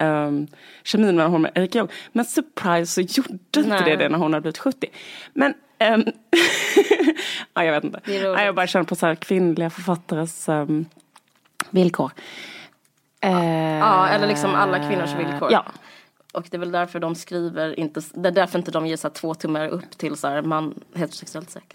um, 0.00 0.46
kemin 0.84 1.16
mellan 1.16 1.32
honom 1.32 1.50
och 1.50 1.58
Erika 1.58 1.78
Jong. 1.78 1.88
Men 2.12 2.24
surprise 2.24 2.86
så 2.86 3.00
gjorde 3.00 3.38
inte 3.56 3.84
det 3.84 3.96
det 3.96 4.08
när 4.08 4.18
hon 4.18 4.32
hade 4.32 4.40
blivit 4.40 4.58
70. 4.58 4.86
Men 5.32 5.54
um, 5.94 6.04
ja, 7.54 7.64
jag 7.64 7.72
vet 7.72 7.84
inte. 7.84 8.00
Ja, 8.04 8.42
jag 8.42 8.54
bara 8.54 8.66
känner 8.66 8.84
på 8.84 8.94
så 8.94 9.06
här 9.06 9.14
kvinnliga 9.14 9.70
författares 9.70 10.48
um, 10.48 10.86
villkor. 11.70 12.10
Uh, 13.24 13.32
ja, 13.78 14.08
eller 14.08 14.26
liksom 14.26 14.54
alla 14.54 14.88
kvinnors 14.88 15.14
villkor. 15.14 15.52
Ja, 15.52 15.64
och 16.32 16.46
det 16.50 16.56
är 16.56 16.58
väl 16.58 16.72
därför 16.72 17.00
de 17.00 17.14
skriver 17.14 17.80
inte, 17.80 18.00
det 18.14 18.28
är 18.28 18.32
därför 18.32 18.58
inte 18.58 18.70
de 18.70 18.86
ger 18.86 18.96
så 18.96 19.08
här 19.08 19.14
två 19.14 19.34
tummar 19.34 19.68
upp 19.68 19.98
till 19.98 20.16
så 20.16 20.28
här 20.28 20.42
man, 20.42 20.74
heterosexuellt 20.94 21.50
sex. 21.50 21.66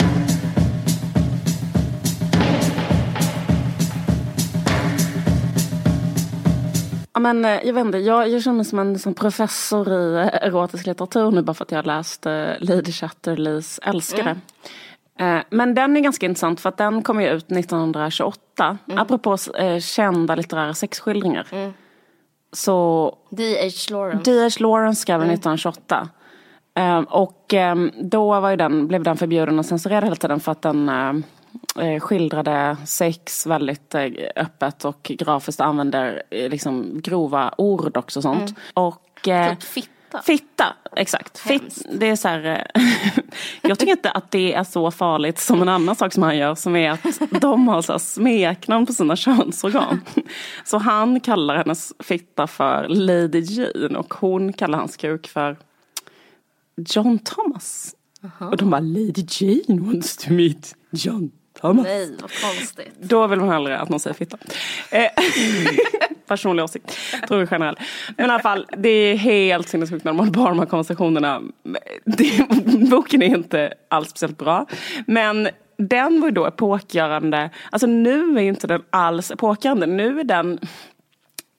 Ja, 7.13 7.19
men, 7.19 7.45
eh, 7.45 7.51
jag 7.63 7.73
vet 7.73 7.85
inte, 7.85 7.97
jag, 7.97 8.29
jag 8.29 8.43
känner 8.43 8.55
mig 8.55 8.65
som 8.65 8.79
en 8.79 8.99
som 8.99 9.13
professor 9.13 9.93
i 9.93 10.15
eh, 10.15 10.47
erotisk 10.47 10.85
litteratur 10.85 11.31
nu 11.31 11.41
bara 11.41 11.53
för 11.53 11.65
att 11.65 11.71
jag 11.71 11.85
läst 11.85 12.25
uh, 12.25 12.31
Lady 12.59 12.91
Chatterleys 12.91 13.79
Älskare. 13.83 14.39
Mm. 15.19 15.43
Men 15.49 15.75
den 15.75 15.97
är 15.97 16.01
ganska 16.01 16.25
intressant 16.25 16.59
för 16.59 16.69
att 16.69 16.77
den 16.77 17.03
kom 17.03 17.21
ju 17.21 17.27
ut 17.29 17.51
1928. 17.51 18.77
Mm. 18.87 18.99
Apropå 18.99 19.37
kända 19.81 20.35
litterära 20.35 20.73
sexskildringar. 20.73 21.47
Mm. 21.51 21.73
Så 22.55 23.17
D.H. 23.29 23.91
Lawrence. 23.91 24.31
D.H. 24.31 24.49
Lawrence 24.59 25.01
skrev 25.01 25.19
den 25.19 25.29
1928. 25.29 26.09
Um, 26.79 27.03
och 27.03 27.53
um, 27.53 27.91
då 27.95 28.39
var 28.39 28.49
ju 28.49 28.55
den, 28.55 28.87
blev 28.87 29.03
den 29.03 29.17
förbjuden 29.17 29.59
och 29.59 29.65
censurerad 29.65 30.03
hela 30.03 30.15
tiden 30.15 30.39
för 30.39 30.51
att 30.51 30.61
den 30.61 30.89
uh, 30.89 31.99
skildrade 31.99 32.77
sex 32.85 33.47
väldigt 33.47 33.95
uh, 33.95 34.01
öppet 34.35 34.85
och 34.85 35.01
grafiskt 35.03 35.61
använde 35.61 36.23
uh, 36.35 36.49
liksom 36.49 37.01
grova 37.01 37.53
ord 37.57 37.97
också 37.97 38.19
och 38.19 38.23
sånt. 38.23 38.49
Mm. 38.49 38.55
Och, 38.73 39.01
typ 39.23 39.63
Fitta. 39.63 39.89
Fitta, 40.23 40.75
exakt. 40.95 41.37
Fitt, 41.37 41.85
det 41.91 42.07
är 42.07 42.15
så 42.15 42.27
här, 42.27 42.69
eh, 42.73 42.81
jag 43.61 43.79
tycker 43.79 43.91
inte 43.91 44.11
att 44.11 44.31
det 44.31 44.53
är 44.53 44.63
så 44.63 44.91
farligt 44.91 45.39
som 45.39 45.61
en 45.61 45.69
annan 45.69 45.95
sak 45.95 46.13
som 46.13 46.23
han 46.23 46.37
gör 46.37 46.55
som 46.55 46.75
är 46.75 46.91
att 46.91 47.41
de 47.41 47.67
har 47.67 47.81
så 47.81 47.99
smeknamn 47.99 48.85
på 48.85 48.93
sina 48.93 49.15
könsorgan. 49.25 50.01
Så 50.65 50.77
han 50.77 51.19
kallar 51.19 51.57
hennes 51.57 51.93
fitta 51.99 52.47
för 52.47 52.87
Lady 52.87 53.39
Jane 53.39 53.97
och 53.97 54.13
hon 54.13 54.53
kallar 54.53 54.77
hans 54.79 54.97
kuk 54.97 55.27
för 55.27 55.57
John 56.77 57.19
Thomas. 57.19 57.95
Aha. 58.23 58.49
Och 58.49 58.57
de 58.57 58.69
bara 58.69 58.81
Lady 58.81 59.25
Jane 59.29 59.81
wants 59.81 60.17
to 60.17 60.33
meet 60.33 60.75
John 60.91 61.31
Thomas. 61.67 61.85
Nej, 61.85 62.09
vad 62.21 62.31
konstigt. 62.41 62.95
Då 62.99 63.27
vill 63.27 63.39
man 63.39 63.49
hellre 63.49 63.79
att 63.79 63.89
någon 63.89 63.99
säger 63.99 64.13
fitta. 64.13 64.37
Eh, 64.91 65.07
personlig 66.27 66.63
åsikt, 66.63 66.97
tror 67.27 67.39
jag 67.39 67.47
generellt. 67.51 67.79
Men 68.17 68.25
i 68.25 68.29
alla 68.29 68.39
fall, 68.39 68.65
det 68.77 68.89
är 68.89 69.15
helt 69.15 69.69
sinnessjukt 69.69 70.05
när 70.05 70.13
man 70.13 70.35
har 70.35 70.49
de 70.49 70.59
här 70.59 70.65
konversationerna. 70.65 71.41
Det, 72.05 72.49
boken 72.89 73.21
är 73.21 73.35
inte 73.35 73.73
alls 73.89 74.09
speciellt 74.09 74.37
bra. 74.37 74.65
Men 75.07 75.49
den 75.77 76.21
var 76.21 76.27
ju 76.27 76.33
då 76.33 76.45
epokgörande. 76.45 77.49
Alltså 77.69 77.87
nu 77.87 78.37
är 78.37 78.41
inte 78.41 78.67
den 78.67 78.83
alls 78.89 79.31
epokgörande. 79.31 79.85
Nu 79.85 80.19
är 80.19 80.23
den 80.23 80.59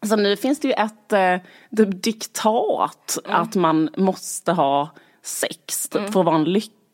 Alltså 0.00 0.16
nu 0.16 0.36
finns 0.36 0.60
det 0.60 0.68
ju 0.68 0.74
ett 0.74 1.12
eh, 1.12 1.86
diktat 1.86 3.18
mm. 3.24 3.40
att 3.40 3.54
man 3.54 3.88
måste 3.96 4.52
ha 4.52 4.90
sex 5.22 5.88
mm. 5.94 6.12
för 6.12 6.20
att 6.20 6.26
vara 6.26 6.36
en 6.36 6.44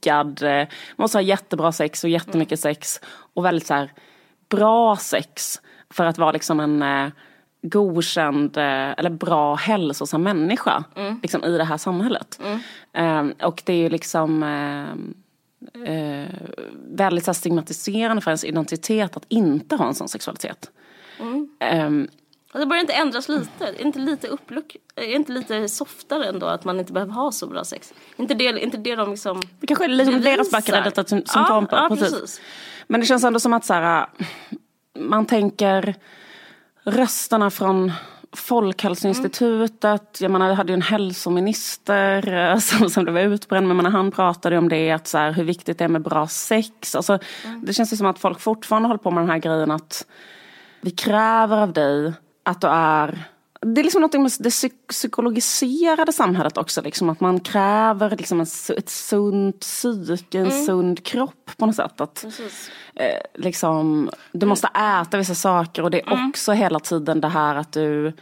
lyckad, 0.03 0.43
eh, 0.43 0.69
måste 0.97 1.19
ha 1.19 1.23
jättebra 1.23 1.73
sex 1.73 2.05
och 2.05 2.11
jättemycket 2.11 2.61
sex 2.61 3.01
och 3.35 3.45
väldigt 3.45 3.67
så 3.67 3.75
här 3.75 3.93
bra 4.49 4.97
sex 4.97 5.61
för 5.91 6.05
att 6.05 6.19
vara 6.19 6.33
liksom 6.33 6.61
en 6.61 6.83
eh, 6.83 7.13
godkänd 7.63 8.57
eh, 8.57 8.91
eller 8.99 9.11
bra 9.11 9.55
hälsosam 9.55 10.23
människa 10.23 10.85
mm. 10.97 11.19
liksom, 11.23 11.45
i 11.45 11.59
det 11.59 11.65
här 11.65 11.77
samhället. 11.77 12.41
Mm. 12.45 13.29
Um, 13.29 13.35
och 13.43 13.63
det 13.67 13.73
är 13.73 13.77
ju 13.77 13.89
liksom 13.89 14.45
väldigt 16.89 17.25
så 17.25 17.35
stigmatiserande 17.35 18.21
för 18.21 18.31
ens 18.31 18.45
identitet 18.45 19.17
att 19.17 19.25
inte 19.29 19.77
ha 19.77 19.87
en 19.87 19.95
sån 19.95 20.09
sexualitet. 20.09 20.71
Mm. 21.61 22.09
Det 22.53 22.67
börjar 22.67 22.81
inte 22.81 22.93
ändras 22.93 23.29
lite? 23.29 23.67
Är 23.67 23.81
inte 23.81 23.99
lite 23.99 24.29
uppluck, 24.29 24.77
är 24.97 25.15
inte 25.15 25.33
lite 25.33 25.69
softare 25.69 26.27
ändå 26.27 26.47
att 26.47 26.65
man 26.65 26.81
inte 26.81 26.93
behöver 26.93 27.13
ha 27.13 27.33
så 27.33 27.47
bra 27.47 27.65
sex? 27.65 27.95
Inte 28.17 28.35
det, 28.35 28.45
inte 28.45 28.77
det 28.77 28.97
de 28.97 29.11
liksom 29.11 29.43
Det 29.61 29.67
kanske 29.67 29.85
är 29.85 29.89
liksom 29.89 30.21
deras 30.21 30.69
är 30.69 30.83
detta 30.85 31.05
symptom 31.05 31.35
ja, 31.35 31.67
på. 31.71 31.77
Ja, 31.77 31.89
precis. 31.89 32.21
precis. 32.21 32.41
Men 32.87 33.01
det 33.01 33.07
känns 33.07 33.25
ändå 33.25 33.41
som 33.41 33.53
att 33.53 33.65
så 33.65 33.75
här, 33.75 34.07
man 34.99 35.27
tänker 35.27 35.95
rösterna 36.85 37.51
från 37.51 37.93
Folkhälsoinstitutet, 38.33 40.21
jag 40.21 40.31
menar, 40.31 40.49
jag 40.49 40.55
hade 40.55 40.73
ju 40.73 40.75
en 40.75 40.83
hälsominister 40.83 42.35
eh, 42.35 42.59
som, 42.59 42.91
som 42.91 43.05
blev 43.05 43.33
utbränd, 43.33 43.69
men 43.69 43.77
menar, 43.77 43.91
han 43.91 44.11
pratade 44.11 44.59
om 44.59 44.69
det, 44.69 44.91
att 44.91 45.07
så 45.07 45.19
här, 45.19 45.33
hur 45.33 45.45
viktigt 45.45 45.79
det 45.79 45.85
är 45.85 45.89
med 45.89 46.03
bra 46.03 46.29
sex. 46.29 46.95
Alltså, 46.95 47.19
mm. 47.45 47.65
Det 47.65 47.73
känns 47.73 47.93
ju 47.93 47.97
som 47.97 48.07
att 48.07 48.19
folk 48.19 48.41
fortfarande 48.41 48.89
håller 48.89 48.99
på 48.99 49.11
med 49.11 49.23
den 49.23 49.31
här 49.31 49.39
grejen 49.39 49.71
att 49.71 50.07
vi 50.81 50.91
kräver 50.91 51.57
av 51.57 51.73
dig 51.73 52.13
att 52.43 52.61
du 52.61 52.67
är 52.67 53.25
det 53.67 53.81
är 53.81 53.83
liksom 53.83 54.03
något 54.03 54.13
med 54.13 54.33
det 54.39 54.89
psykologiserade 54.89 56.13
samhället 56.13 56.57
också. 56.57 56.83
Liksom, 56.83 57.11
att 57.11 57.21
man 57.21 57.41
kräver 57.41 58.11
liksom 58.11 58.41
en, 58.41 58.47
ett 58.77 58.89
sunt 58.89 59.61
psyke, 59.61 60.39
en 60.39 60.47
mm. 60.47 60.65
sund 60.65 61.05
kropp 61.05 61.51
på 61.57 61.67
något 61.67 61.77
sätt. 61.77 62.01
Att, 62.01 62.25
eh, 62.95 63.23
liksom, 63.35 64.11
du 64.33 64.47
måste 64.47 64.67
äta 64.67 65.19
vissa 65.19 65.35
saker 65.35 65.83
och 65.83 65.91
det 65.91 66.01
är 66.01 66.13
mm. 66.13 66.29
också 66.29 66.53
hela 66.53 66.81
tiden 66.81 67.21
det 67.21 67.29
här 67.29 67.55
att 67.55 67.73
du 67.73 68.13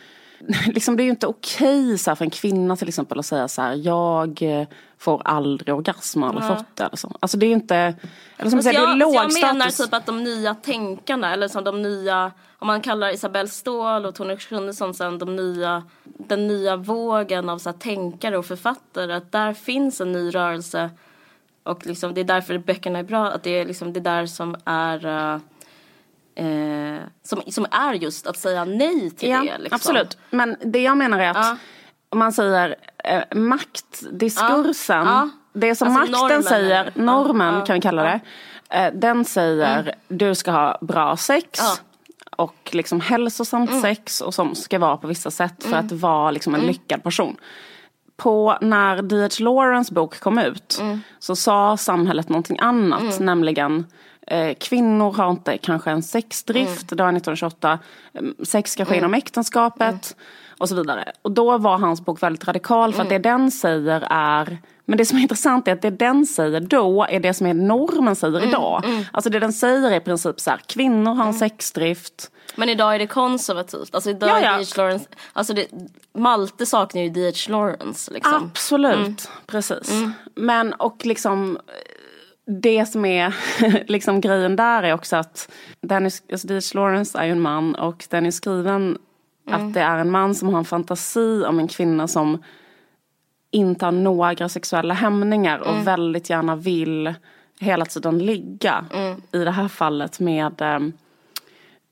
liksom, 0.66 0.96
det 0.96 1.02
är 1.02 1.04
ju 1.04 1.10
inte 1.10 1.26
okej 1.26 1.98
så 1.98 2.10
här, 2.10 2.14
för 2.14 2.24
en 2.24 2.30
kvinna 2.30 2.76
till 2.76 2.88
exempel 2.88 3.18
att 3.18 3.26
säga 3.26 3.48
så 3.48 3.62
här, 3.62 3.74
jag 3.74 4.42
eh, 4.42 4.68
får 4.98 5.22
aldrig 5.24 5.74
orgasm 5.74 6.22
eller 6.22 6.40
ja. 6.40 6.56
fått 6.56 6.76
det. 6.76 6.84
Eller 6.84 6.96
så. 6.96 7.16
Alltså 7.20 7.36
det 7.36 7.46
är 7.46 7.48
ju 7.48 7.54
inte, 7.54 7.76
eller 7.76 7.94
som 8.36 8.58
alltså 8.58 8.62
säger, 8.62 8.80
jag, 8.80 8.88
det 8.88 8.92
är 8.92 8.96
låg 8.96 9.14
Jag 9.14 9.32
menar 9.32 9.70
typ 9.70 9.94
att 9.94 10.06
de 10.06 10.24
nya 10.24 10.54
tänkarna, 10.54 11.32
eller 11.32 11.48
som 11.48 11.64
de 11.64 11.82
nya, 11.82 12.32
om 12.58 12.66
man 12.66 12.80
kallar 12.80 13.14
Isabelle 13.14 13.48
Ståhl 13.48 14.06
och 14.06 14.14
Tone 14.14 14.36
Schunnesson 14.36 14.94
sen 14.94 15.18
de 15.18 15.36
nya, 15.36 15.82
den 16.04 16.46
nya 16.46 16.76
vågen 16.76 17.48
av 17.48 17.58
så 17.58 17.70
här, 17.70 17.76
tänkare 17.76 18.38
och 18.38 18.46
författare, 18.46 19.12
att 19.12 19.32
där 19.32 19.52
finns 19.54 20.00
en 20.00 20.12
ny 20.12 20.30
rörelse 20.30 20.90
och 21.62 21.86
liksom, 21.86 22.14
det 22.14 22.20
är 22.20 22.24
därför 22.24 22.58
böckerna 22.58 22.98
är 22.98 23.02
bra, 23.02 23.26
att 23.26 23.42
det 23.42 23.50
är 23.50 23.64
liksom 23.64 23.92
det 23.92 24.00
där 24.00 24.26
som 24.26 24.56
är 24.64 25.06
uh, 25.06 25.40
eh, 26.40 27.02
som, 27.22 27.42
som 27.46 27.66
är 27.70 27.94
just 27.94 28.26
att 28.26 28.36
säga 28.36 28.64
nej 28.64 29.10
till 29.10 29.30
ja, 29.30 29.38
det. 29.38 29.58
Liksom. 29.58 29.76
Absolut, 29.76 30.18
men 30.30 30.56
det 30.64 30.82
jag 30.82 30.96
menar 30.96 31.18
är 31.18 31.30
att 31.30 31.36
ja. 31.36 31.56
om 32.08 32.18
man 32.18 32.32
säger 32.32 32.76
eh, 33.04 33.22
maktdiskursen, 33.36 35.06
ja. 35.06 35.28
det 35.52 35.74
som 35.74 35.88
alltså 35.88 36.00
makten 36.00 36.28
normen, 36.28 36.42
säger, 36.42 36.92
normen 36.94 37.66
kan 37.66 37.74
vi 37.74 37.80
kalla 37.80 38.02
det, 38.02 38.20
eh, 38.70 38.92
den 38.94 39.24
säger 39.24 39.80
mm. 39.80 39.94
du 40.08 40.34
ska 40.34 40.50
ha 40.50 40.78
bra 40.80 41.16
sex 41.16 41.60
och 42.36 42.70
liksom 42.72 43.00
hälsosamt 43.00 43.70
mm. 43.70 43.82
sex 43.82 44.20
och 44.20 44.34
som 44.34 44.54
ska 44.54 44.78
vara 44.78 44.96
på 44.96 45.06
vissa 45.06 45.30
sätt 45.30 45.62
för 45.62 45.72
mm. 45.72 45.86
att 45.86 45.92
vara 45.92 46.30
liksom 46.30 46.54
en 46.54 46.60
mm. 46.60 46.72
lyckad 46.72 47.02
person. 47.02 47.36
På 48.20 48.58
när 48.60 49.02
D.H. 49.02 49.28
Lawrence 49.38 49.94
bok 49.94 50.20
kom 50.20 50.38
ut 50.38 50.78
mm. 50.80 51.00
så 51.18 51.36
sa 51.36 51.76
samhället 51.76 52.28
någonting 52.28 52.58
annat, 52.60 53.00
mm. 53.00 53.26
nämligen 53.26 53.86
Eh, 54.30 54.54
kvinnor 54.54 55.12
har 55.12 55.30
inte 55.30 55.58
kanske 55.58 55.90
en 55.90 56.02
sexdrift, 56.02 56.92
mm. 56.92 56.96
det 56.96 57.02
var 57.02 57.10
1928. 57.10 57.78
Mm, 58.14 58.34
sex 58.42 58.72
ska 58.72 58.84
ske 58.84 58.94
mm. 58.94 58.98
inom 58.98 59.14
äktenskapet 59.14 60.16
mm. 60.16 60.24
Och 60.60 60.68
så 60.68 60.74
vidare. 60.74 61.12
Och 61.22 61.32
då 61.32 61.58
var 61.58 61.78
hans 61.78 62.04
bok 62.04 62.22
väldigt 62.22 62.48
radikal 62.48 62.92
för 62.92 63.02
att 63.02 63.08
mm. 63.08 63.22
det 63.22 63.28
den 63.28 63.50
säger 63.50 64.06
är 64.10 64.58
men 64.90 64.96
det 64.96 65.04
som 65.04 65.18
är 65.18 65.22
intressant 65.22 65.68
är 65.68 65.72
att 65.72 65.82
det 65.82 65.90
den 65.90 66.26
säger 66.26 66.60
då 66.60 67.06
är 67.10 67.20
det 67.20 67.34
som 67.34 67.46
är 67.46 67.54
normen 67.54 68.16
säger 68.16 68.36
mm, 68.36 68.48
idag. 68.48 68.84
Mm. 68.84 69.04
Alltså 69.12 69.30
det 69.30 69.38
den 69.38 69.52
säger 69.52 69.90
är 69.90 69.96
i 69.96 70.00
princip 70.00 70.40
så 70.40 70.50
här, 70.50 70.60
kvinnor 70.66 71.14
har 71.14 71.26
en 71.26 71.34
sexdrift. 71.34 72.30
Men 72.56 72.68
idag 72.68 72.94
är 72.94 72.98
det 72.98 73.06
konservativt. 73.06 73.94
Alltså 73.94 74.10
idag 74.10 74.28
ja, 74.28 74.40
ja. 74.40 74.54
är 74.54 74.58
D.H. 74.58 74.82
Lawrence, 74.82 75.06
alltså 75.32 75.54
det, 75.54 75.66
Malte 76.14 76.66
saknar 76.66 77.02
ju 77.02 77.10
D.H. 77.10 77.52
Lawrence. 77.52 78.12
Liksom. 78.12 78.34
Absolut, 78.34 79.28
precis. 79.46 79.92
Men 80.34 80.72
och 80.72 81.06
liksom 81.06 81.58
det 82.62 82.86
som 82.86 83.04
är 83.04 83.34
liksom 83.88 84.20
grejen 84.20 84.56
där 84.56 84.82
är 84.82 84.92
också 84.92 85.16
att 85.16 85.52
Dennis, 85.82 86.22
alltså 86.32 86.46
D.H. 86.48 86.60
Lawrence 86.74 87.18
är 87.18 87.24
ju 87.24 87.32
en 87.32 87.40
man 87.40 87.74
och 87.74 88.06
den 88.10 88.26
är 88.26 88.30
skriven 88.30 88.98
mm. 89.54 89.66
att 89.66 89.74
det 89.74 89.80
är 89.80 89.98
en 89.98 90.10
man 90.10 90.34
som 90.34 90.48
har 90.48 90.58
en 90.58 90.64
fantasi 90.64 91.44
om 91.44 91.58
en 91.58 91.68
kvinna 91.68 92.08
som 92.08 92.42
inte 93.50 93.84
har 93.84 93.92
några 93.92 94.48
sexuella 94.48 94.94
hämningar 94.94 95.58
och 95.58 95.72
mm. 95.72 95.84
väldigt 95.84 96.30
gärna 96.30 96.56
vill 96.56 97.14
hela 97.60 97.84
tiden 97.84 98.18
ligga. 98.18 98.84
Mm. 98.94 99.22
I 99.32 99.38
det 99.38 99.50
här 99.50 99.68
fallet 99.68 100.20
med 100.20 100.62
um, 100.62 100.92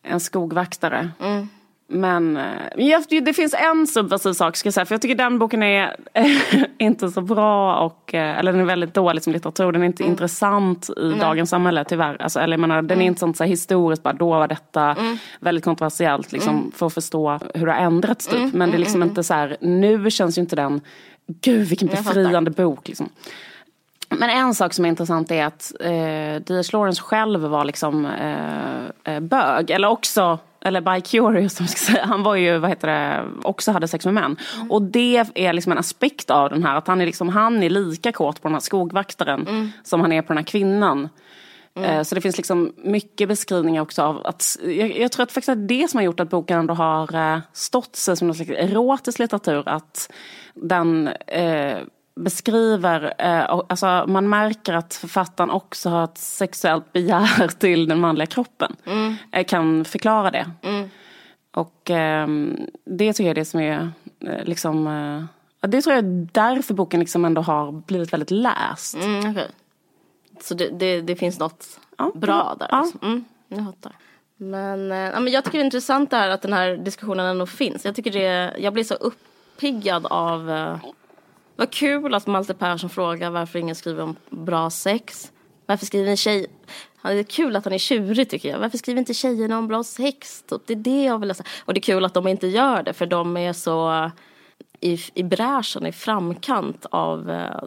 en 0.02 0.20
skogvaktare. 0.20 1.10
Mm. 1.20 1.48
Men 1.90 2.36
eh, 2.36 3.22
det 3.22 3.32
finns 3.32 3.54
en 3.54 3.86
subversiv 3.86 4.32
sak 4.32 4.56
ska 4.56 4.66
jag 4.66 4.74
säga, 4.74 4.84
för 4.84 4.94
jag 4.94 5.02
tycker 5.02 5.14
den 5.14 5.38
boken 5.38 5.62
är 5.62 5.96
inte 6.78 7.08
så 7.10 7.20
bra 7.20 7.78
och, 7.78 8.14
eh, 8.14 8.38
eller 8.38 8.52
den 8.52 8.60
är 8.60 8.64
väldigt 8.64 8.94
dålig 8.94 9.22
som 9.22 9.32
litteratur. 9.32 9.72
Den 9.72 9.82
är 9.82 9.86
inte 9.86 10.02
mm. 10.02 10.12
intressant 10.12 10.90
i 10.96 11.06
mm. 11.06 11.18
dagens 11.18 11.50
samhälle 11.50 11.84
tyvärr. 11.84 12.22
Alltså, 12.22 12.40
eller 12.40 12.52
jag 12.52 12.60
menar, 12.60 12.82
den 12.82 12.90
är 12.90 12.94
mm. 12.94 13.06
inte 13.06 13.20
sånt 13.20 13.36
så 13.36 13.44
här 13.44 13.48
historiskt, 13.48 14.02
bara 14.02 14.14
då 14.14 14.28
var 14.28 14.48
detta 14.48 14.82
mm. 14.82 15.18
väldigt 15.40 15.64
kontroversiellt 15.64 16.32
liksom, 16.32 16.56
mm. 16.56 16.72
för 16.72 16.86
att 16.86 16.94
förstå 16.94 17.38
hur 17.54 17.66
det 17.66 17.72
har 17.72 17.80
ändrats 17.80 18.26
typ. 18.26 18.38
Mm, 18.38 18.50
Men 18.54 18.70
det 18.70 18.76
är 18.76 18.78
liksom 18.78 19.02
inte 19.02 19.24
så 19.24 19.34
här, 19.34 19.56
nu 19.60 20.10
känns 20.10 20.38
ju 20.38 20.42
inte 20.42 20.56
den, 20.56 20.80
gud 21.40 21.68
vilken 21.68 21.88
befriande 21.88 22.50
bok 22.50 22.88
liksom. 22.88 23.08
Men 24.08 24.30
en 24.30 24.54
sak 24.54 24.72
som 24.72 24.84
är 24.84 24.88
intressant 24.88 25.30
är 25.30 25.44
att 25.44 25.72
eh, 25.80 26.42
D.H. 26.46 26.62
Lawrence 26.72 27.02
själv 27.02 27.40
var 27.40 27.64
liksom 27.64 28.06
eh, 28.06 29.14
eh 29.14 29.20
bög. 29.20 29.70
Eller 29.70 29.88
också 29.88 30.38
eller 30.60 30.80
bi-curious 30.80 31.48
som 31.56 31.66
ska 31.66 31.92
säga, 31.92 32.04
han 32.04 32.22
var 32.22 32.36
ju, 32.36 32.58
vad 32.58 32.70
heter 32.70 32.88
det, 32.88 33.24
också 33.42 33.72
hade 33.72 33.88
sex 33.88 34.04
med 34.04 34.14
män. 34.14 34.36
Mm. 34.56 34.70
Och 34.70 34.82
det 34.82 35.24
är 35.34 35.52
liksom 35.52 35.72
en 35.72 35.78
aspekt 35.78 36.30
av 36.30 36.50
den 36.50 36.64
här, 36.64 36.76
att 36.76 36.86
han 36.86 37.00
är, 37.00 37.06
liksom, 37.06 37.28
han 37.28 37.62
är 37.62 37.70
lika 37.70 38.12
kåt 38.12 38.42
på 38.42 38.48
den 38.48 38.54
här 38.54 38.60
skogvaktaren 38.60 39.46
mm. 39.46 39.70
som 39.84 40.00
han 40.00 40.12
är 40.12 40.22
på 40.22 40.28
den 40.28 40.38
här 40.38 40.44
kvinnan. 40.44 41.08
Mm. 41.76 41.90
Eh, 41.90 42.02
så 42.02 42.14
det 42.14 42.20
finns 42.20 42.36
liksom 42.36 42.72
mycket 42.76 43.28
beskrivningar 43.28 43.82
också 43.82 44.02
av 44.02 44.26
att, 44.26 44.58
jag, 44.62 44.98
jag 44.98 45.12
tror 45.12 45.22
att 45.22 45.32
faktiskt 45.32 45.48
att 45.48 45.68
det 45.68 45.90
som 45.90 45.98
har 45.98 46.04
gjort 46.04 46.20
att 46.20 46.30
boken 46.30 46.58
ändå 46.58 46.74
har 46.74 47.14
eh, 47.14 47.40
stått 47.52 47.96
sig 47.96 48.16
som 48.16 48.28
någon 48.28 48.34
slags 48.34 48.50
erotisk 48.50 49.18
litteratur, 49.18 49.68
att 49.68 50.12
den 50.54 51.08
eh, 51.26 51.78
beskriver, 52.18 53.14
eh, 53.18 53.60
alltså 53.68 54.04
man 54.08 54.28
märker 54.28 54.72
att 54.72 54.94
författaren 54.94 55.50
också 55.50 55.90
har 55.90 56.04
ett 56.04 56.18
sexuellt 56.18 56.92
begär 56.92 57.48
till 57.58 57.88
den 57.88 58.00
manliga 58.00 58.26
kroppen. 58.26 58.76
Mm. 58.84 59.14
Eh, 59.32 59.44
kan 59.44 59.84
förklara 59.84 60.30
det. 60.30 60.50
Mm. 60.62 60.90
Och 61.54 61.90
eh, 61.90 62.28
det 62.84 63.12
tycker 63.12 63.24
jag 63.24 63.30
är 63.30 63.34
det 63.34 63.44
som 63.44 63.60
är 63.60 63.90
eh, 64.20 64.44
liksom, 64.44 65.28
det 65.60 65.82
tror 65.82 65.94
jag 65.96 66.04
är 66.04 66.28
därför 66.32 66.74
boken 66.74 67.00
liksom 67.00 67.24
ändå 67.24 67.40
har 67.40 67.72
blivit 67.72 68.12
väldigt 68.12 68.30
läst. 68.30 68.94
Mm, 68.94 69.30
okay. 69.30 69.48
Så 70.42 70.54
det, 70.54 70.68
det, 70.68 71.00
det, 71.00 71.16
finns 71.16 71.38
något 71.38 71.80
ja, 71.98 72.12
bra 72.14 72.56
där? 72.58 72.68
Ja. 72.70 72.76
Alltså. 72.76 72.98
Mm, 73.02 73.24
jag 73.48 73.64
fattar. 73.64 73.92
Men, 74.36 74.90
ja, 74.90 75.20
men 75.20 75.32
jag 75.32 75.44
tycker 75.44 75.58
det 75.58 75.62
är 75.62 75.64
intressant 75.64 76.10
det 76.10 76.16
här 76.16 76.28
att 76.28 76.42
den 76.42 76.52
här 76.52 76.76
diskussionen 76.76 77.26
ändå 77.26 77.46
finns. 77.46 77.84
Jag 77.84 77.94
tycker 77.94 78.10
det, 78.10 78.54
jag 78.58 78.72
blir 78.72 78.84
så 78.84 78.94
uppiggad 78.94 80.06
av 80.06 80.50
vad 81.58 81.70
kul 81.70 82.14
att 82.14 82.26
Malte 82.26 82.54
Persson 82.54 82.90
frågar 82.90 83.30
varför 83.30 83.58
ingen 83.58 83.74
skriver 83.74 84.02
om 84.02 84.16
bra 84.30 84.70
sex. 84.70 85.32
Varför 85.66 85.86
skriver 85.86 86.10
en 86.10 86.16
tjej... 86.16 86.46
Det 87.02 87.08
är 87.12 87.22
kul 87.22 87.56
att 87.56 87.64
han 87.64 87.72
är 87.74 87.78
tjurig 87.78 88.30
tycker 88.30 88.48
jag. 88.48 88.58
Varför 88.58 88.78
skriver 88.78 88.98
inte 88.98 89.14
tjejerna 89.14 89.58
om 89.58 89.68
bra 89.68 89.84
sex? 89.84 90.42
Typ? 90.42 90.62
Det 90.66 90.72
är 90.72 90.76
det 90.76 91.04
jag 91.04 91.18
vill 91.18 91.28
läsa. 91.28 91.44
Och 91.64 91.74
det 91.74 91.78
är 91.78 91.82
kul 91.82 92.04
att 92.04 92.14
de 92.14 92.26
inte 92.26 92.46
gör 92.46 92.82
det 92.82 92.92
för 92.92 93.06
de 93.06 93.36
är 93.36 93.52
så 93.52 94.10
i, 94.80 94.98
i 95.14 95.22
bräschen, 95.22 95.86
i 95.86 95.92
framkant 95.92 96.86
av... 96.90 97.30
Eh, 97.30 97.62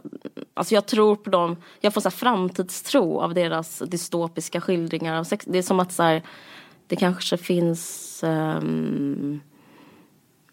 alltså 0.54 0.74
jag 0.74 0.86
tror 0.86 1.16
på 1.16 1.30
dem, 1.30 1.56
jag 1.80 1.94
får 1.94 2.00
så 2.00 2.10
framtidstro 2.10 3.20
av 3.20 3.34
deras 3.34 3.78
dystopiska 3.78 4.60
skildringar 4.60 5.18
av 5.18 5.24
sex. 5.24 5.44
Det 5.48 5.58
är 5.58 5.62
som 5.62 5.80
att 5.80 5.92
så 5.92 6.02
här, 6.02 6.22
det 6.86 6.96
kanske 6.96 7.36
finns 7.36 8.20
um, 8.24 9.40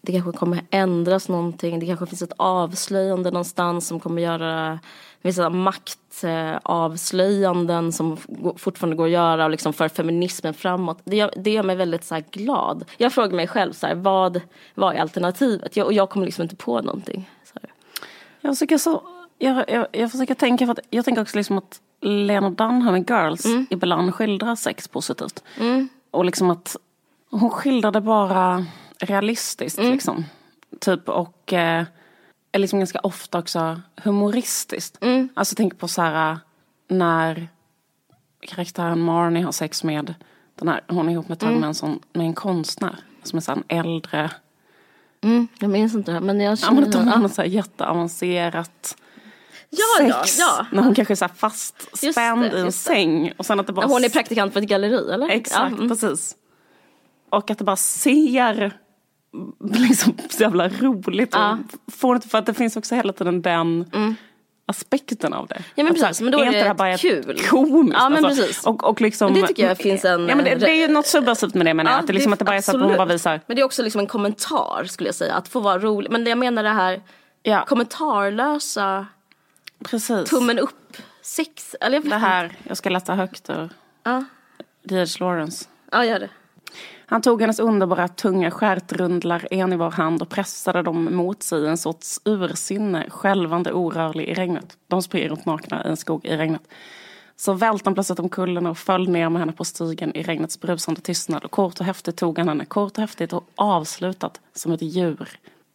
det 0.00 0.12
kanske 0.12 0.32
kommer 0.32 0.60
ändras 0.70 1.28
någonting. 1.28 1.80
Det 1.80 1.86
kanske 1.86 2.06
finns 2.06 2.22
ett 2.22 2.32
avslöjande 2.36 3.30
någonstans 3.30 3.86
som 3.86 4.00
kommer 4.00 4.22
göra 4.22 4.78
vissa 5.22 5.50
maktavslöjanden 5.50 7.92
som 7.92 8.16
fortfarande 8.56 8.96
går 8.96 9.04
att 9.04 9.10
göra 9.10 9.44
och 9.44 9.50
liksom 9.50 9.72
för 9.72 9.88
feminismen 9.88 10.54
framåt. 10.54 10.98
Det 11.04 11.16
gör, 11.16 11.32
det 11.36 11.50
gör 11.50 11.62
mig 11.62 11.76
väldigt 11.76 12.04
så 12.04 12.20
glad. 12.30 12.84
Jag 12.96 13.12
frågar 13.12 13.36
mig 13.36 13.48
själv 13.48 13.72
så 13.72 13.86
här, 13.86 13.94
vad, 13.94 14.40
vad 14.74 14.94
är 14.94 15.00
alternativet? 15.00 15.76
Jag, 15.76 15.86
och 15.86 15.92
jag 15.92 16.10
kommer 16.10 16.26
liksom 16.26 16.42
inte 16.42 16.56
på 16.56 16.80
någonting. 16.80 17.30
Så 17.44 17.52
här. 17.62 17.70
Jag, 18.40 18.54
försöker 18.54 18.78
så, 18.78 19.02
jag, 19.38 19.70
jag, 19.70 19.86
jag 19.92 20.10
försöker 20.10 20.34
tänka, 20.34 20.66
för 20.66 20.72
att 20.72 20.80
jag 20.90 21.04
tänker 21.04 21.22
också 21.22 21.36
liksom 21.36 21.58
att 21.58 21.80
Lena 22.00 22.50
Dunham 22.50 22.96
i 22.96 23.04
Girls 23.08 23.44
mm. 23.44 23.66
ibland 23.70 24.14
skildrar 24.14 24.54
sex 24.54 24.88
positivt. 24.88 25.42
Mm. 25.58 25.88
Och 26.10 26.24
liksom 26.24 26.50
att 26.50 26.76
hon 27.30 27.50
skildrade 27.50 28.00
bara 28.00 28.66
realistiskt 29.00 29.78
mm. 29.78 29.92
liksom. 29.92 30.24
Typ 30.80 31.08
och 31.08 31.52
eh, 31.52 31.84
liksom 32.52 32.78
ganska 32.78 32.98
ofta 32.98 33.38
också 33.38 33.80
humoristiskt. 33.96 34.98
Mm. 35.00 35.28
Alltså 35.34 35.54
tänk 35.54 35.78
på 35.78 35.88
så 35.88 36.02
här 36.02 36.38
när 36.88 37.48
karaktären 38.40 39.00
Marnie 39.00 39.42
har 39.42 39.52
sex 39.52 39.84
med 39.84 40.14
den 40.54 40.68
här, 40.68 40.80
hon 40.88 41.08
är 41.08 41.12
ihop 41.12 41.28
med, 41.28 41.42
mm. 41.42 41.60
med, 41.60 41.66
en, 41.66 41.74
sån, 41.74 42.00
med 42.12 42.26
en 42.26 42.34
konstnär 42.34 42.96
som 43.22 43.36
är 43.36 43.40
så 43.40 43.52
en 43.52 43.64
äldre 43.68 44.30
Mm, 45.22 45.48
jag 45.58 45.70
minns 45.70 45.94
inte 45.94 46.12
det 46.12 46.20
men 46.20 46.40
jag 46.40 46.58
känner... 46.58 46.74
Ja, 46.74 46.80
men 46.80 46.90
de 46.90 47.08
har 47.08 47.18
något 47.18 47.34
så 47.34 47.42
här 47.42 47.48
jätteavancerat 47.48 48.96
ja, 49.70 49.84
sex. 49.98 50.38
Ja, 50.38 50.56
ja. 50.58 50.66
När 50.72 50.82
hon 50.82 50.94
kanske 50.94 51.14
är 51.14 51.16
så 51.16 51.28
fastspänd 51.28 52.44
i 52.44 52.60
en 52.60 52.72
säng. 52.72 53.32
Och 53.36 53.46
sen 53.46 53.60
att 53.60 53.66
det 53.66 53.72
bara... 53.72 53.86
Hon 53.86 54.04
är 54.04 54.08
praktikant 54.08 54.52
på 54.52 54.58
ett 54.58 54.64
galleri 54.64 55.12
eller? 55.12 55.28
Exakt, 55.28 55.76
mm. 55.76 55.88
precis. 55.88 56.36
Och 57.30 57.50
att 57.50 57.58
det 57.58 57.64
bara 57.64 57.76
ser 57.76 58.79
liksom 59.60 60.14
så 60.30 60.42
jävla 60.42 60.68
roligt. 60.68 61.30
Ja. 61.32 61.58
Får, 61.92 62.18
för 62.18 62.38
att 62.38 62.46
det 62.46 62.54
finns 62.54 62.76
också 62.76 62.94
hela 62.94 63.12
tiden 63.12 63.42
den 63.42 63.90
mm. 63.92 64.14
aspekten 64.66 65.32
av 65.32 65.46
det. 65.46 65.62
Ja 65.74 65.84
men 65.84 65.94
precis, 65.94 66.20
här, 66.20 66.24
men 66.24 66.32
då 66.32 66.38
är, 66.38 66.46
är 66.46 66.52
det, 66.52 66.68
det 66.68 66.74
bara 66.74 66.96
kul. 66.96 67.38
Komiskt. 67.50 67.98
Ja 68.00 68.08
men 68.08 68.24
alltså. 68.24 68.42
precis. 68.42 68.66
Och, 68.66 68.84
och 68.84 69.00
liksom, 69.00 69.32
men 69.32 69.40
det 69.40 69.48
tycker 69.48 69.68
jag 69.68 69.78
finns 69.78 70.04
en... 70.04 70.28
Ja 70.28 70.34
men 70.34 70.44
det, 70.44 70.54
det 70.54 70.70
är 70.70 70.88
ju 70.88 70.88
något 70.88 71.06
subversivt 71.06 71.54
med 71.54 71.66
det 71.66 71.74
menar 71.74 71.90
jag. 71.90 71.96
Ja, 71.96 72.00
att 72.00 72.06
det, 72.06 72.12
liksom, 72.12 72.32
att 72.32 72.38
det 72.38 72.44
bara 72.44 72.56
är 72.56 72.60
så 72.60 72.76
att 72.76 72.82
hon 72.82 72.96
bara 72.96 73.06
visar. 73.06 73.40
Men 73.46 73.56
det 73.56 73.62
är 73.62 73.64
också 73.64 73.82
liksom 73.82 74.00
en 74.00 74.06
kommentar 74.06 74.84
skulle 74.84 75.08
jag 75.08 75.14
säga. 75.14 75.34
Att 75.34 75.48
få 75.48 75.60
vara 75.60 75.78
rolig. 75.78 76.10
Men 76.10 76.26
jag 76.26 76.38
menar 76.38 76.62
det 76.62 76.68
här 76.68 77.02
ja. 77.42 77.64
kommentarlösa 77.64 79.06
Precis. 79.84 80.30
tummen 80.30 80.58
upp 80.58 80.96
sex. 81.22 81.76
Eller 81.80 81.96
jag 81.96 82.10
det 82.10 82.16
här, 82.16 82.52
jag 82.68 82.76
ska 82.76 82.90
läsa 82.90 83.14
högt 83.14 83.50
ur 83.50 83.68
ja. 84.02 84.24
D.H. 84.82 85.24
Lawrence. 85.24 85.68
Ja, 85.92 86.04
gör 86.04 86.18
det. 86.18 86.28
Han 87.10 87.22
tog 87.22 87.40
hennes 87.40 87.58
underbara 87.60 88.08
tunga 88.08 88.50
stjärtrundlar 88.50 89.48
en 89.50 89.72
i 89.72 89.76
var 89.76 89.90
hand 89.90 90.22
och 90.22 90.28
pressade 90.28 90.82
dem 90.82 91.16
mot 91.16 91.42
sig 91.42 91.62
i 91.62 91.66
en 91.66 91.78
sorts 91.78 92.20
ursinne, 92.24 93.10
skälvande 93.10 93.72
orörlig 93.72 94.28
i 94.28 94.34
regnet. 94.34 94.76
De 94.88 95.02
sprang 95.02 95.28
runt 95.28 95.46
nakna 95.46 95.84
i 95.84 95.88
en 95.88 95.96
skog 95.96 96.24
i 96.24 96.36
regnet. 96.36 96.62
Så 97.36 97.52
välte 97.52 97.86
han 97.86 97.94
plötsligt 97.94 98.18
omkull 98.18 98.66
och 98.66 98.78
föll 98.78 99.08
ner 99.08 99.28
med 99.28 99.40
henne 99.40 99.52
på 99.52 99.64
stigen 99.64 100.16
i 100.16 100.22
regnets 100.22 100.60
brusande 100.60 101.00
tystnad. 101.00 101.44
Och 101.44 101.50
kort 101.50 101.80
och 101.80 101.86
häftigt 101.86 102.16
tog 102.16 102.38
han 102.38 102.48
henne, 102.48 102.64
kort 102.64 102.92
och 102.92 103.00
häftigt 103.00 103.32
och 103.32 103.44
avslutat 103.54 104.40
som 104.52 104.72
ett 104.72 104.82
djur. 104.82 105.28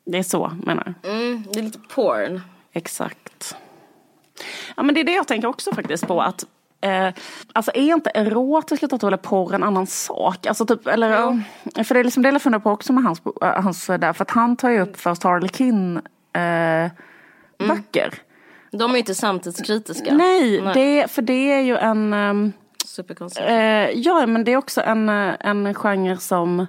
Det 0.05 0.17
är 0.17 0.23
så, 0.23 0.51
menar 0.63 0.95
jag. 1.01 1.13
Mm, 1.13 1.43
det 1.53 1.59
är 1.59 1.63
lite 1.63 1.79
porn. 1.79 2.41
Exakt. 2.71 3.55
Ja 4.77 4.83
men 4.83 4.95
det 4.95 5.01
är 5.01 5.05
det 5.05 5.13
jag 5.13 5.27
tänker 5.27 5.47
också 5.47 5.75
faktiskt 5.75 6.07
på 6.07 6.21
att 6.21 6.45
Eh, 6.85 7.13
alltså 7.53 7.71
är 7.75 7.93
inte 7.93 8.09
erotisk 8.09 8.81
litteratur 8.81 9.07
eller 9.07 9.17
porr 9.17 9.53
en 9.53 9.63
annan 9.63 9.87
sak? 9.87 10.45
Alltså 10.45 10.65
typ, 10.65 10.87
eller, 10.87 11.23
mm. 11.23 11.43
För 11.85 11.93
det 11.93 11.99
är 11.99 12.03
liksom 12.03 12.23
det 12.23 12.29
jag 12.29 12.41
funderar 12.41 12.61
på 12.61 12.71
också 12.71 12.93
med 12.93 13.03
hans, 13.03 13.21
eh, 13.41 13.63
hans 13.63 13.87
där, 13.87 14.13
för 14.13 14.23
att 14.23 14.31
han 14.31 14.55
tar 14.55 14.69
ju 14.69 14.81
upp 14.81 14.97
först 14.99 15.23
Harley 15.23 15.49
Quinn 15.49 15.97
eh, 16.33 16.41
mm. 16.41 16.91
böcker. 17.57 18.13
De 18.71 18.91
är 18.91 18.95
ju 18.95 18.99
inte 18.99 19.15
samtidskritiska. 19.15 20.13
Nej, 20.13 20.61
Nej. 20.61 20.73
Det, 20.73 21.11
för 21.11 21.21
det 21.21 21.51
är 21.51 21.61
ju 21.61 21.77
en... 21.77 22.13
Um, 22.13 22.53
Superkonstigt. 22.85 23.47
Eh, 23.49 23.89
ja, 23.89 24.25
men 24.25 24.43
det 24.43 24.53
är 24.53 24.57
också 24.57 24.81
en, 24.81 25.09
en 25.09 25.73
genre 25.73 26.17
som 26.17 26.65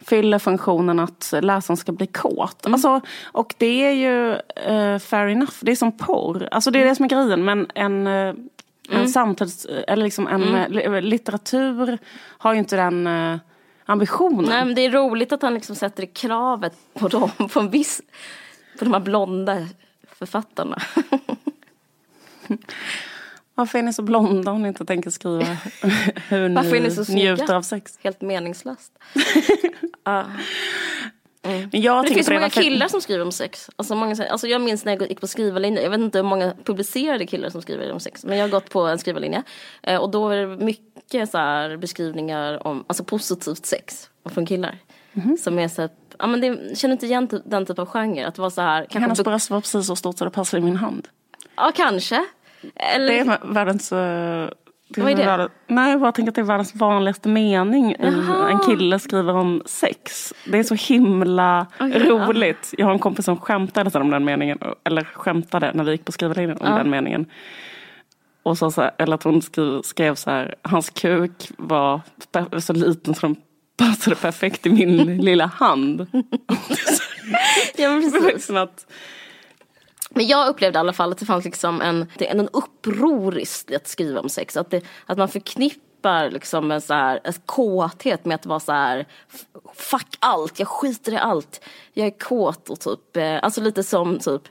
fyller 0.00 0.38
funktionen 0.38 1.00
att 1.00 1.34
läsaren 1.40 1.76
ska 1.76 1.92
bli 1.92 2.06
kåt. 2.06 2.66
Mm. 2.66 2.74
Alltså, 2.74 3.00
och 3.24 3.54
det 3.58 3.86
är 3.86 3.92
ju 3.92 4.32
uh, 4.72 4.98
fair 4.98 5.26
enough, 5.28 5.54
det 5.60 5.72
är 5.72 5.76
som 5.76 5.96
porr. 5.96 6.48
Alltså 6.50 6.70
det 6.70 6.82
är 6.82 6.84
det 6.84 6.94
som 6.94 7.04
är 7.04 7.08
grejen. 7.08 7.44
Men 7.44 7.66
en, 7.74 8.06
uh, 8.06 8.34
Mm. 8.88 9.00
En 9.00 9.08
samtids, 9.08 9.66
eller 9.66 10.04
liksom 10.04 10.26
en 10.26 10.42
mm. 10.42 11.04
litteratur 11.04 11.98
har 12.38 12.52
ju 12.52 12.58
inte 12.58 12.76
den 12.76 13.06
uh, 13.06 13.38
ambitionen. 13.84 14.44
Nej 14.48 14.64
men 14.64 14.74
det 14.74 14.80
är 14.80 14.90
roligt 14.90 15.32
att 15.32 15.42
han 15.42 15.54
liksom 15.54 15.76
sätter 15.76 16.06
kravet 16.06 16.76
på 16.94 17.08
dem, 17.08 17.30
på 17.52 17.60
en 17.60 17.70
viss, 17.70 18.02
på 18.78 18.84
de 18.84 18.92
här 18.92 19.00
blonda 19.00 19.68
författarna. 20.08 20.78
Varför 23.54 23.78
är 23.78 23.82
ni 23.82 23.92
så 23.92 24.02
blonda 24.02 24.52
om 24.52 24.62
ni 24.62 24.68
inte 24.68 24.84
tänker 24.84 25.10
skriva 25.10 25.44
hur 26.28 26.48
ni, 26.48 26.54
Varför 26.54 26.76
är 26.76 26.80
ni 26.80 26.90
så 26.90 27.12
njuter 27.12 27.54
av 27.54 27.62
sex? 27.62 27.98
Helt 28.02 28.20
meningslöst. 28.20 28.92
uh. 30.08 30.26
Mm. 31.44 31.68
Men 31.72 31.80
jag 31.80 32.04
det 32.04 32.14
finns 32.14 32.26
så 32.26 32.32
många 32.32 32.44
varför... 32.44 32.62
killar 32.62 32.88
som 32.88 33.00
skriver 33.00 33.24
om 33.24 33.32
sex. 33.32 33.70
Alltså, 33.76 33.94
många, 33.94 34.26
alltså 34.30 34.46
jag 34.46 34.60
minns 34.60 34.84
när 34.84 34.92
jag 34.92 35.08
gick 35.08 35.20
på 35.20 35.26
skrivarlinje, 35.26 35.82
jag 35.82 35.90
vet 35.90 36.00
inte 36.00 36.18
hur 36.18 36.24
många 36.24 36.54
publicerade 36.64 37.26
killar 37.26 37.50
som 37.50 37.62
skriver 37.62 37.92
om 37.92 38.00
sex. 38.00 38.24
Men 38.24 38.38
jag 38.38 38.44
har 38.44 38.50
gått 38.50 38.70
på 38.70 38.80
en 38.80 38.98
skrivarlinje. 38.98 39.42
Eh, 39.82 40.00
och 40.00 40.10
då 40.10 40.28
är 40.28 40.36
det 40.36 40.64
mycket 40.64 41.30
så 41.30 41.76
beskrivningar 41.78 42.66
om 42.66 42.84
alltså 42.86 43.04
positivt 43.04 43.66
sex 43.66 44.10
från 44.30 44.46
killar. 44.46 44.78
Mm. 45.14 45.36
Som 45.36 45.58
är 45.58 45.68
så 45.68 45.80
här, 45.80 45.90
ja 46.18 46.26
men 46.26 46.40
det, 46.40 46.78
känner 46.78 46.92
inte 46.92 47.06
igen 47.06 47.28
den 47.44 47.66
typen 47.66 47.82
av 47.82 47.88
genre. 47.88 48.26
Att 48.26 48.38
vara 48.38 48.50
så 48.50 48.60
här. 48.60 48.80
Kanske 48.80 49.00
Hennes 49.00 49.24
bröst 49.24 49.50
var 49.50 49.60
precis 49.60 49.86
så 49.86 49.96
stort 49.96 50.18
så 50.18 50.24
det 50.24 50.30
passade 50.30 50.60
i 50.60 50.64
min 50.64 50.76
hand. 50.76 51.08
Ja 51.56 51.72
kanske. 51.74 52.24
Eller... 52.74 53.08
Det 53.08 53.18
är 53.18 53.52
världens 53.54 53.92
uh 53.92 54.48
vad 54.96 55.12
är 55.12 55.16
det? 55.16 55.24
Världens, 55.24 55.52
nej, 55.66 55.90
jag 55.90 56.00
bara 56.00 56.12
tänker 56.12 56.30
att 56.30 56.34
det 56.34 56.40
är 56.40 56.44
världens 56.44 56.74
vanligaste 56.74 57.28
mening 57.28 57.90
i 57.92 57.96
en 58.50 58.58
kille 58.66 58.98
skriver 58.98 59.34
om 59.34 59.62
sex. 59.66 60.32
Det 60.46 60.58
är 60.58 60.62
så 60.62 60.74
himla 60.74 61.66
okay, 61.80 62.08
roligt. 62.08 62.68
Ja. 62.72 62.76
Jag 62.78 62.86
har 62.86 62.92
en 62.92 62.98
kompis 62.98 63.24
som 63.24 63.36
skämtade 63.36 63.98
om 63.98 64.10
den 64.10 64.24
meningen, 64.24 64.58
eller 64.84 65.04
skämtade 65.04 65.70
när 65.74 65.84
vi 65.84 65.92
gick 65.92 66.04
på 66.04 66.12
skrivarlinjen 66.12 66.58
om 66.60 66.66
ja. 66.70 66.76
den 66.76 66.90
meningen. 66.90 67.26
Och 68.42 68.58
så, 68.58 68.70
så 68.70 68.80
här, 68.82 68.90
eller 68.98 69.14
att 69.14 69.22
hon 69.22 69.42
skrev, 69.42 69.82
skrev 69.82 70.14
så 70.14 70.30
här, 70.30 70.54
hans 70.62 70.90
kuk 70.90 71.50
var 71.58 72.00
så 72.60 72.72
liten 72.72 73.14
så 73.14 73.26
den 73.26 73.36
passade 73.76 74.16
perfekt 74.16 74.66
i 74.66 74.70
min 74.70 75.16
lilla 75.20 75.46
hand. 75.46 76.06
ja, 77.76 77.88
men 77.88 78.12
precis. 78.12 78.50
Men 80.14 80.26
jag 80.26 80.48
upplevde 80.48 80.78
i 80.78 80.80
alla 80.80 80.92
fall 80.92 81.12
att 81.12 81.18
det 81.18 81.26
fanns 81.26 81.44
liksom 81.44 81.80
en, 81.80 82.06
en 82.18 82.48
upproriskt 82.48 83.74
att 83.74 83.88
skriva 83.88 84.20
om 84.20 84.28
sex. 84.28 84.56
Att, 84.56 84.70
det, 84.70 84.84
att 85.06 85.18
man 85.18 85.28
förknippar 85.28 86.30
liksom 86.30 86.70
en 86.70 86.80
så 86.80 86.94
här, 86.94 87.20
en 87.24 87.32
kåthet 87.46 88.24
med 88.24 88.34
att 88.34 88.46
vara 88.46 88.60
så 88.60 88.72
här, 88.72 89.06
fuck 89.74 90.16
allt, 90.18 90.58
jag 90.58 90.68
skiter 90.68 91.12
i 91.12 91.16
allt. 91.16 91.60
Jag 91.92 92.06
är 92.06 92.18
kåt 92.18 92.70
och 92.70 92.80
typ, 92.80 93.16
eh, 93.16 93.38
alltså 93.42 93.60
lite 93.60 93.82
som 93.82 94.18
typ 94.18 94.42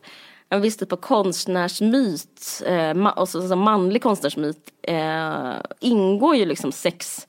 en 0.50 0.62
viss 0.62 0.78
typ 0.78 0.92
av 0.92 0.98
konstnärsmyt, 0.98 2.62
eh, 2.66 2.94
ma 2.94 3.12
och 3.12 3.30
så, 3.30 3.48
så 3.48 3.56
manlig 3.56 4.04
konstnärsmyt, 4.04 4.72
eh, 4.82 5.54
ingår 5.80 6.36
ju 6.36 6.46
liksom 6.46 6.72
sex 6.72 7.28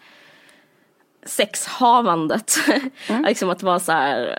sexhavandet. 1.27 2.57
Mm. 3.09 3.25
liksom 3.25 3.51
att 3.51 3.63
vara 3.63 3.81
så 3.81 3.93
här 3.93 4.39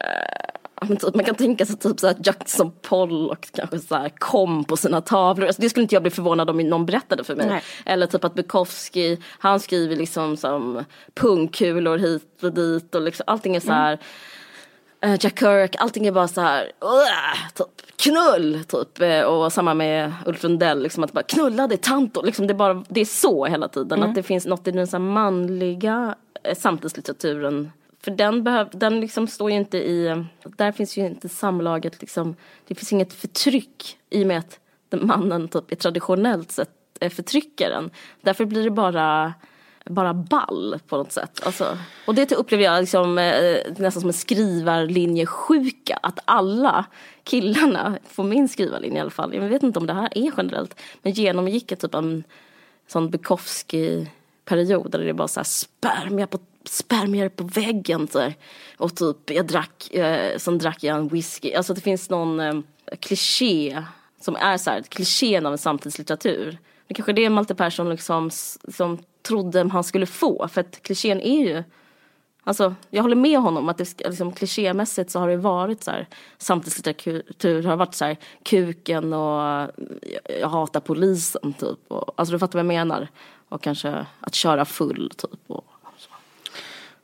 eh, 0.92 0.98
Typ, 0.98 1.16
man 1.16 1.26
kan 1.26 1.36
tänka 1.36 1.66
sig 1.66 1.78
typ 1.78 2.00
så 2.00 2.08
här 2.08 2.16
Jackson 2.24 2.72
Pollock 2.82 3.48
kanske 3.52 3.80
så 3.80 3.96
här 3.96 4.10
kom 4.10 4.64
på 4.64 4.78
sina 4.78 5.02
tavlor. 5.02 5.48
Alltså 5.48 5.62
det 5.62 5.70
skulle 5.70 5.82
inte 5.82 5.96
jag 5.96 6.02
bli 6.02 6.12
förvånad 6.12 6.50
om 6.50 6.58
någon 6.58 6.86
berättade 6.86 7.24
för 7.24 7.36
mig. 7.36 7.48
Nej. 7.48 7.62
Eller 7.86 8.08
typ 8.08 8.24
att 8.24 8.34
Bukowski, 8.34 9.20
han 9.40 9.60
skriver 9.60 9.96
liksom 9.96 10.38
som 10.38 10.84
pungkulor 11.14 11.98
hit 11.98 12.44
och 12.44 12.54
dit 12.54 12.96
och 12.96 13.02
liksom 13.02 13.24
allting 13.28 13.56
är 13.56 13.60
så 13.60 13.72
här 13.72 14.00
mm. 15.02 15.18
Jack 15.22 15.40
Kirk, 15.40 15.76
allting 15.80 16.08
är 16.08 16.12
bara 16.12 16.28
så 16.28 16.42
här, 16.42 16.64
uh, 16.64 17.50
typ 17.54 17.98
knull, 17.98 18.64
typ. 18.68 19.02
Eh, 19.02 19.22
och 19.22 19.54
samma 19.54 19.74
med 19.74 20.14
Ulf 20.26 20.44
Lundell, 20.44 20.84
liksom 20.84 21.04
att 21.04 21.12
bara 21.12 21.24
knulla, 21.24 21.68
det 21.68 21.76
är 21.76 21.78
tanto, 21.78 22.22
liksom 22.22 22.48
det 22.48 22.54
är 22.54 22.56
bara, 22.56 22.84
det 22.90 23.02
är 23.02 23.06
så 23.06 23.46
hela 23.46 23.68
tiden. 23.68 23.98
Mm. 23.98 24.10
Att 24.10 24.16
det 24.16 24.24
finns 24.24 24.46
något 24.46 24.68
i 24.68 24.72
den 24.72 24.88
så 24.88 25.00
manliga 25.00 26.16
eh, 26.44 26.56
samtidslitteraturen 26.56 27.72
för 28.06 28.12
den, 28.12 28.44
behöv, 28.44 28.70
den 28.72 29.00
liksom 29.00 29.28
står 29.28 29.52
ju 29.52 29.58
inte 29.58 29.78
i, 29.78 30.26
där 30.44 30.72
finns 30.72 30.98
ju 30.98 31.06
inte 31.06 31.30
samlaget 31.30 32.02
liksom, 32.02 32.36
det 32.68 32.76
finns 32.76 32.94
inget 32.94 33.14
förtryck 33.14 33.98
i 34.10 34.24
och 34.24 34.28
med 34.28 34.38
att 34.38 34.60
den 34.90 35.08
mannen 35.08 35.48
typ 35.48 35.72
är 35.72 35.76
traditionellt 35.76 36.52
sett 36.52 36.70
är 37.00 37.10
förtryckaren. 37.10 37.90
Därför 38.22 38.46
blir 38.46 38.64
det 38.64 38.70
bara 38.70 39.34
bara 39.86 40.14
ball 40.14 40.80
på 40.88 40.98
något 40.98 41.12
sätt. 41.12 41.46
Alltså, 41.46 41.78
och 42.08 42.16
det 42.16 42.26
typ 42.26 42.40
upplever 42.40 42.64
jag 42.64 42.82
liksom, 42.82 43.18
eh, 43.18 43.58
nästan 43.78 44.02
som 44.02 44.10
en 44.10 44.14
skrivarlinjesjuka. 44.14 46.00
Att 46.02 46.20
alla 46.26 46.86
killarna, 47.24 47.98
på 48.16 48.24
min 48.24 48.48
skrivarlinje 48.48 48.98
i 48.98 49.02
alla 49.02 49.10
fall, 49.10 49.34
jag 49.34 49.42
vet 49.42 49.64
inte 49.64 49.80
om 49.80 49.88
det 49.88 49.94
här 49.94 50.18
är 50.18 50.32
generellt, 50.38 50.82
men 51.02 51.14
genomgick 51.14 51.72
ett 51.72 51.80
typ 51.80 51.96
en 51.96 52.24
sån 52.88 53.10
Bukowski-period 53.10 54.92
där 54.92 55.00
det 55.00 55.14
bara 55.14 55.28
så 55.28 55.40
här 55.40 55.46
spermia 55.46 56.28
på 56.28 56.40
spermier 56.68 57.30
på 57.30 57.44
väggen 57.44 58.08
så 58.08 58.20
här. 58.20 58.36
Och 58.78 58.96
typ, 58.96 59.30
jag 59.30 59.48
drack, 59.48 59.94
eh, 59.94 60.38
sen 60.38 60.58
drack 60.58 60.84
jag 60.84 60.98
en 60.98 61.08
whisky. 61.08 61.54
Alltså 61.54 61.74
det 61.74 61.82
finns 61.82 62.10
någon 62.10 62.40
eh, 62.40 62.54
kliché 63.00 63.84
som 64.22 64.36
är 64.36 64.58
så 64.58 64.70
här, 64.70 64.82
klichén 64.82 65.46
av 65.46 65.52
en 65.52 65.58
samtidslitteratur. 65.58 66.58
Det 66.88 66.94
kanske 66.94 67.12
är 67.12 67.14
det 67.14 67.30
Malte 67.30 67.56
Persson 67.56 67.90
liksom 67.90 68.32
som 68.68 69.00
trodde 69.22 69.70
han 69.70 69.84
skulle 69.84 70.06
få. 70.06 70.48
För 70.48 70.62
att 70.62 70.82
klichén 70.82 71.22
är 71.22 71.46
ju 71.46 71.64
Alltså, 72.48 72.76
jag 72.90 73.02
håller 73.02 73.16
med 73.16 73.40
honom 73.40 73.70
att 73.70 73.78
det 73.78 74.02
liksom, 74.08 74.32
klichémässigt 74.32 75.12
så 75.12 75.20
har 75.20 75.28
det 75.28 75.38
varit 75.38 75.84
så 75.84 75.92
här 75.92 76.08
samtidslitteratur 76.38 77.64
har 77.64 77.76
varit 77.76 77.96
så 77.96 78.06
här 78.06 78.18
kuken 78.44 79.14
och 79.14 79.42
jag, 79.42 79.72
jag 80.42 80.50
hatar 80.50 80.80
polisen 80.80 81.54
typ. 81.54 81.80
Och, 81.88 82.14
alltså 82.16 82.32
du 82.32 82.40
fattar 82.40 82.60
vad 82.60 82.60
jag 82.60 82.78
menar. 82.78 83.08
Och 83.50 83.62
kanske 83.62 84.06
att 84.20 84.36
köra 84.36 84.66
full 84.66 85.12
typ. 85.18 85.40
Och, 85.48 85.66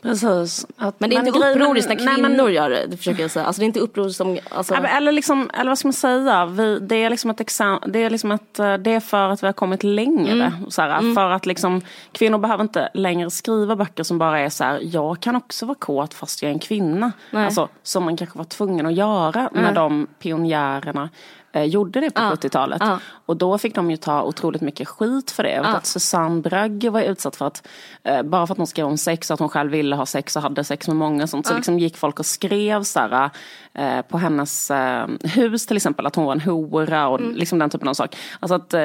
Precis. 0.02 0.66
Att, 0.78 0.99
men 0.99 1.10
det 1.10 1.16
är 1.16 1.28
inte 1.28 1.39
upproriskt 1.39 1.89
när 1.89 1.95
kvinnor 1.95 2.30
nej, 2.30 2.38
men, 2.38 2.54
gör 2.54 2.70
det, 2.70 2.86
det 2.88 2.97
försöker 2.97 3.22
jag 3.22 3.32
säga. 3.32 3.45
Alltså 3.45 3.60
det 3.60 3.64
är 3.64 3.68
inte 3.68 3.80
upproriskt 3.80 4.18
som... 4.18 4.39
Alltså... 4.49 4.74
Eller, 4.76 5.12
liksom, 5.12 5.49
eller 5.54 5.72
vad 5.72 5.78
ska 5.78 5.88
man 5.88 5.93
säga? 5.93 6.45
Vi, 6.45 6.80
det, 6.80 6.95
är 6.95 7.10
liksom 7.10 7.32
ett 7.32 7.39
exam, 7.39 7.80
det, 7.88 8.04
är 8.04 8.10
liksom 8.10 8.32
ett, 8.32 8.60
eh, 8.60 8.74
det 8.74 8.93
är 8.93 8.99
för 8.99 9.30
att 9.30 9.43
vi 9.43 9.47
har 9.47 9.54
kommit 9.54 9.84
längre. 9.84 10.45
Mm. 10.45 10.72
Så 10.72 10.82
mm. 10.82 11.16
För 11.16 11.30
att 11.30 11.45
liksom, 11.45 11.82
kvinnor 12.12 12.38
behöver 12.38 12.64
inte 12.64 12.89
längre 12.93 13.30
skriva 13.30 13.76
böcker 13.76 14.04
som 14.04 14.18
bara 14.18 14.39
är 14.39 14.49
så 14.49 14.64
här, 14.64 14.80
jag 14.84 15.20
kan 15.20 15.36
också 15.36 15.66
vara 15.66 15.78
kåt 15.80 16.14
fast 16.14 16.41
jag 16.41 16.49
är 16.49 16.54
en 16.54 16.60
kvinna. 16.60 17.12
Nej. 17.32 17.45
Alltså, 17.45 17.68
som 17.84 18.04
man 18.04 18.18
kanske 18.18 18.38
var 18.38 18.45
tvungen 18.45 18.86
att 18.86 18.93
göra 18.93 19.39
mm. 19.47 19.64
när 19.64 19.72
de 19.72 20.08
pionjärerna 20.20 21.10
eh, 21.54 21.64
gjorde 21.64 21.99
det 21.99 22.12
på 22.12 22.22
ja. 22.22 22.32
70-talet. 22.36 22.82
Ja. 22.86 22.99
Och 23.26 23.38
då 23.38 23.58
fick 23.58 23.76
de 23.76 23.91
ju 23.91 23.97
ta 23.97 24.24
otroligt 24.24 24.62
mycket 24.62 24.88
skit 24.88 25.32
för 25.32 25.43
det. 25.43 25.52
Ja. 25.52 25.64
att 25.64 25.86
Susanne 25.86 26.41
Bragge 26.41 26.89
var 26.89 27.02
utsatt 27.02 27.36
för 27.36 27.47
att, 27.47 27.68
eh, 28.04 28.24
bara 28.24 28.47
för 28.47 28.54
att 28.54 28.58
hon 28.58 28.68
skrev 28.68 28.86
om 28.86 28.97
sex, 28.97 29.32
att 29.32 29.39
hon 29.39 29.49
själv 29.49 29.72
ville 29.72 29.95
ha 29.95 30.06
sex 30.06 30.36
och 30.36 30.41
hade 30.41 30.64
sex 30.64 30.88
med 30.88 30.97
många 30.97 31.28
sånt. 31.28 31.47
Så 31.47 31.56
liksom 31.56 31.80
gick 31.80 31.97
folk 31.97 32.20
och 32.20 32.26
skrev 32.26 32.84
så 32.84 33.30
eh, 33.74 34.02
på 34.02 34.18
hennes 34.18 34.72
eh, 34.72 35.08
hus 35.24 35.66
till 35.66 35.78
exempel, 35.78 36.06
att 36.06 36.16
hon 36.16 36.26
var 36.26 36.32
en 36.32 36.41
hora 36.41 37.08
och 37.08 37.20
mm. 37.20 37.36
liksom 37.36 37.60
den 37.60 37.70
typen 37.70 37.88
av 37.88 37.93
sak. 37.93 38.16
Alltså 38.39 38.56
att, 38.56 38.74
eh, 38.74 38.82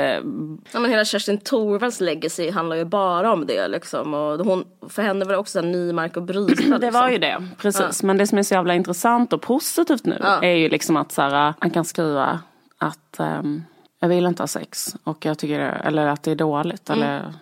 ja 0.72 0.80
men 0.80 0.90
hela 0.90 1.04
Kerstin 1.04 1.38
Thorvalds 1.38 2.00
legacy 2.00 2.50
handlar 2.50 2.76
ju 2.76 2.84
bara 2.84 3.32
om 3.32 3.46
det 3.46 3.68
liksom. 3.68 4.14
Och 4.14 4.46
hon, 4.46 4.64
för 4.88 5.02
henne 5.02 5.24
var 5.24 5.32
det 5.32 5.38
också 5.38 5.58
en 5.58 5.72
ny 5.72 5.92
mark 5.92 6.16
att 6.16 6.22
bryta. 6.22 6.46
Liksom. 6.56 6.80
Det 6.80 6.90
var 6.90 7.08
ju 7.08 7.18
det, 7.18 7.48
precis. 7.58 8.02
Men 8.02 8.16
det 8.16 8.26
som 8.26 8.38
är 8.38 8.42
så 8.42 8.54
jävla 8.54 8.74
intressant 8.74 9.32
och 9.32 9.42
positivt 9.42 10.04
nu 10.04 10.18
är 10.42 10.52
ju 10.52 10.68
liksom 10.68 10.96
att 10.96 11.12
så 11.12 11.22
här, 11.22 11.54
man 11.60 11.70
kan 11.70 11.84
skriva 11.84 12.40
att 12.78 13.16
um, 13.18 13.64
jag 13.98 14.08
vill 14.08 14.26
inte 14.26 14.42
ha 14.42 14.48
sex. 14.48 14.96
Och 15.04 15.24
jag 15.24 15.38
tycker, 15.38 15.58
eller 15.60 16.06
att 16.06 16.22
det 16.22 16.30
är 16.30 16.36
dåligt. 16.36 16.90
Mm. 16.90 17.02
Eller, 17.02 17.34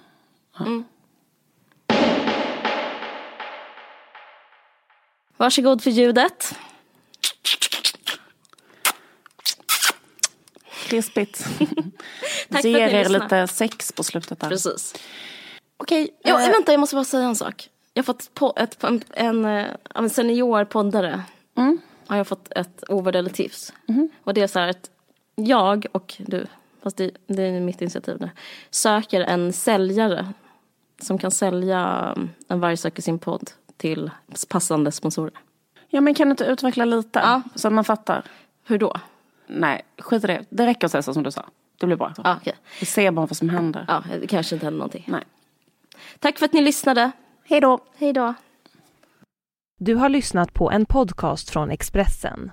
ja. 0.59 0.67
mm. 0.67 0.85
Varsågod 5.37 5.83
för 5.83 5.91
ljudet. 5.91 6.55
Krispigt. 10.87 11.47
Tack 12.51 12.65
Ger 12.65 12.89
er 12.89 13.09
lite 13.09 13.47
sex 13.47 13.93
på 13.93 14.03
slutet 14.03 14.41
där. 14.41 14.49
Precis. 14.49 14.95
Okej, 15.77 16.11
ja, 16.23 16.43
äh, 16.43 16.51
vänta 16.51 16.73
jag 16.73 16.81
måste 16.81 16.97
bara 16.97 17.05
säga 17.05 17.25
en 17.25 17.37
sak. 17.37 17.69
Jag 17.95 18.03
har 18.03 18.05
fått 18.05 18.35
på 18.35 18.53
ett, 18.57 18.85
en, 18.85 19.03
en, 19.11 19.45
en, 19.45 19.77
en 19.95 20.11
senior 20.11 20.65
poddare. 20.65 21.23
Mm. 21.57 21.81
Har 22.07 22.17
jag 22.17 22.27
fått 22.27 22.53
ett 22.53 22.85
ovärderligt 22.89 23.37
tips. 23.37 23.73
Mm. 23.89 24.11
Och 24.25 24.35
det 24.35 24.41
är 24.41 24.47
så 24.47 24.59
här 24.59 24.69
att 24.69 24.91
jag 25.35 25.87
och 25.93 26.15
du, 26.19 26.47
fast 26.83 26.97
det, 26.97 27.11
det 27.27 27.43
är 27.43 27.61
mitt 27.61 27.83
initiativ 27.83 28.17
nu, 28.21 28.31
söker 28.71 29.21
en 29.21 29.53
säljare 29.53 30.33
som 31.03 31.19
kan 31.19 31.31
sälja 31.31 32.13
um, 32.17 32.31
en 32.49 32.61
varg 32.61 32.77
söker 32.77 33.03
sin 33.03 33.19
podd 33.19 33.51
till 33.77 34.11
passande 34.49 34.93
sponsorer. 34.93 35.33
Ja 35.89 36.01
men 36.01 36.15
kan 36.15 36.29
du 36.29 36.31
inte 36.31 36.45
utveckla 36.45 36.85
lite 36.85 37.19
ja. 37.19 37.43
så 37.55 37.69
att 37.69 37.75
man 37.75 37.85
fattar? 37.85 38.25
Hur 38.67 38.79
då? 38.79 38.97
Nej, 39.47 39.83
skit 39.99 40.25
i 40.25 40.27
det. 40.27 40.45
Det 40.49 40.67
räcker 40.67 40.87
att 40.87 40.91
säga 40.91 41.03
så 41.03 41.15
som 41.15 41.23
du 41.23 41.31
sa. 41.31 41.45
Det 41.79 41.87
blir 41.87 41.97
bra. 41.97 42.15
Ja, 42.25 42.37
okay. 42.37 42.55
Vi 42.81 42.87
ser 42.87 43.11
bara 43.11 43.27
vad 43.27 43.37
som 43.37 43.49
händer. 43.49 43.85
Ja, 43.89 44.05
det 44.21 44.27
kanske 44.27 44.55
inte 44.55 44.67
händer 44.67 44.79
någonting. 44.79 45.05
Nej. 45.09 45.23
Tack 46.19 46.39
för 46.39 46.45
att 46.45 46.53
ni 46.53 46.63
lyssnade. 46.63 47.11
Hej 47.45 47.61
då. 47.61 47.79
Hej 47.97 48.13
då. 48.13 48.35
Du 49.81 49.95
har 49.95 50.09
lyssnat 50.09 50.55
på 50.55 50.71
en 50.71 50.87
podcast 50.87 51.51
från 51.51 51.71
Expressen. 51.71 52.53